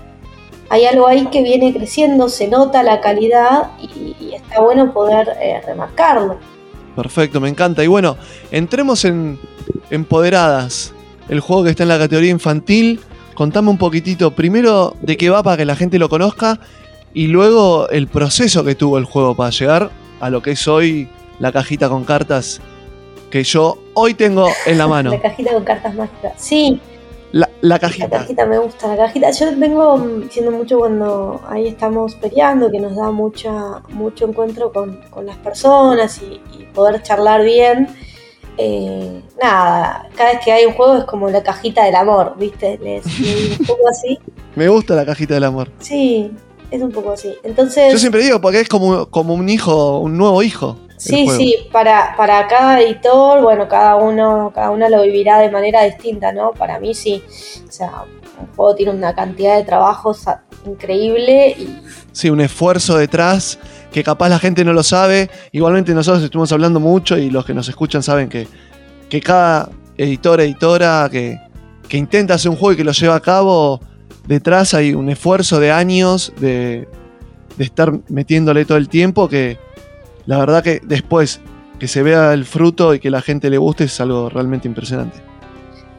[0.70, 5.60] hay algo ahí que viene creciendo, se nota la calidad y, está bueno poder eh,
[5.66, 6.38] remarcarlo.
[6.96, 7.84] Perfecto, me encanta.
[7.84, 8.16] Y bueno,
[8.50, 9.38] entremos en
[9.90, 10.94] Empoderadas,
[11.28, 13.02] el juego que está en la categoría infantil.
[13.34, 16.62] Contame un poquitito primero de qué va para que la gente lo conozca
[17.14, 19.90] y luego el proceso que tuvo el juego para llegar
[20.22, 21.10] a lo que es hoy
[21.40, 22.62] la cajita con cartas
[23.30, 25.12] que yo hoy tengo en la mano.
[25.14, 26.34] La cajita con cartas mágicas.
[26.38, 26.80] Sí,
[27.32, 28.10] La, la la cajita.
[28.10, 28.88] cajita me gusta.
[28.88, 33.82] La cajita, yo vengo mm, diciendo mucho cuando ahí estamos peleando, que nos da mucha,
[33.90, 37.88] mucho encuentro con, con las personas y, y poder charlar bien.
[38.58, 42.78] Eh, nada, cada vez que hay un juego es como la cajita del amor, ¿viste?
[42.84, 44.20] Les, les un poco así.
[44.56, 45.72] Me gusta la cajita del amor.
[45.80, 46.30] Sí,
[46.72, 47.34] es un poco así.
[47.44, 47.94] Entonces.
[47.94, 50.78] Yo siempre digo porque es como, como un hijo, un nuevo hijo.
[51.00, 51.40] Sí, juego.
[51.40, 56.34] sí, para, para cada editor, bueno, cada uno, cada uno lo vivirá de manera distinta,
[56.34, 56.52] ¿no?
[56.52, 57.24] Para mí sí.
[57.68, 58.04] O sea,
[58.40, 60.26] un juego tiene una cantidad de trabajos
[60.66, 61.80] increíble y
[62.12, 63.60] Sí, un esfuerzo detrás
[63.94, 65.30] que capaz la gente no lo sabe.
[65.54, 68.46] Igualmente nosotros estuvimos hablando mucho y los que nos escuchan saben que,
[69.10, 71.40] que cada editor, editora que,
[71.88, 73.80] que intenta hacer un juego y que lo lleva a cabo,
[74.28, 76.90] detrás hay un esfuerzo de años de,
[77.58, 79.58] de estar metiéndole todo el tiempo que
[80.26, 81.42] la verdad que después
[81.80, 85.18] que se vea el fruto y que la gente le guste es algo realmente impresionante.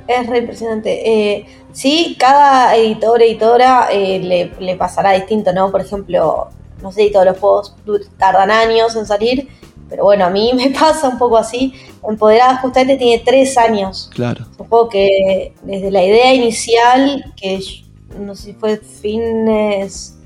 [0.07, 1.11] es re impresionante.
[1.11, 5.71] Eh, sí, cada editor, editora eh, le, le pasará distinto, ¿no?
[5.71, 6.49] Por ejemplo,
[6.83, 7.75] no sé todos los juegos
[8.19, 9.49] tardan años en salir,
[9.89, 11.75] pero bueno, a mí me pasa un poco así.
[12.07, 14.11] Empoderada justamente tiene tres años.
[14.15, 14.47] Claro.
[14.51, 17.61] Es un juego que desde la idea inicial, que
[18.19, 20.17] no sé si fue fines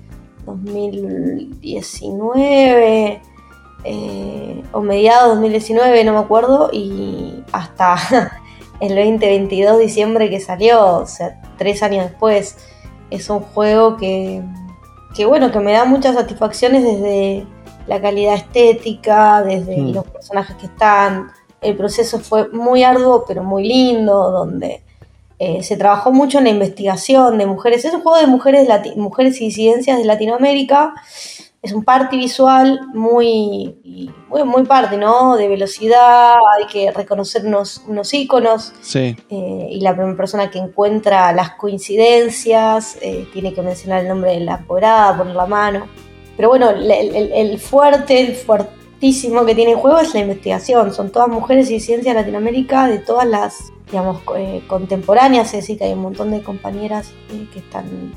[0.46, 3.20] 2019
[3.84, 7.96] eh, o mediados 2019, no me acuerdo, y hasta
[8.80, 12.56] el 2022 diciembre que salió, o sea, tres años después,
[13.10, 14.42] es un juego que,
[15.14, 17.46] que bueno, que me da muchas satisfacciones desde
[17.86, 19.92] la calidad estética, desde Mm.
[19.94, 21.30] los personajes que están.
[21.60, 24.82] El proceso fue muy arduo, pero muy lindo, donde
[25.38, 27.84] eh, se trabajó mucho en la investigación de mujeres.
[27.84, 30.94] Es un juego de mujeres, mujeres y disidencias de Latinoamérica.
[31.64, 35.34] Es un party visual muy, muy, muy party, ¿no?
[35.36, 38.72] De velocidad, hay que reconocer unos, unos íconos.
[38.82, 39.16] Sí.
[39.30, 44.32] eh, y la primera persona que encuentra las coincidencias eh, tiene que mencionar el nombre
[44.32, 45.86] de la empoderada, poner la mano.
[46.36, 50.92] Pero bueno, el, el- el fuerte, el fuertísimo que tiene el juego es la investigación.
[50.92, 55.78] Son todas mujeres y ciencia de Latinoamérica, de todas las, digamos, eh, contemporáneas, es decir,
[55.78, 57.12] que hay un montón de compañeras
[57.52, 58.12] que están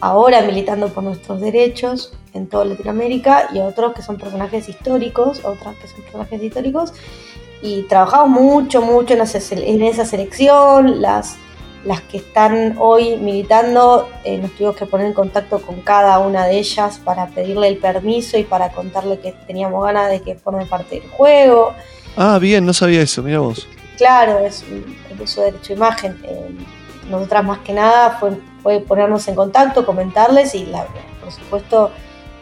[0.00, 2.12] ahora militando por nuestros derechos.
[2.34, 6.92] En toda Latinoamérica y otros que son personajes históricos, otras que son personajes históricos.
[7.62, 11.00] Y trabajamos mucho, mucho en esa, en esa selección.
[11.00, 11.36] Las,
[11.84, 16.44] las que están hoy militando, eh, nos tuvimos que poner en contacto con cada una
[16.44, 20.68] de ellas para pedirle el permiso y para contarle que teníamos ganas de que formen
[20.68, 21.72] parte del juego.
[22.16, 23.66] Ah, bien, no sabía eso, mira vos.
[23.96, 26.20] Claro, es el uso de derecho de imagen.
[26.24, 26.50] Eh,
[27.08, 28.32] nosotras más que nada fue,
[28.62, 30.86] fue, ponernos en contacto, comentarles y la,
[31.22, 31.90] por supuesto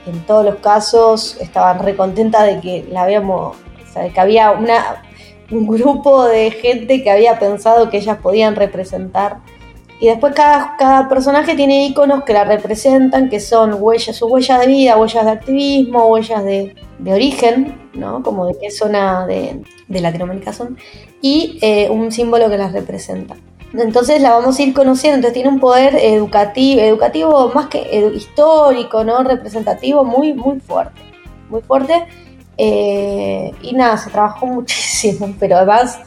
[0.06, 3.56] en todos los casos estaban recontentas de que la habíamos,
[3.94, 4.52] de que había
[5.50, 9.38] un grupo de gente que había pensado que ellas podían representar.
[10.00, 14.66] Y después cada, personaje tiene iconos que la representan, que son huellas, sus huellas de
[14.66, 18.20] vida, huellas de activismo, huellas de, de origen, ¿no?
[18.22, 20.76] Como de qué zona de, de Latinoamérica son,
[21.20, 23.36] y eh, un símbolo que las representa.
[23.74, 29.02] Entonces la vamos a ir conociendo, entonces tiene un poder educativo, educativo más que histórico,
[29.02, 29.22] ¿no?
[29.22, 31.00] Representativo muy, muy fuerte,
[31.48, 32.04] muy fuerte.
[32.58, 36.00] Eh, y nada, se trabajó muchísimo, pero además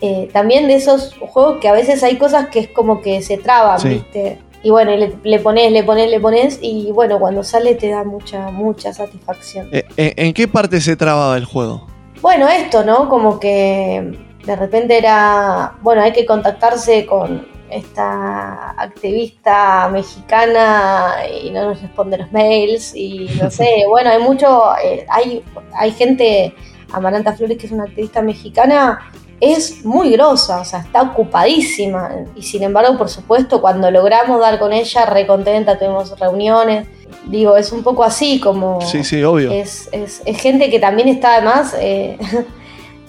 [0.00, 3.38] eh, también de esos juegos que a veces hay cosas que es como que se
[3.38, 4.38] traban, ¿viste?
[4.62, 8.04] Y bueno, le, le, pones, le pones, le pones y bueno, cuando sale te da
[8.04, 9.68] mucha, mucha satisfacción.
[9.70, 11.86] Eh, ¿En qué parte se trababa el juego?
[12.20, 13.08] Bueno, esto, ¿no?
[13.08, 21.66] Como que de repente era, bueno, hay que contactarse con esta activista mexicana y no
[21.66, 25.44] nos responde los mails y no sé, bueno, hay mucho, eh, hay,
[25.74, 26.54] hay gente,
[26.92, 29.10] Amaranta Flores, que es una activista mexicana,
[29.40, 34.58] es muy grosa, o sea, está ocupadísima y sin embargo, por supuesto, cuando logramos dar
[34.58, 36.88] con ella, recontenta, tuvimos reuniones,
[37.26, 38.80] digo, es un poco así como...
[38.80, 39.52] Sí, sí, obvio.
[39.52, 41.76] Es, es, es gente que también está además...
[41.78, 42.18] Eh,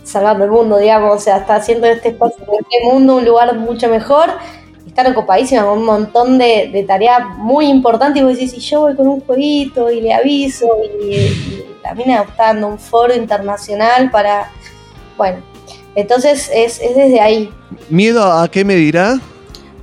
[0.04, 3.90] salvando el mundo, digamos, o sea, está haciendo este espacio, este mundo un lugar mucho
[3.90, 4.30] mejor.
[4.88, 8.22] Están ocupadísimas con un montón de, tareas muy importantes.
[8.22, 10.68] Y vos decís, si yo voy con un jueguito y le aviso,
[11.02, 14.52] y, también adoptando un foro internacional para.
[15.18, 15.38] Bueno,
[15.96, 17.50] entonces es, es desde ahí.
[17.90, 19.14] ¿Miedo a qué me dirá?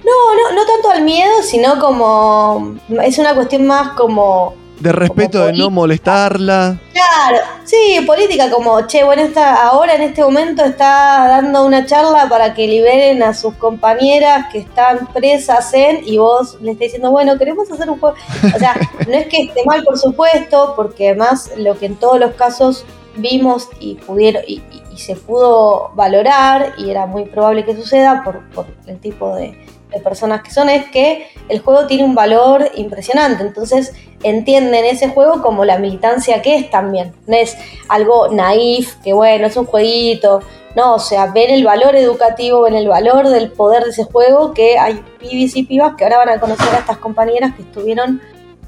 [0.06, 2.76] No, no, no tanto al miedo, sino como.
[3.02, 6.78] Es una cuestión más como de respeto de no molestarla.
[6.93, 12.28] Claro, sí, política como, che, bueno, está, ahora en este momento está dando una charla
[12.28, 17.11] para que liberen a sus compañeras que están presas en, y vos le estás diciendo,
[17.11, 18.16] bueno, queremos hacer un juego.
[18.55, 18.74] O sea,
[19.07, 22.85] no es que esté mal, por supuesto, porque además lo que en todos los casos
[23.16, 24.62] vimos y pudieron y,
[24.97, 29.55] se pudo valorar, y era muy probable que suceda por, por el tipo de
[29.92, 33.42] de personas que son, es que el juego tiene un valor impresionante.
[33.42, 37.14] Entonces entienden ese juego como la militancia que es también.
[37.26, 37.56] No es
[37.88, 40.40] algo naif, que bueno, es un jueguito.
[40.74, 44.52] No, o sea, ven el valor educativo, ven el valor del poder de ese juego,
[44.52, 48.20] que hay pibis y pibas que ahora van a conocer a estas compañeras que estuvieron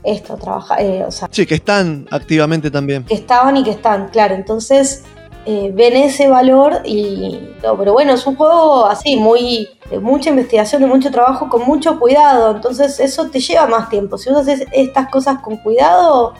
[0.04, 3.04] esto, trabajar, eh, o sea, Sí, que están activamente también.
[3.04, 4.34] Que estaban y que están, claro.
[4.34, 5.04] Entonces,
[5.50, 10.82] eh, ven ese valor y pero bueno, es un juego así, muy de mucha investigación,
[10.82, 14.18] de mucho trabajo, con mucho cuidado, entonces eso te lleva más tiempo.
[14.18, 16.34] Si vos haces estas cosas con cuidado,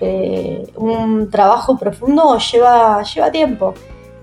[0.00, 3.74] eh, un trabajo profundo lleva, lleva tiempo.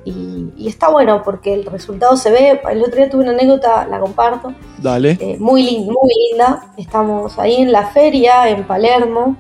[0.06, 2.62] Y, está bueno porque el resultado se ve.
[2.72, 4.54] El otro día tuve una anécdota, la comparto.
[4.78, 5.18] Dale.
[5.20, 6.72] Eh, muy, muy linda.
[6.78, 9.36] Estamos ahí en la feria, en Palermo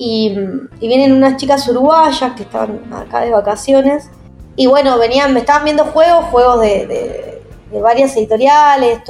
[0.00, 0.34] y,
[0.80, 4.08] vienen unas chicas uruguayas que estaban acá de vacaciones.
[4.56, 7.42] Y bueno, venían, me estaban viendo juegos, juegos de,
[7.82, 9.00] varias editoriales,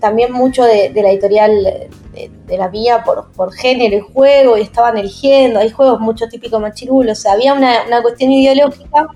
[0.00, 4.98] también mucho de, la editorial de, la mía por, por, género y juego, y estaban
[4.98, 9.08] eligiendo, hay juegos mucho típicos machirulos, o sea, había una, cuestión ideológica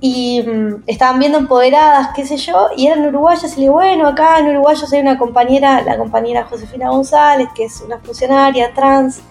[0.00, 4.08] y mm, estaban viendo empoderadas, qué sé yo, y eran uruguayas, y le digo, bueno,
[4.08, 9.22] acá en uruguayos hay una compañera, la compañera Josefina González, que es una funcionaria trans,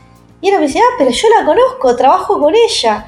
[0.41, 3.05] y ella me decía, ah, pero yo la conozco, trabajo con ella.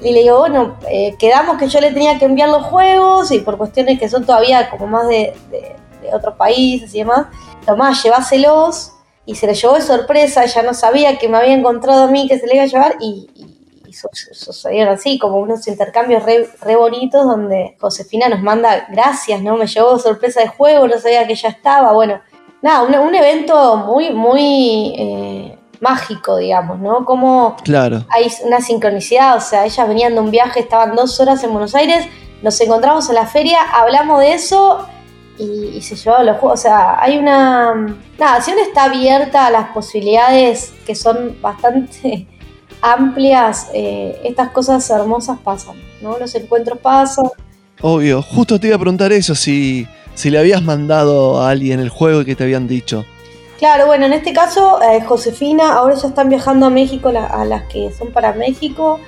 [0.00, 3.38] Y le digo, bueno, eh, quedamos que yo le tenía que enviar los juegos y
[3.38, 5.32] por cuestiones que son todavía como más de,
[6.12, 7.28] otros países y demás,
[7.64, 8.92] Tomás, lleváselos.
[9.24, 12.28] Y se le llevó de sorpresa, ella no sabía que me había encontrado a mí
[12.28, 13.30] que se le iba a llevar y,
[13.90, 19.56] sucedieron así, como unos intercambios re, bonitos donde Josefina nos manda gracias, ¿no?
[19.56, 22.20] Me llevó de sorpresa de juego, no sabía que ya estaba, bueno,
[22.60, 24.94] nada, un, evento muy, muy...
[24.98, 27.04] Eh, mágico, digamos, ¿no?
[27.04, 28.04] Como claro.
[28.08, 31.74] hay una sincronicidad, o sea, ellas venían de un viaje, estaban dos horas en Buenos
[31.74, 32.06] Aires,
[32.42, 34.88] nos encontramos en la feria, hablamos de eso
[35.38, 37.74] y, se llevaron los juegos, o sea, hay una...
[38.18, 42.26] Nada, si uno está abierta a las posibilidades que son bastante
[42.80, 46.18] amplias, eh, estas cosas hermosas pasan, ¿no?
[46.18, 47.26] Los encuentros pasan.
[47.82, 51.90] Obvio, justo te iba a preguntar eso, si, si le habías mandado a alguien el
[51.90, 53.04] juego y que te habían dicho.
[53.64, 57.62] Claro, bueno, en este caso, eh, Josefina, ahora ya están viajando a México a las
[57.62, 59.00] que son para México.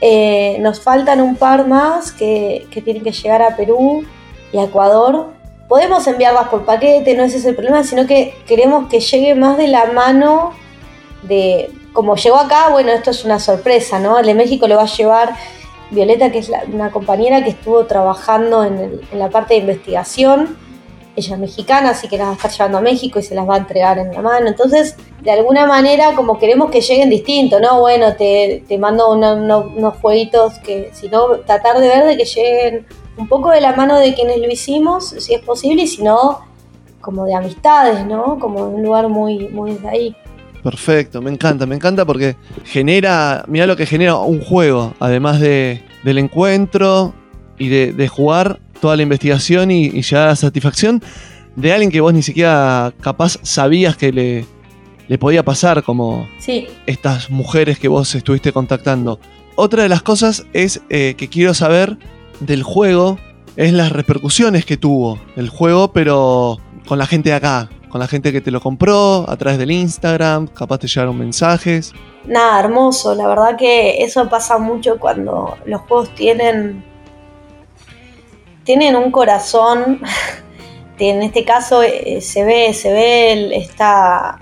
[0.00, 4.04] Eh, nos faltan un par más que, tienen que llegar a Perú
[4.52, 5.28] y a Ecuador.
[5.68, 9.56] Podemos enviarlas por paquete, no ese es el problema, sino que queremos que llegue más
[9.56, 10.50] de la mano
[11.22, 14.18] de, como llegó acá, bueno, esto es una sorpresa, ¿no?
[14.18, 15.36] El de México lo va a llevar
[15.90, 20.56] Violeta, que es una compañera que estuvo trabajando en, la parte de investigación.
[21.14, 23.48] Ella es mexicana, así que las va a estar llevando a México y se las
[23.48, 24.48] va a entregar en la mano.
[24.48, 27.80] Entonces, de alguna manera, como queremos que lleguen distintos, ¿no?
[27.80, 32.86] Bueno, te, mando unos jueguitos que, si no, tratar de ver de que lleguen
[33.16, 36.40] un poco de la mano de quienes lo hicimos, si es posible, y si no,
[37.02, 38.38] como de amistades, ¿no?
[38.38, 40.16] Como de un lugar muy, muy de ahí.
[40.62, 45.82] Perfecto, me encanta, me encanta porque genera, mira lo que genera un juego, además de,
[46.04, 47.12] del encuentro
[47.58, 51.00] y de, jugar toda la investigación y, llegar a la satisfacción
[51.54, 54.44] de alguien que vos ni siquiera capaz sabías que le,
[55.06, 56.26] le podía pasar, como
[56.86, 59.20] estas mujeres que vos estuviste contactando.
[59.54, 61.96] Otra de las cosas es eh, que quiero saber
[62.40, 63.18] del juego,
[63.54, 68.08] es las repercusiones que tuvo el juego, pero con la gente de acá, con la
[68.08, 71.92] gente que te lo compró, a través del Instagram, capaz te llegaron mensajes.
[72.26, 76.91] Nada, hermoso, la verdad que eso pasa mucho cuando los juegos tienen
[78.64, 80.00] tienen un corazón,
[80.98, 84.38] en este caso eh, se ve, se ve esta,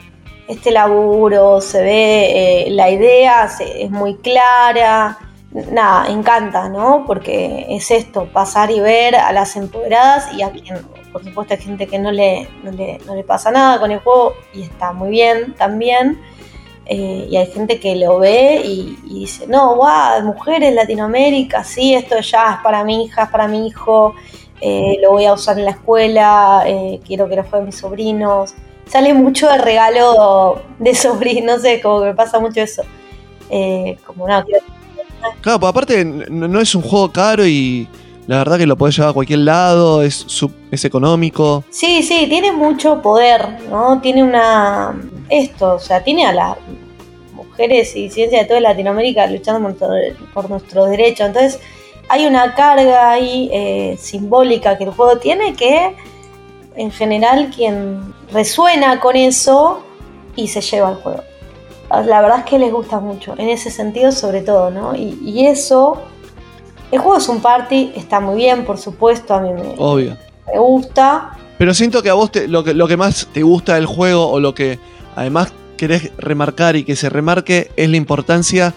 [0.48, 5.18] este laburo, se ve eh, la idea, es muy clara,
[5.52, 7.04] nada, encanta, ¿no?
[7.06, 10.78] Porque es esto, pasar y ver a las empoderadas y a quien
[11.12, 14.62] por supuesto hay gente que no le, no le, pasa nada con el juego y
[14.62, 16.20] está muy bien también.
[16.92, 22.18] Eh, y hay gente que lo ve y, dice, no, guau, mujeres, Latinoamérica, sí, esto
[22.18, 24.16] ya es para mi hija, es para mi hijo,
[24.60, 28.54] eh, lo voy a usar en la escuela, eh, quiero que lo jueguen mis sobrinos.
[28.88, 32.82] Sale mucho de regalo de sobrinos, no sé, como que me pasa mucho eso.
[34.04, 34.64] como no, quiero...
[35.42, 37.86] Claro, pues aparte no es un juego caro y
[38.26, 40.26] la verdad que lo podés llevar a cualquier lado, es,
[40.72, 41.62] es económico.
[41.70, 44.00] Sí, sí, tiene mucho poder, ¿no?
[44.00, 44.92] Tiene una...
[45.28, 46.56] Esto, o sea, tiene a las
[47.50, 49.74] mujeres y ciencia de toda Latinoamérica luchando
[50.32, 51.26] por, nuestros derechos.
[51.26, 51.60] Entonces,
[52.08, 55.94] hay una carga ahí eh, simbólica que el juego tiene que,
[56.76, 59.82] en general, quien resuena con eso
[60.36, 61.22] y se lleva al juego.
[61.90, 64.94] La verdad es que les gusta mucho, en ese sentido sobre todo, ¿no?
[64.94, 66.00] Y, y eso
[66.90, 70.16] el juego es un party, está muy bien, por supuesto, a mí me, Obvio.
[70.46, 71.36] me gusta.
[71.56, 74.40] Pero siento que a vos lo, que, lo que más te gusta del juego o
[74.40, 74.78] lo que
[75.14, 78.74] además querés remarcar y que se remarque es la importancia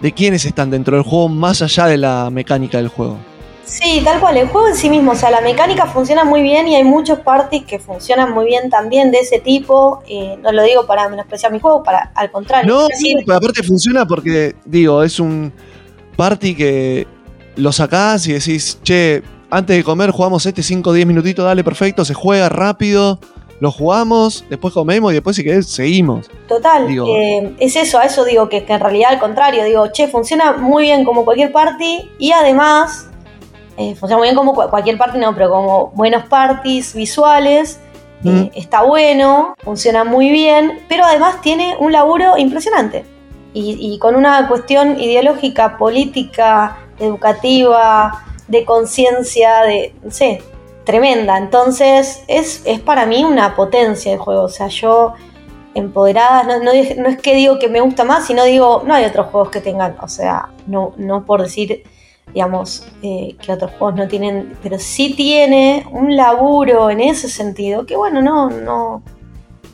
[0.00, 3.18] de quienes están dentro del juego más allá de la mecánica del juego.
[3.66, 6.66] Sí, tal cual, el juego en sí mismo, o sea, la mecánica funciona muy bien
[6.66, 10.02] y hay muchos parties que funcionan muy bien también de ese tipo.
[10.08, 12.72] Eh, no lo digo para menospreciar mi juego, para al contrario.
[12.72, 15.52] No, sí, pero aparte funciona porque, digo, es un
[16.16, 17.06] party que
[17.56, 21.62] lo sacás y decís, che, antes de comer jugamos este 5 o 10 minutitos, dale,
[21.62, 23.20] perfecto, se juega rápido,
[23.60, 26.28] lo jugamos, después comemos y después si querés seguimos.
[26.48, 30.52] Total, eh, es eso, a eso digo que, en realidad al contrario, digo, che, funciona
[30.52, 33.08] muy bien como cualquier party y además,
[33.76, 37.80] eh, funciona muy bien como cualquier party, no, pero como buenos parties visuales,
[38.24, 38.50] eh, mm.
[38.54, 43.04] está bueno, funciona muy bien, pero además tiene un laburo impresionante.
[43.54, 50.42] Y, y con una cuestión ideológica, política, educativa, de conciencia, de, no sé,
[50.86, 51.36] tremenda.
[51.36, 54.44] Entonces es, es, para mí una potencia el juego.
[54.44, 55.12] O sea, yo
[55.74, 59.26] empoderada, no, no, es que digo que me gusta más, sino digo, no hay otros
[59.26, 61.82] juegos que tengan, o sea, no, no por decir,
[62.32, 67.84] digamos, eh, que otros juegos no tienen, pero sí tiene un laburo en ese sentido,
[67.84, 69.02] que bueno, no, no,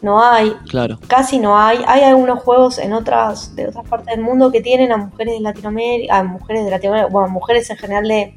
[0.02, 0.52] no hay.
[0.68, 0.98] Claro.
[1.06, 1.78] Casi no hay.
[1.86, 5.40] Hay algunos juegos en otras, de otras partes del mundo que tienen a mujeres de
[5.40, 8.34] Latinoamérica, a mujeres de Latinoamérica, bueno, mujeres en general de,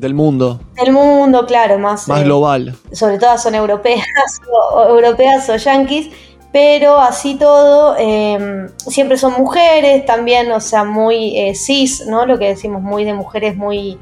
[0.00, 0.60] del mundo.
[0.74, 2.08] Del mundo, claro, más.
[2.08, 2.76] Más eh, global.
[2.92, 4.06] Sobre todo son europeas
[4.74, 6.10] o, europeas o yanquis.
[6.52, 12.26] Pero así todo, em, siempre son mujeres también, o sea, muy eh, cis, ¿no?
[12.26, 13.98] Lo que decimos, muy de mujeres muy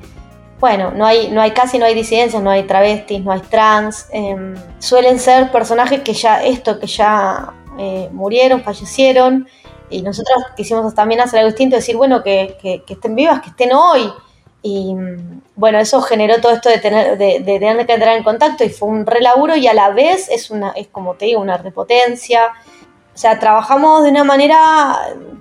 [0.61, 4.07] bueno, no hay, no hay casi no hay disidencias, no hay travestis, no hay trans.
[4.12, 9.47] Em, suelen ser personajes que ya, esto, que ya eh, murieron, fallecieron.
[9.91, 14.11] Y nosotros quisimos también hacer algo distinto, decir, bueno, que, estén vivas, que estén hoy.
[14.62, 14.94] Y
[15.55, 18.89] bueno, eso generó todo esto de tener, de, tener que entrar en contacto y fue
[18.89, 22.48] un relaburo y a la vez es una, es como te digo, una repotencia.
[23.14, 24.97] O sea, trabajamos de una manera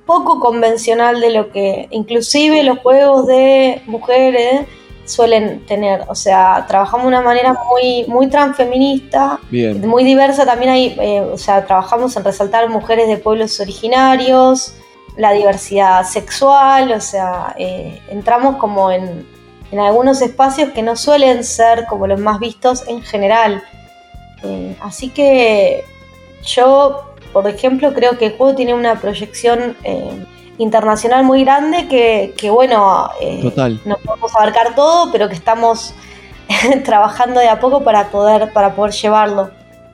[0.05, 4.67] poco convencional de lo que, inclusive los juegos de mujeres,
[5.07, 6.03] suelen tener.
[6.07, 9.87] O sea, trabajamos de una manera muy, muy transfeminista, Bien.
[9.87, 10.45] muy diversa.
[10.45, 14.73] También hay, eh, o sea, trabajamos en resaltar mujeres de pueblos originarios,
[15.17, 19.25] la diversidad sexual, o sea, eh, entramos como en,
[19.71, 23.63] en algunos espacios que no suelen ser como los más vistos en general.
[24.43, 25.83] Eh, así que
[26.43, 27.03] yo,
[27.33, 30.23] por ejemplo, creo que el juego tiene una proyección eh,
[30.59, 33.09] internacional muy grande que, que bueno,
[33.41, 33.81] Total.
[33.85, 35.95] no podemos abarcar todo, pero que estamos
[36.85, 39.49] trabajando de a poco para poder, para poder llevarlo,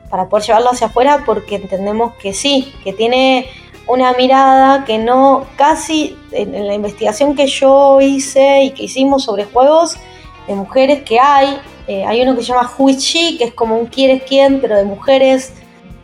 [0.09, 3.47] para poder llevarlo hacia afuera porque entendemos que sí, que tiene
[3.88, 9.45] una mirada que no, casi en, la investigación que yo hice y que hicimos sobre
[9.45, 9.97] juegos
[10.47, 11.57] de mujeres que hay,
[11.88, 14.76] eh, hay uno que se llama She, que es como un quién es quién, pero
[14.76, 15.53] de mujeres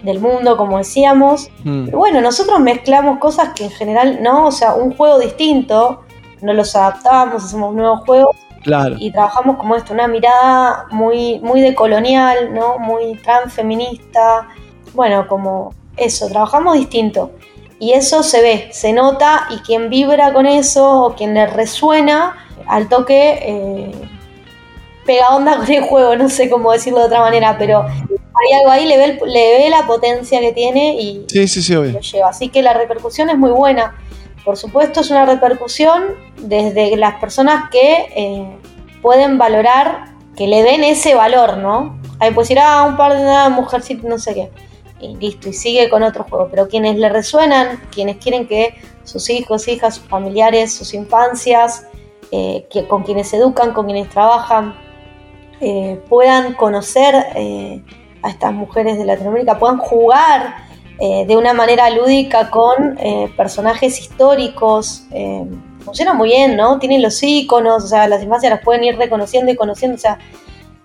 [0.04, 1.50] del mundo, como decíamos.
[1.64, 6.02] Mm, Pero bueno, nosotros mezclamos cosas que en general no, o sea, un juego distinto,
[6.42, 8.96] no los adaptamos, hacemos nuevos juegos claro.
[8.98, 12.80] y trabajamos como esto, una mirada muy, muy decolonial, ¿no?
[12.80, 14.48] Muy transfeminista.
[14.94, 17.32] Bueno, como eso, trabajamos distinto.
[17.80, 22.36] Y eso se ve, se nota, y quien vibra con eso, o quien le resuena,
[22.68, 23.92] al toque eh,
[25.06, 28.72] pega onda con el juego, no sé cómo decirlo de otra manera, pero hay algo
[28.72, 32.00] ahí, le ve, el- le ve la potencia que tiene y, Sí, sí, sí, lo
[32.00, 32.30] lleva.
[32.30, 33.96] Así que la repercusión es muy buena.
[34.46, 38.58] Por supuesto, es una repercusión desde las personas que eh,
[39.02, 42.00] pueden valorar, que le den ese valor, ¿no?
[42.20, 44.50] Ahí pues ir a un par de una mujercita, no sé qué.
[45.00, 46.48] Y listo, y sigue con otro juego.
[46.50, 51.86] Pero quienes le resuenan, quienes quieren que sus hijos, hijas, sus familiares, sus infancias,
[52.32, 54.76] eh, que, con quienes educan, con quienes trabajan,
[55.62, 57.84] eh, puedan conocer eh,
[58.22, 60.70] a estas mujeres de Latinoamérica, puedan jugar
[61.00, 63.00] de una manera lúdica con
[63.38, 65.06] personajes históricos.
[65.80, 66.78] funciona muy bien, ¿no?
[66.78, 70.20] Tienen los iconos, o sea, las infancias las pueden ir reconociendo y conociendo, o sea.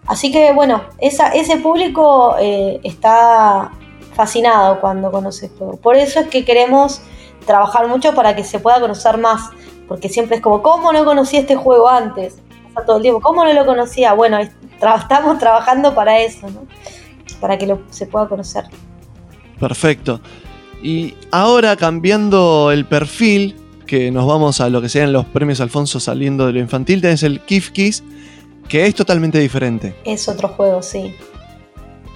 [0.07, 2.37] Así que bueno, ese público
[2.85, 3.73] está
[4.15, 5.77] fascinado cuando conoce el juego.
[5.77, 7.01] Por eso es que queremos
[7.47, 9.51] trabajar mucho para que se pueda conocer más.
[9.87, 12.37] Porque siempre es como, ¿cómo no conocí este juego antes?
[12.73, 14.15] Pasa todo el tiempo, ¿cómo no lo conocía?
[14.15, 14.39] Bueno,
[14.81, 16.67] tra- estamos trabajando para eso, ¿no?
[17.41, 18.65] Para que lo, se pueda conocer.
[19.61, 20.21] Perfecto.
[20.83, 26.01] Y ahora cambiando el perfil, que nos vamos a lo que serían los premios Alfonso
[26.01, 28.03] saliendo de lo infantil, tenés el Kif Kiss,
[28.69, 29.95] que es totalmente diferente.
[30.05, 31.15] Es otro juego, sí.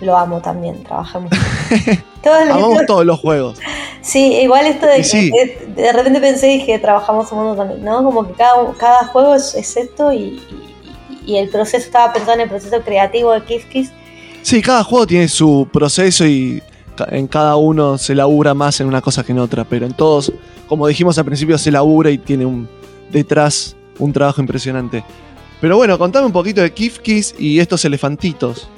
[0.00, 1.30] Lo amo también, trabajamos.
[2.22, 3.58] Todo Amamos todos los juegos.
[4.00, 5.30] Sí, igual esto de que sí.
[5.30, 8.02] de, de repente pensé y dije, trabajamos un mundo también, ¿no?
[8.02, 12.34] Como que cada, cada juego es, es esto y, y- y el proceso, estaba pensando
[12.34, 13.92] en el proceso creativo de Kiss Kiss.
[14.42, 16.62] Sí, cada juego tiene su proceso y
[17.10, 20.32] en cada uno se labura más en una cosa que en otra, pero en todos,
[20.68, 22.68] como dijimos al principio, se labura y tiene un
[23.10, 25.04] detrás un trabajo impresionante.
[25.60, 28.68] Pero bueno, contame un poquito de Kif Kiss y estos elefantitos.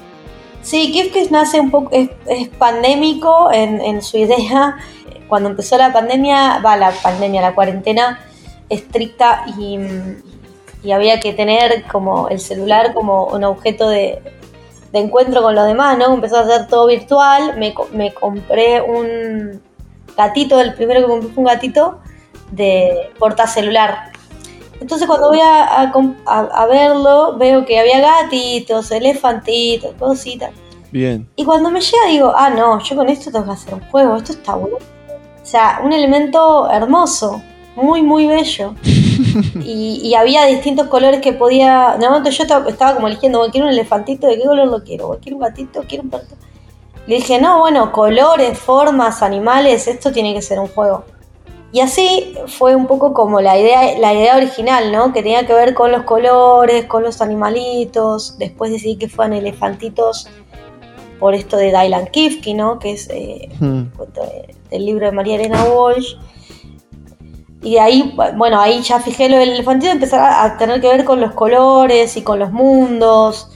[0.63, 4.77] Sí, Kiss nace un poco, es, pandémico en, en su idea.
[5.29, 8.19] Cuando empezó la pandemia, va la pandemia, la cuarentena
[8.71, 9.79] estricta y,
[10.91, 14.23] había que tener como el celular como un objeto de,
[14.95, 16.15] encuentro con los demás, ¿no?
[16.15, 19.61] Empezó a hacer todo virtual, me, me compré un
[20.17, 21.99] gatito, el primero que compré fue un gatito
[22.51, 24.13] de portacelular.
[24.81, 25.93] Entonces cuando voy a, a
[26.27, 30.51] a- verlo, veo que había gatitos, elefantitos, cositas.
[30.91, 31.29] Bien.
[31.37, 34.17] Y cuando me llega digo, ah, no, yo con esto tengo que hacer un juego,
[34.17, 34.77] esto está bueno.
[34.77, 37.43] O sea, un elemento hermoso,
[37.77, 38.75] muy, muy bello.
[39.65, 41.97] y, y había distintos colores que podía...
[41.99, 44.83] De momento yo estaba, estaba como eligiendo, bueno, quiero un elefantito, ¿de qué color lo
[44.83, 45.07] quiero?
[45.09, 46.35] Bueno, quiero un gatito, quiero un perrito.
[47.07, 51.05] Le dije, no, bueno, colores, formas, animales, esto tiene que ser un juego.
[51.73, 55.13] Y así fue un poco como la idea, la idea original, ¿no?
[55.13, 58.37] Que tenía que ver con los colores, con los animalitos.
[58.39, 60.29] Después decidí que fueran elefantitos
[61.21, 62.79] por esto de Dylan Kifke, ¿no?
[62.79, 63.85] Que es eh, Hmm.
[64.71, 66.17] del libro de María Elena Walsh.
[67.63, 70.89] Y de ahí, bueno, ahí ya fijé lo del elefantito, empezar a, a tener que
[70.89, 73.49] ver con los colores y con los mundos.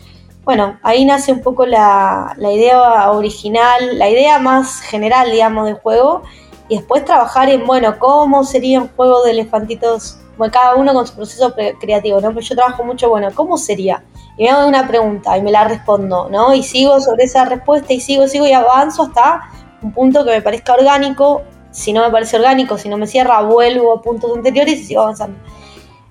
[0.45, 5.77] Bueno, ahí nace un poco la, la idea original, la idea más general, digamos, del
[5.77, 6.23] juego.
[6.69, 11.07] Y después trabajar en, bueno, cómo sería un juego de elefantitos, bueno, cada uno con
[11.07, 12.29] su proceso creativo, ¿no?
[12.29, 14.03] Pero yo trabajo mucho, bueno, ¿cómo sería?
[14.39, 16.55] Y me hago una pregunta y me la respondo, ¿no?
[16.55, 19.43] Y sigo sobre esa respuesta y sigo, sigo y avanzo hasta
[19.83, 21.43] un punto que me parezca orgánico.
[21.71, 25.03] Si no me parece orgánico, si no me cierra, vuelvo a puntos anteriores y sigo
[25.03, 25.39] avanzando.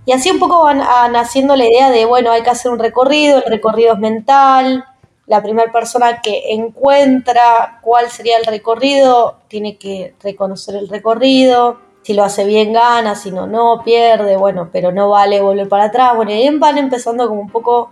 [0.06, 2.80] Y así un poco van a- naciendo la idea de, bueno, hay que hacer un
[2.80, 4.86] recorrido, el recorrido es mental,
[5.26, 12.14] la primera persona que encuentra cuál sería el recorrido tiene que reconocer el recorrido, si
[12.14, 16.16] lo hace bien gana, si no, no, pierde, bueno, pero no vale volver para atrás.
[16.16, 17.90] Bueno, y van empezando como un poco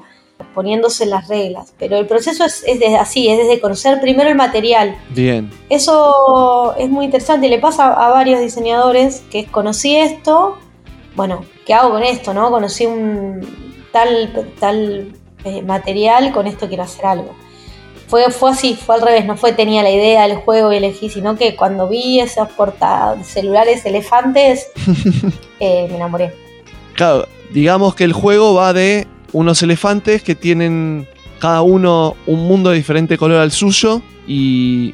[0.53, 1.73] poniéndose las reglas.
[1.79, 2.65] Pero el proceso es,
[2.99, 4.97] así, es desde conocer primero el material.
[5.11, 5.49] Bien.
[5.69, 10.57] Eso es muy interesante y le pasa a varios diseñadores que conocí esto,
[11.15, 12.33] bueno, ¿qué hago con esto?
[12.33, 15.13] no Conocí un tal, tal
[15.43, 17.35] eh, material, con esto quiero hacer algo.
[18.07, 21.09] Fue, fue así, fue al revés, no fue tenía la idea del juego y elegí,
[21.09, 24.67] sino que cuando vi esos portadas celulares elefantes,
[25.59, 26.33] eh, me enamoré.
[26.93, 31.07] Claro, digamos que el juego va de unos elefantes que tienen
[31.39, 34.93] cada uno un mundo de diferente color al suyo y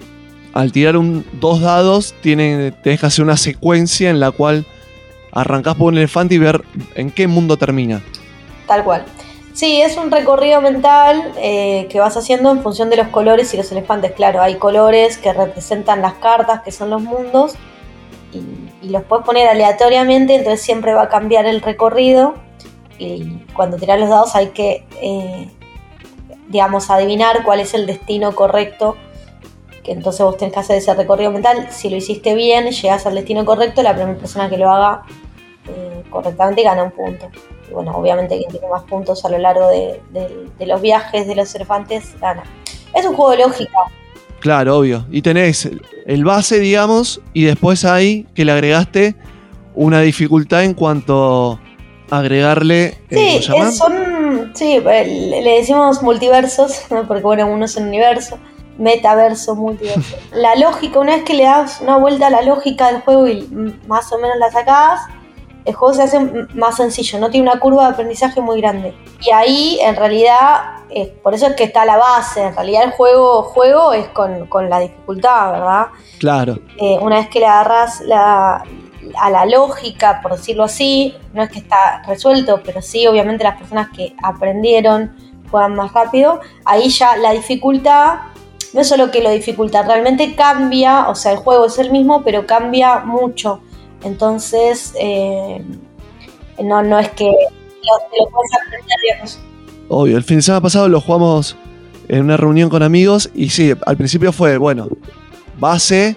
[0.54, 4.66] al tirar un, dos dados tienen, tenés que hacer una secuencia en la cual
[5.32, 6.64] arrancás por un elefante y ver
[6.96, 8.02] en qué mundo termina.
[8.66, 9.06] Tal cual.
[9.58, 13.58] Sí, es un recorrido mental eh, que vas haciendo en función de los colores y
[13.58, 14.12] los elefantes.
[14.12, 17.56] Claro, hay colores que representan las cartas, que son los mundos,
[18.32, 22.36] y, los puedes poner aleatoriamente, entonces siempre va a cambiar el recorrido.
[23.00, 25.50] Y cuando tiras los dados hay que, eh,
[26.50, 28.96] digamos, adivinar cuál es el destino correcto.
[29.84, 31.70] Que entonces vos tenés que hacer ese recorrido mental.
[31.72, 35.02] Si lo hiciste bien, llegas al destino correcto, la primera persona que lo haga
[35.68, 37.32] eh, correctamente gana un punto.
[37.70, 40.02] Y bueno, obviamente quien tiene más puntos a lo largo de,
[40.66, 42.44] los viajes de los elefantes gana.
[42.96, 43.78] Es un juego de lógica.
[44.40, 45.06] Claro, obvio.
[45.12, 45.70] Y tenés
[46.06, 49.16] el base, digamos, y después hay que le agregaste
[49.76, 51.60] una dificultad en cuanto
[52.10, 52.98] a agregarle.
[53.10, 54.52] Eh, sí, son.
[54.54, 58.38] Sí, le decimos multiversos, porque bueno, uno es un universo.
[58.78, 60.18] Metaverso, multiverso.
[60.32, 63.42] La lógica, una vez que le das una vuelta a la lógica del juego y
[63.88, 65.02] más o menos la sacás,
[65.68, 66.20] el juego se hace
[66.54, 68.96] más sencillo, no tiene una curva de aprendizaje muy grande.
[69.20, 70.78] Y ahí en realidad,
[71.22, 74.80] por eso es que está la base, en realidad el juego, juego es con, la
[74.80, 75.88] dificultad, ¿verdad?
[76.20, 76.60] Claro.
[76.78, 81.60] Eh, una vez que le agarras a la lógica, por decirlo así, no es que
[81.60, 85.16] está resuelto, pero sí, obviamente las personas que aprendieron
[85.52, 88.20] juegan más rápido, ahí ya la dificultad
[88.74, 92.24] no es solo que lo dificulta, realmente cambia, o sea, el juego es el mismo,
[92.24, 93.62] pero cambia mucho.
[94.04, 95.64] Entonces, eh,
[96.64, 99.48] no, no es que lo, lo puedes aprender,
[99.90, 101.56] Obvio, el fin de semana pasado lo jugamos
[102.10, 104.88] en una reunión con amigos y sí, al principio fue, bueno,
[105.60, 106.16] base,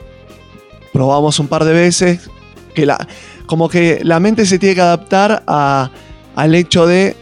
[0.92, 2.28] probamos un par de veces,
[2.74, 3.06] que la,
[3.46, 5.90] como que la mente se tiene que adaptar a,
[6.34, 7.16] al hecho de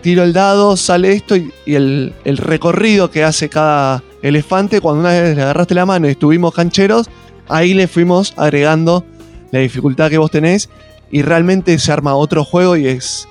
[0.00, 5.10] tiro el dado, sale esto y, el, el, recorrido que hace cada elefante, cuando una
[5.10, 7.08] vez le agarraste la mano y estuvimos cancheros,
[7.48, 9.04] ahí le fuimos agregando
[9.52, 10.68] la dificultad que vos tenés
[11.12, 13.28] y realmente se arma otro juego y es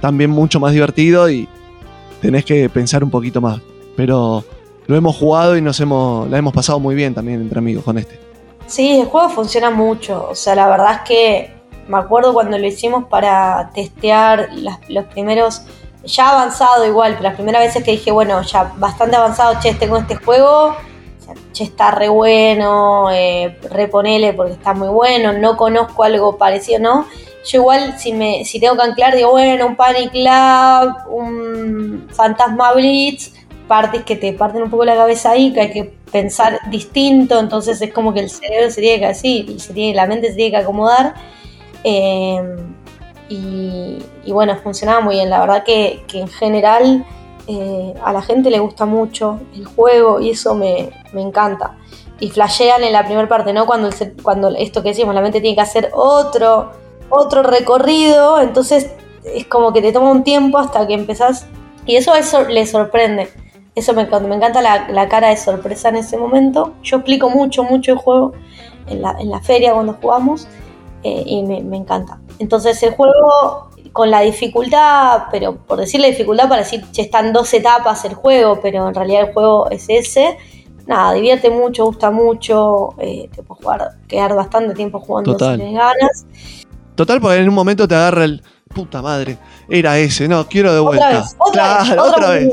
[0.00, 1.48] también mucho más divertido y
[2.20, 3.60] tenés que pensar un poquito más.
[3.96, 4.44] Pero
[4.86, 7.98] lo hemos jugado y nos hemos, la hemos pasado muy bien también entre amigos con
[7.98, 8.20] este.
[8.66, 10.28] Sí, el juego funciona mucho.
[10.30, 11.54] O sea, la verdad es que
[11.88, 14.50] me acuerdo cuando lo hicimos para testear
[14.88, 15.62] los primeros,
[16.04, 19.96] ya avanzado igual, pero las primeras veces que dije, bueno, ya bastante avanzado, che, tengo
[19.96, 20.76] este juego
[21.54, 27.06] che, está re bueno, eh, reponele porque está muy bueno, no conozco algo parecido, ¿no?
[27.46, 32.72] Yo igual, si, me, si tengo que anclar, digo, bueno, un Panic Lab, un Fantasma
[32.72, 33.32] Blitz,
[33.68, 37.80] partes que te parten un poco la cabeza ahí, que hay que pensar distinto, entonces
[37.80, 39.56] es como que el cerebro se tiene que así,
[39.94, 41.14] la mente se tiene que acomodar.
[41.84, 42.56] Eh,
[43.28, 47.04] y, bueno, funcionaba muy bien, la verdad que en general
[47.46, 51.76] eh, a la gente le gusta mucho el juego y eso me, encanta.
[52.20, 53.66] Y flashean en la primera parte, ¿no?
[53.66, 53.90] Cuando,
[54.22, 56.70] cuando esto que decimos, la mente tiene que hacer otro,
[57.10, 58.92] otro recorrido, entonces
[59.24, 61.46] es como que te toma un tiempo hasta que empezás.
[61.86, 63.28] Y eso, eso le sorprende.
[63.74, 66.74] Eso me me encanta la, cara de sorpresa en ese momento.
[66.82, 68.32] Yo explico mucho, mucho el juego
[68.86, 70.46] en la, feria cuando jugamos
[71.02, 72.20] eh, y me, me encanta.
[72.38, 77.54] Entonces el juego con la dificultad, pero por decirle dificultad para decir, que están dos
[77.54, 80.36] etapas el juego, pero en realidad el juego es ese.
[80.88, 85.54] Nada, divierte mucho, gusta mucho, eh, te puedes jugar, quedar bastante tiempo jugando Total.
[85.54, 86.26] si tienes ganas.
[86.96, 88.42] Total, porque en un momento te agarra el
[88.74, 89.38] puta madre,
[89.68, 91.06] era ese, no, quiero de vuelta.
[91.06, 92.48] Otra vez, otra claro, vez, otra, vez.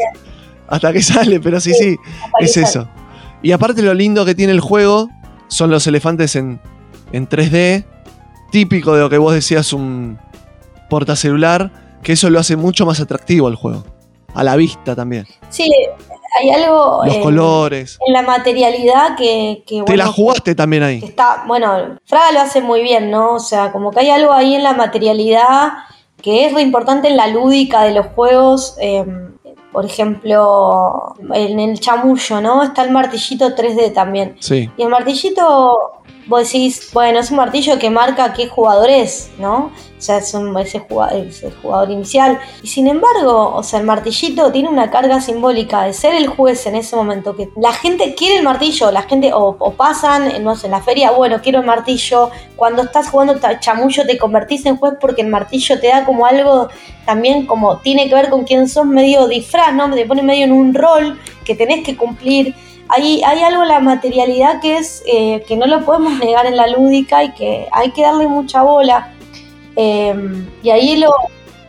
[0.67, 1.97] Hasta que sale, pero sí, sí,
[2.39, 2.87] es eso.
[3.41, 5.09] Y aparte lo lindo que tiene el juego
[5.47, 6.61] son los elefantes en,
[7.11, 7.83] en 3D,
[8.51, 10.19] típico de lo que vos decías un,
[10.91, 11.71] portacelular,
[12.03, 13.85] que eso lo hace mucho más atractivo al juego.
[14.35, 15.25] A la vista también.
[15.49, 15.71] Sí,
[16.37, 17.01] hay algo.
[17.05, 17.97] Los colores.
[18.05, 19.63] En la materialidad que.
[19.85, 21.01] Te la jugaste también ahí.
[21.01, 23.35] Está, bueno, Fraga lo hace muy bien, ¿no?
[23.35, 25.71] O sea, como que hay algo ahí en la materialidad
[26.21, 28.75] que es re importante en la lúdica de los juegos.
[28.79, 29.31] Em,
[29.71, 32.63] por ejemplo, en el chamullo, ¿no?
[32.63, 34.35] Está el martillito 3D también.
[34.39, 34.69] Sí.
[34.75, 39.71] Y el martillito vos decís, bueno, es un martillo que marca qué jugador es, ¿no?
[40.01, 40.51] O sea, es, un,
[40.89, 42.39] jugador, inicial.
[42.63, 46.65] Y sin embargo, o sea, el martillito tiene una carga simbólica de ser el juez
[46.65, 50.65] en ese momento, que la gente quiere el martillo, la gente, o, pasan, no sé,
[50.65, 52.31] en la feria, bueno, quiero el martillo.
[52.55, 56.69] Cuando estás jugando chamullo te convertís en juez porque el martillo te da como algo
[57.05, 59.93] también como tiene que ver con quién sos medio disfraz, ¿no?
[59.93, 62.55] Te pone medio en un rol que tenés que cumplir
[62.93, 66.67] hay, algo en la materialidad que es eh, que no lo podemos negar en la
[66.67, 69.13] lúdica y que hay que darle mucha bola.
[69.75, 71.11] Em, y ahí lo...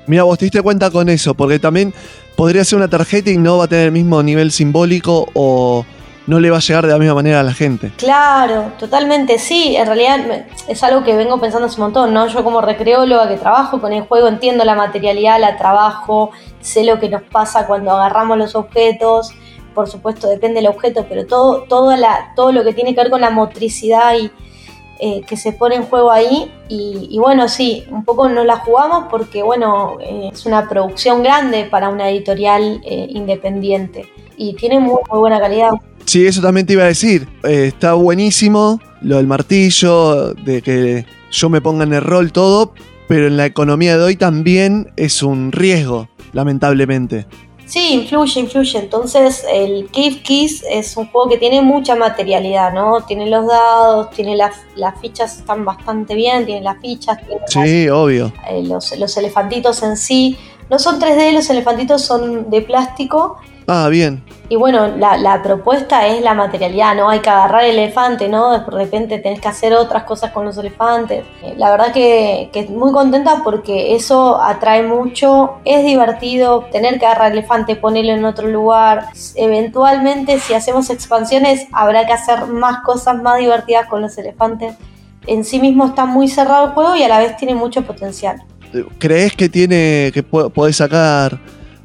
[0.06, 1.94] Mira, vos te diste cuenta con eso, porque también
[2.36, 5.84] podría ser una tarjeta y no va a tener el mismo nivel simbólico o
[6.26, 7.90] no le va a llegar de la misma manera a la gente.
[7.96, 12.26] Claro, totalmente, sí, en realidad es algo que vengo pensando hace un montón, ¿no?
[12.28, 16.30] Yo como recreóloga que trabajo con el juego entiendo la materialidad, la trabajo,
[16.60, 19.32] sé lo que nos pasa cuando agarramos los objetos,
[19.74, 23.10] por supuesto depende del objeto, pero todo, todo, la, todo lo que tiene que ver
[23.10, 24.30] con la motricidad y
[24.98, 26.50] eh, que se pone en juego ahí.
[26.68, 31.64] Y, bueno, sí, un poco no la jugamos porque bueno, eh, es una producción grande
[31.64, 34.08] para una editorial eh, independiente
[34.38, 35.70] y tiene muy, muy, buena calidad.
[36.06, 37.28] Sí, eso también te iba a decir.
[37.42, 42.72] está buenísimo lo del martillo, de que yo me ponga en el rol todo,
[43.08, 47.26] pero en la economía de hoy también es un riesgo, lamentablemente.
[47.72, 48.78] Sí, influye, influye.
[48.78, 53.00] Entonces, el Cave Kiss es un juego que tiene mucha materialidad, ¿no?
[53.06, 57.16] Tiene los dados, tiene las, las fichas están bastante bien, tiene las fichas.
[57.46, 58.30] sí, obvio.
[58.50, 60.36] Eh, los, los elefantitos en sí.
[60.68, 64.22] No son 3D, los elefantitos son de plástico Ah, bien.
[64.48, 67.08] Y bueno, la, propuesta es la materialidad, ¿no?
[67.08, 68.58] Hay que agarrar el elefante, ¿no?
[68.58, 71.24] De repente tenés que hacer otras cosas con los elefantes.
[71.42, 77.06] Eh, la verdad que, que muy contenta porque eso atrae mucho, es divertido tener que
[77.06, 79.06] agarrar el elefante, ponerlo en otro lugar.
[79.36, 84.74] Eventualmente, si hacemos expansiones, habrá que hacer más cosas más divertidas con los elefantes.
[85.26, 88.42] En sí mismo está muy cerrado el juego y a la vez tiene mucho potencial.
[88.98, 91.38] ¿Crees que tiene que podés sacar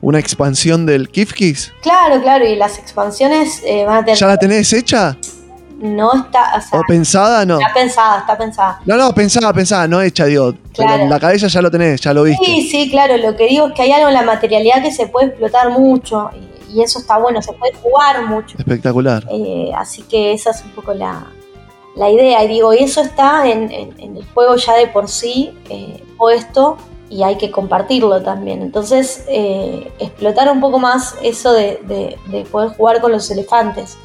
[0.08, 1.74] una expansión del Kifkis?
[1.82, 4.18] Claro, claro, y las expansiones eh, van a tener.
[4.18, 5.18] ¿Ya la tenés hecha?
[5.80, 6.64] No está.
[6.72, 7.60] O, pensada, no.
[7.60, 8.80] Está pensada, está pensada.
[8.86, 10.54] No, no, pensada, pensada, no hecha, digo.
[10.74, 11.04] Claro.
[11.04, 12.46] en la cabeza ya lo tenés, ya lo viste.
[12.46, 13.18] Sí, sí, claro.
[13.18, 16.30] Lo que digo es que hay algo en la materialidad que se puede explotar mucho.
[16.70, 18.56] Y, eso está bueno, se puede jugar mucho.
[18.58, 19.28] Espectacular.
[19.30, 21.26] Eh, así que esa es un poco la,
[21.98, 22.46] idea.
[22.46, 26.78] Y digo, y eso está en, el juego ya de por sí eh, puesto
[27.10, 28.62] y hay que compartirlo también.
[28.62, 32.18] Entonces, eh, explotar un poco más eso de,
[32.52, 33.98] poder jugar con los elefantes.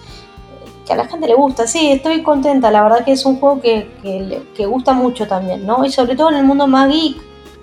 [0.87, 3.61] Que a la gente le gusta, sí, estoy contenta, la verdad que es un juego
[3.61, 3.89] que,
[4.57, 5.85] que, gusta mucho también, ¿no?
[5.85, 7.17] Y sobre todo en el mundo más geek,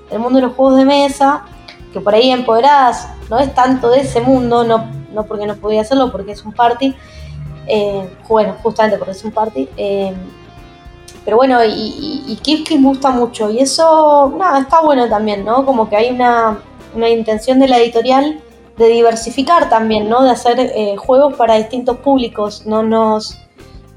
[0.10, 1.45] el mundo de los juegos de mesa,
[1.91, 5.82] que por ahí empoderadas, no es tanto de ese mundo, no, no porque no podía
[5.82, 6.95] hacerlo, porque es un party,
[7.68, 10.14] eh, bueno, justamente porque es un party, eh,
[11.25, 13.49] pero bueno, y, y, me gusta mucho.
[13.49, 15.65] Y eso, nada, está bueno también, ¿no?
[15.65, 16.59] Como que hay una,
[17.09, 18.41] intención de la editorial
[18.77, 20.23] de diversificar también, ¿no?
[20.23, 22.65] De hacer eh, juegos para distintos públicos.
[22.65, 23.37] No nos.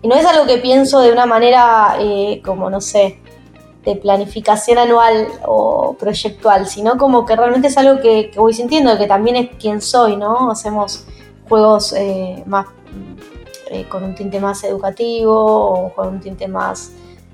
[0.03, 3.21] Y no es algo que pienso de una manera eh, como, no sé,
[3.85, 9.07] de planificación anual o proyectual, sino como que realmente es algo que, voy sintiendo, que
[9.07, 10.51] también es quien soy, ¿no?
[10.51, 11.07] Hacemos
[11.49, 12.67] juegos eh, más
[13.89, 16.93] con un tinte más educativo o con un tinte más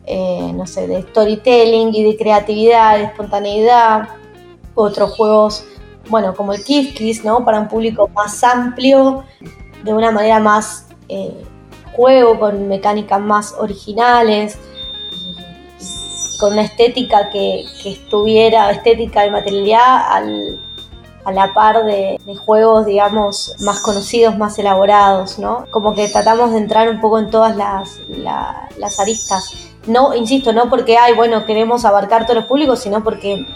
[0.08, 4.08] eh, no sé, de storytelling y de creatividad, de espontaneidad.
[4.74, 5.64] Otros juegos,
[6.08, 7.44] bueno, como el Kiss Kiss, ¿no?
[7.44, 9.24] Para un público más amplio,
[9.84, 11.44] de una manera más eh,
[11.92, 14.58] juego, con mecánicas más originales,
[16.38, 20.60] con una estética que, estuviera, estética de materialidad al,
[21.24, 25.66] a la par de, juegos, digamos, más conocidos, más elaborados, ¿no?
[25.70, 29.67] Como que tratamos de entrar un poco en todas las, las aristas.
[29.88, 33.46] No, insisto, no porque, ay, bueno, queremos abarcar todos los públicos, sino porque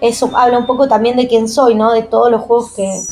[0.00, 1.92] eso habla un poco también de quién soy, ¿no?
[1.92, 3.02] De todos los juegos que,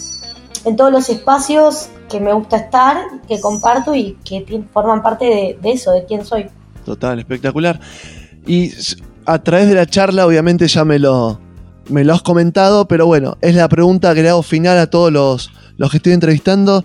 [0.64, 2.98] en todos los espacios que me gusta estar,
[3.28, 6.46] que comparto y que forman parte de, eso, de quién soy.
[6.84, 7.80] Total, espectacular.
[8.46, 8.72] Y
[9.24, 11.40] a través de la charla, obviamente ya me lo,
[11.88, 15.12] me lo has comentado, pero bueno, es la pregunta que le hago final a todos
[15.12, 16.84] los, los que estoy entrevistando.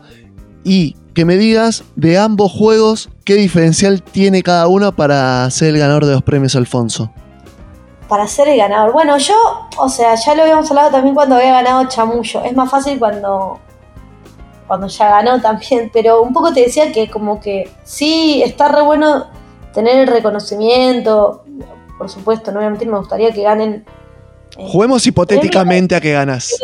[0.63, 5.79] Y que me digas de ambos juegos qué diferencial tiene cada uno para ser el
[5.79, 7.11] ganador de los premios Alfonso.
[8.07, 8.91] Para ser el ganador.
[8.91, 9.35] Bueno, yo,
[9.77, 12.43] o sea, ya lo habíamos hablado también cuando había ganado Chamullo.
[12.43, 13.59] Es más fácil cuando,
[14.67, 18.81] cuando ya ganó también, pero un poco te decía que como que sí, está re
[18.81, 19.27] bueno
[19.73, 21.43] tener el reconocimiento.
[21.97, 23.85] Por supuesto, no voy a mentir, me gustaría que ganen
[24.67, 26.55] Juguemos hipotéticamente a que ganas.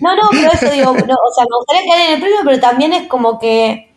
[0.00, 2.92] no, no, pero eso digo, o sea, me gustaría que ganen el premio, pero también
[2.92, 3.92] es como que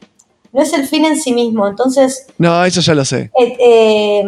[0.51, 1.67] no es el fin en sí mismo.
[1.67, 2.27] Entonces.
[2.37, 3.31] No, eso ya lo sé.
[3.39, 4.23] Eh, eh,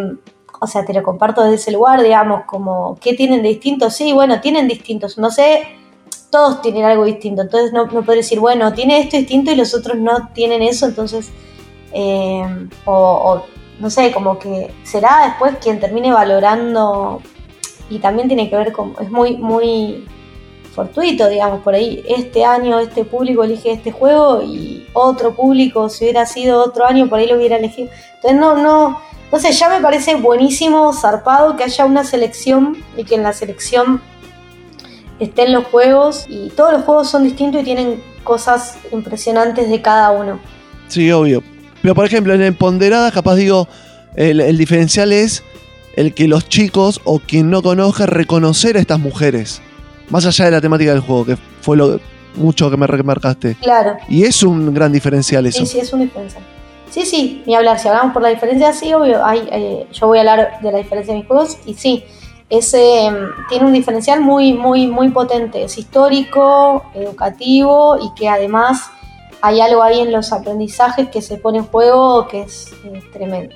[0.60, 3.90] o sea, te lo comparto desde ese lugar, digamos, como, ¿qué tienen de distinto?
[3.90, 5.18] Sí, bueno, tienen distintos.
[5.18, 5.64] No sé,
[6.30, 7.42] todos tienen algo distinto.
[7.42, 10.86] Entonces no, no puedo decir, bueno, tiene esto distinto y los otros no tienen eso.
[10.86, 11.32] Entonces,
[11.94, 12.44] eh,
[12.86, 13.44] o,
[13.80, 17.22] no sé, como que será después quien termine valorando.
[17.92, 20.06] Y también tiene que ver con, es muy, muy
[20.74, 22.04] fortuito, digamos, por ahí.
[22.08, 27.08] Este año este público elige este juego y otro público, si hubiera sido otro año,
[27.08, 27.90] por ahí lo hubiera elegido.
[28.16, 33.16] Entonces no, no, entonces ya me parece buenísimo, zarpado, que haya una selección y que
[33.16, 34.02] en la selección
[35.20, 40.12] estén los juegos y todos los juegos son distintos y tienen cosas impresionantes de cada
[40.12, 40.40] uno.
[40.88, 41.44] Sí, obvio.
[41.82, 43.68] Pero por ejemplo, en el Ponderada, capaz digo,
[44.16, 45.44] el, diferencial es
[46.02, 49.62] el que los chicos o quien no conozca reconocer a estas mujeres.
[50.10, 52.00] Más allá de la temática del juego, que fue lo
[52.36, 53.56] mucho que me remarcaste.
[53.56, 53.98] Claro.
[54.10, 55.60] Y es un gran diferencial eso.
[55.60, 56.44] Sí, sí, es un diferencial.
[56.90, 57.80] Sí, sí, ni hablar.
[57.80, 59.26] Si hablamos por la diferencia, sí, obvio.
[59.26, 62.04] Hay, yo voy a hablar de la diferencia de mis juegos y sí,
[62.50, 65.64] ese em, tiene un diferencial muy, muy, muy potente.
[65.64, 68.92] Es histórico, educativo y que además
[69.42, 72.72] hay algo ahí en los aprendizajes que se pone en juego que es,
[73.14, 73.56] tremendo.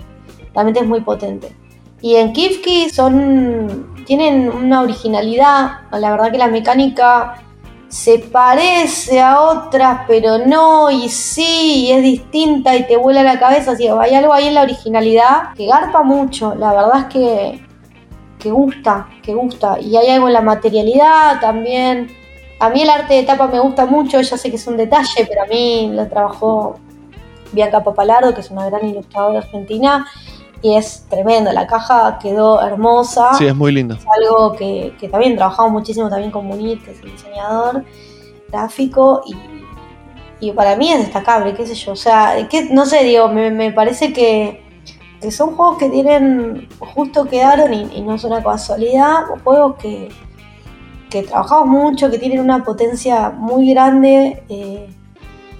[0.53, 1.53] Realmente es muy potente.
[2.01, 5.79] Y en Kifki son, tienen una originalidad.
[5.91, 7.41] La verdad que la mecánica
[7.87, 13.39] se parece a otras, pero no, y sí, y es distinta y te vuela la
[13.39, 13.71] cabeza.
[13.71, 16.53] Así hay algo ahí en la originalidad que garpa mucho.
[16.55, 17.65] La verdad es que,
[18.39, 19.79] que gusta, que gusta.
[19.79, 22.09] Y hay algo en la materialidad también.
[22.59, 25.25] A mí el arte de tapa me gusta mucho, ya sé que es un detalle,
[25.27, 26.75] pero a mí lo trabajó
[27.51, 30.05] Bianca Papalardo, que es una gran ilustradora argentina
[30.65, 31.51] y es tremendo.
[31.51, 33.35] La caja quedó hermosa.
[33.35, 33.93] Sí, es muy lindo.
[33.93, 37.85] Es algo que, también trabajamos muchísimo también con Munir, que es el diseñador
[38.49, 39.21] gráfico,
[40.39, 41.91] y, para mí es destacable, qué sé yo.
[41.91, 44.63] O sea, que, no sé, digo, me, parece que,
[45.29, 50.09] son juegos que tienen, justo quedaron y, y no es una casualidad, juegos que,
[51.11, 54.43] que trabajamos mucho, que tienen una potencia muy grande.
[54.49, 54.89] Eh,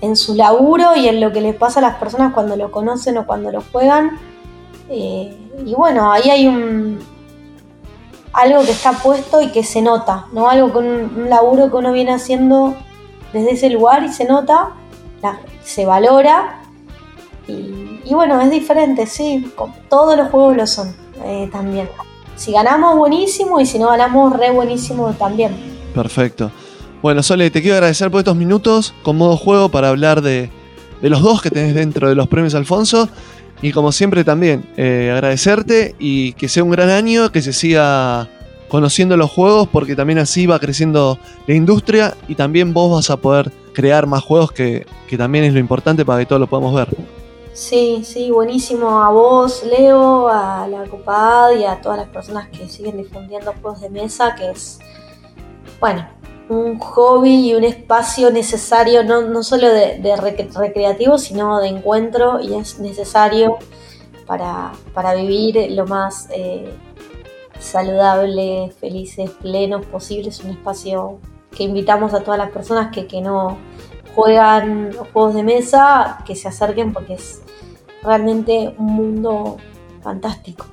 [0.02, 3.18] en su laburo y en lo que les pasa a las personas cuando lo conocen
[3.18, 4.20] o cuando lo juegan
[4.90, 7.00] y bueno, ahí hay un
[8.36, 10.50] algo que está puesto y que se nota, ¿no?
[10.50, 12.76] Algo con un, laburo que uno viene haciendo
[13.32, 14.72] desde ese lugar y se nota,
[15.64, 16.62] se valora.
[17.48, 19.52] Y, bueno, es diferente, sí,
[19.90, 20.94] todos los juegos lo son
[21.24, 21.90] eh, también.
[22.36, 25.56] Si ganamos, buenísimo, y si no ganamos, re buenísimo también.
[25.94, 26.52] Perfecto.
[27.02, 30.50] Bueno, Sole, te quiero agradecer por estos minutos con modo juego para hablar de,
[31.02, 33.08] de los dos que tenés dentro de los premios Alfonso
[33.66, 38.30] y como siempre también, eh, agradecerte y que sea un gran año, que se siga
[38.68, 41.18] conociendo los juegos, porque también así va creciendo
[41.48, 44.86] la industria y también vos vas a poder crear más juegos, que,
[45.18, 46.90] también es lo importante para que todos lo podamos ver.
[47.54, 52.70] Sí, sí, buenísimo a vos, Leo, a la Copad y a todas las personas que
[52.70, 54.78] siguen difundiendo juegos de mesa, que es,
[55.80, 56.08] bueno,
[56.50, 60.16] un hobby y un espacio necesario, no, no solo de,
[60.56, 63.58] recreativo, sino de encuentro, y es necesario
[64.26, 64.74] para,
[65.16, 66.74] vivir lo más eh,
[67.60, 70.30] saludable, felices, plenos posible.
[70.30, 71.20] Es un espacio
[71.56, 73.58] que invitamos a todas las personas que, que no
[74.16, 77.42] juegan juegos de mesa, que se acerquen porque es
[78.02, 79.58] realmente un mundo
[80.02, 80.66] fantástico.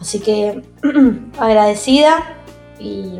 [0.00, 0.62] Así que
[1.38, 2.36] agradecida
[2.78, 3.18] y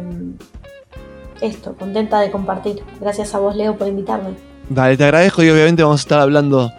[1.46, 2.82] esto, contenta de compartir.
[3.00, 4.30] Gracias a vos, Leo, por invitarme.
[4.68, 6.72] Dale, te agradezco y obviamente vamos a estar hablando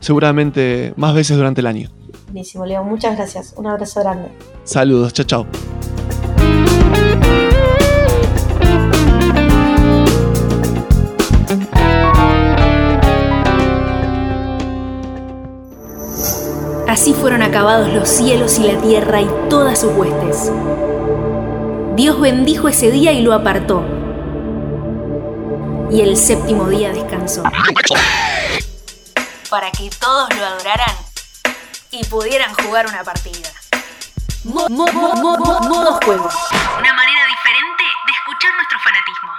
[0.00, 1.88] seguramente más veces durante el año.
[2.26, 2.84] Buenísimo, Leo.
[2.84, 3.54] Muchas gracias.
[3.56, 4.28] Un abrazo grande.
[4.64, 5.12] Saludos.
[5.12, 5.46] Chao, chao.
[16.88, 20.52] Así fueron acabados los cielos y la tierra y todas sus huestes.
[21.96, 23.82] Dios bendijo ese día y lo apartó.
[25.92, 27.42] Y el séptimo día descansó.
[29.50, 30.96] Para que todos lo adoraran
[31.90, 33.50] y pudieran jugar una partida.
[34.42, 36.30] modo juego.
[36.78, 39.32] Una manera diferente de escuchar nuestro fanatismo.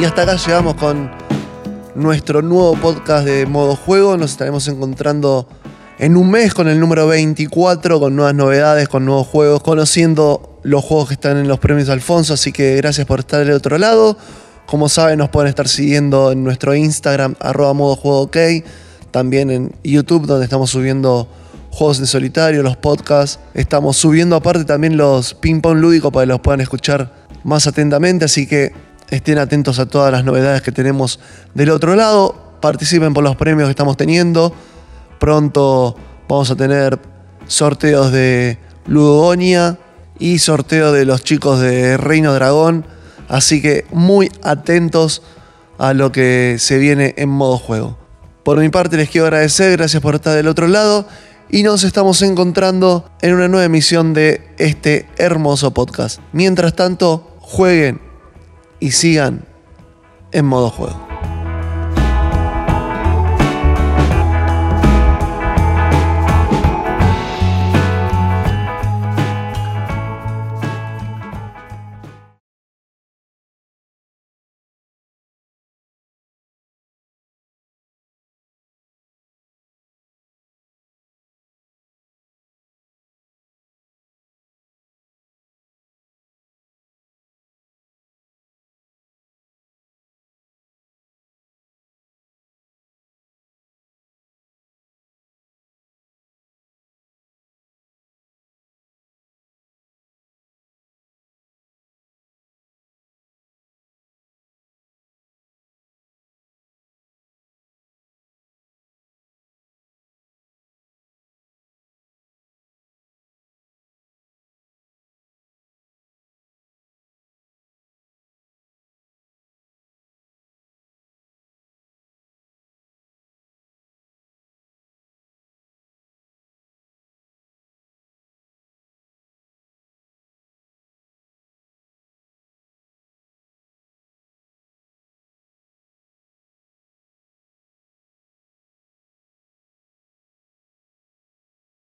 [0.00, 1.23] Y hasta acá llegamos con
[1.94, 4.16] nuestro nuevo podcast de modo juego.
[4.16, 5.48] Nos estaremos encontrando
[5.98, 10.84] en un mes con el número 24, con nuevas novedades, con nuevos juegos, conociendo los
[10.84, 12.34] juegos que están en los premios Alfonso.
[12.34, 14.16] Así que gracias por estar del otro lado.
[14.66, 18.36] Como saben, nos pueden estar siguiendo en nuestro Instagram, arroba modo juego ok.
[19.10, 21.28] también en YouTube, donde estamos subiendo
[21.70, 23.38] juegos de solitario, los podcasts.
[23.52, 27.12] Estamos subiendo aparte también los ping-pong lúdicos para que los puedan escuchar
[27.44, 28.72] más atentamente, así que
[29.10, 31.20] estén atentos a todas las novedades que tenemos
[31.54, 32.56] del otro lado.
[32.60, 34.54] Participen por los premios que estamos teniendo.
[35.18, 35.96] Pronto
[36.28, 36.98] vamos a tener
[37.46, 39.78] sorteos de Ludogonia
[40.18, 42.86] y sorteo de los chicos de Reino Dragón.
[43.28, 45.22] Así que muy atentos
[45.78, 47.98] a lo que se viene en modo juego.
[48.44, 51.06] Por mi parte les quiero agradecer, gracias por estar del otro lado
[51.48, 56.20] y nos estamos encontrando en una nueva emisión de este hermoso podcast.
[56.32, 58.00] Mientras tanto, jueguen
[58.84, 59.46] y sigan
[60.32, 61.03] en modo juego.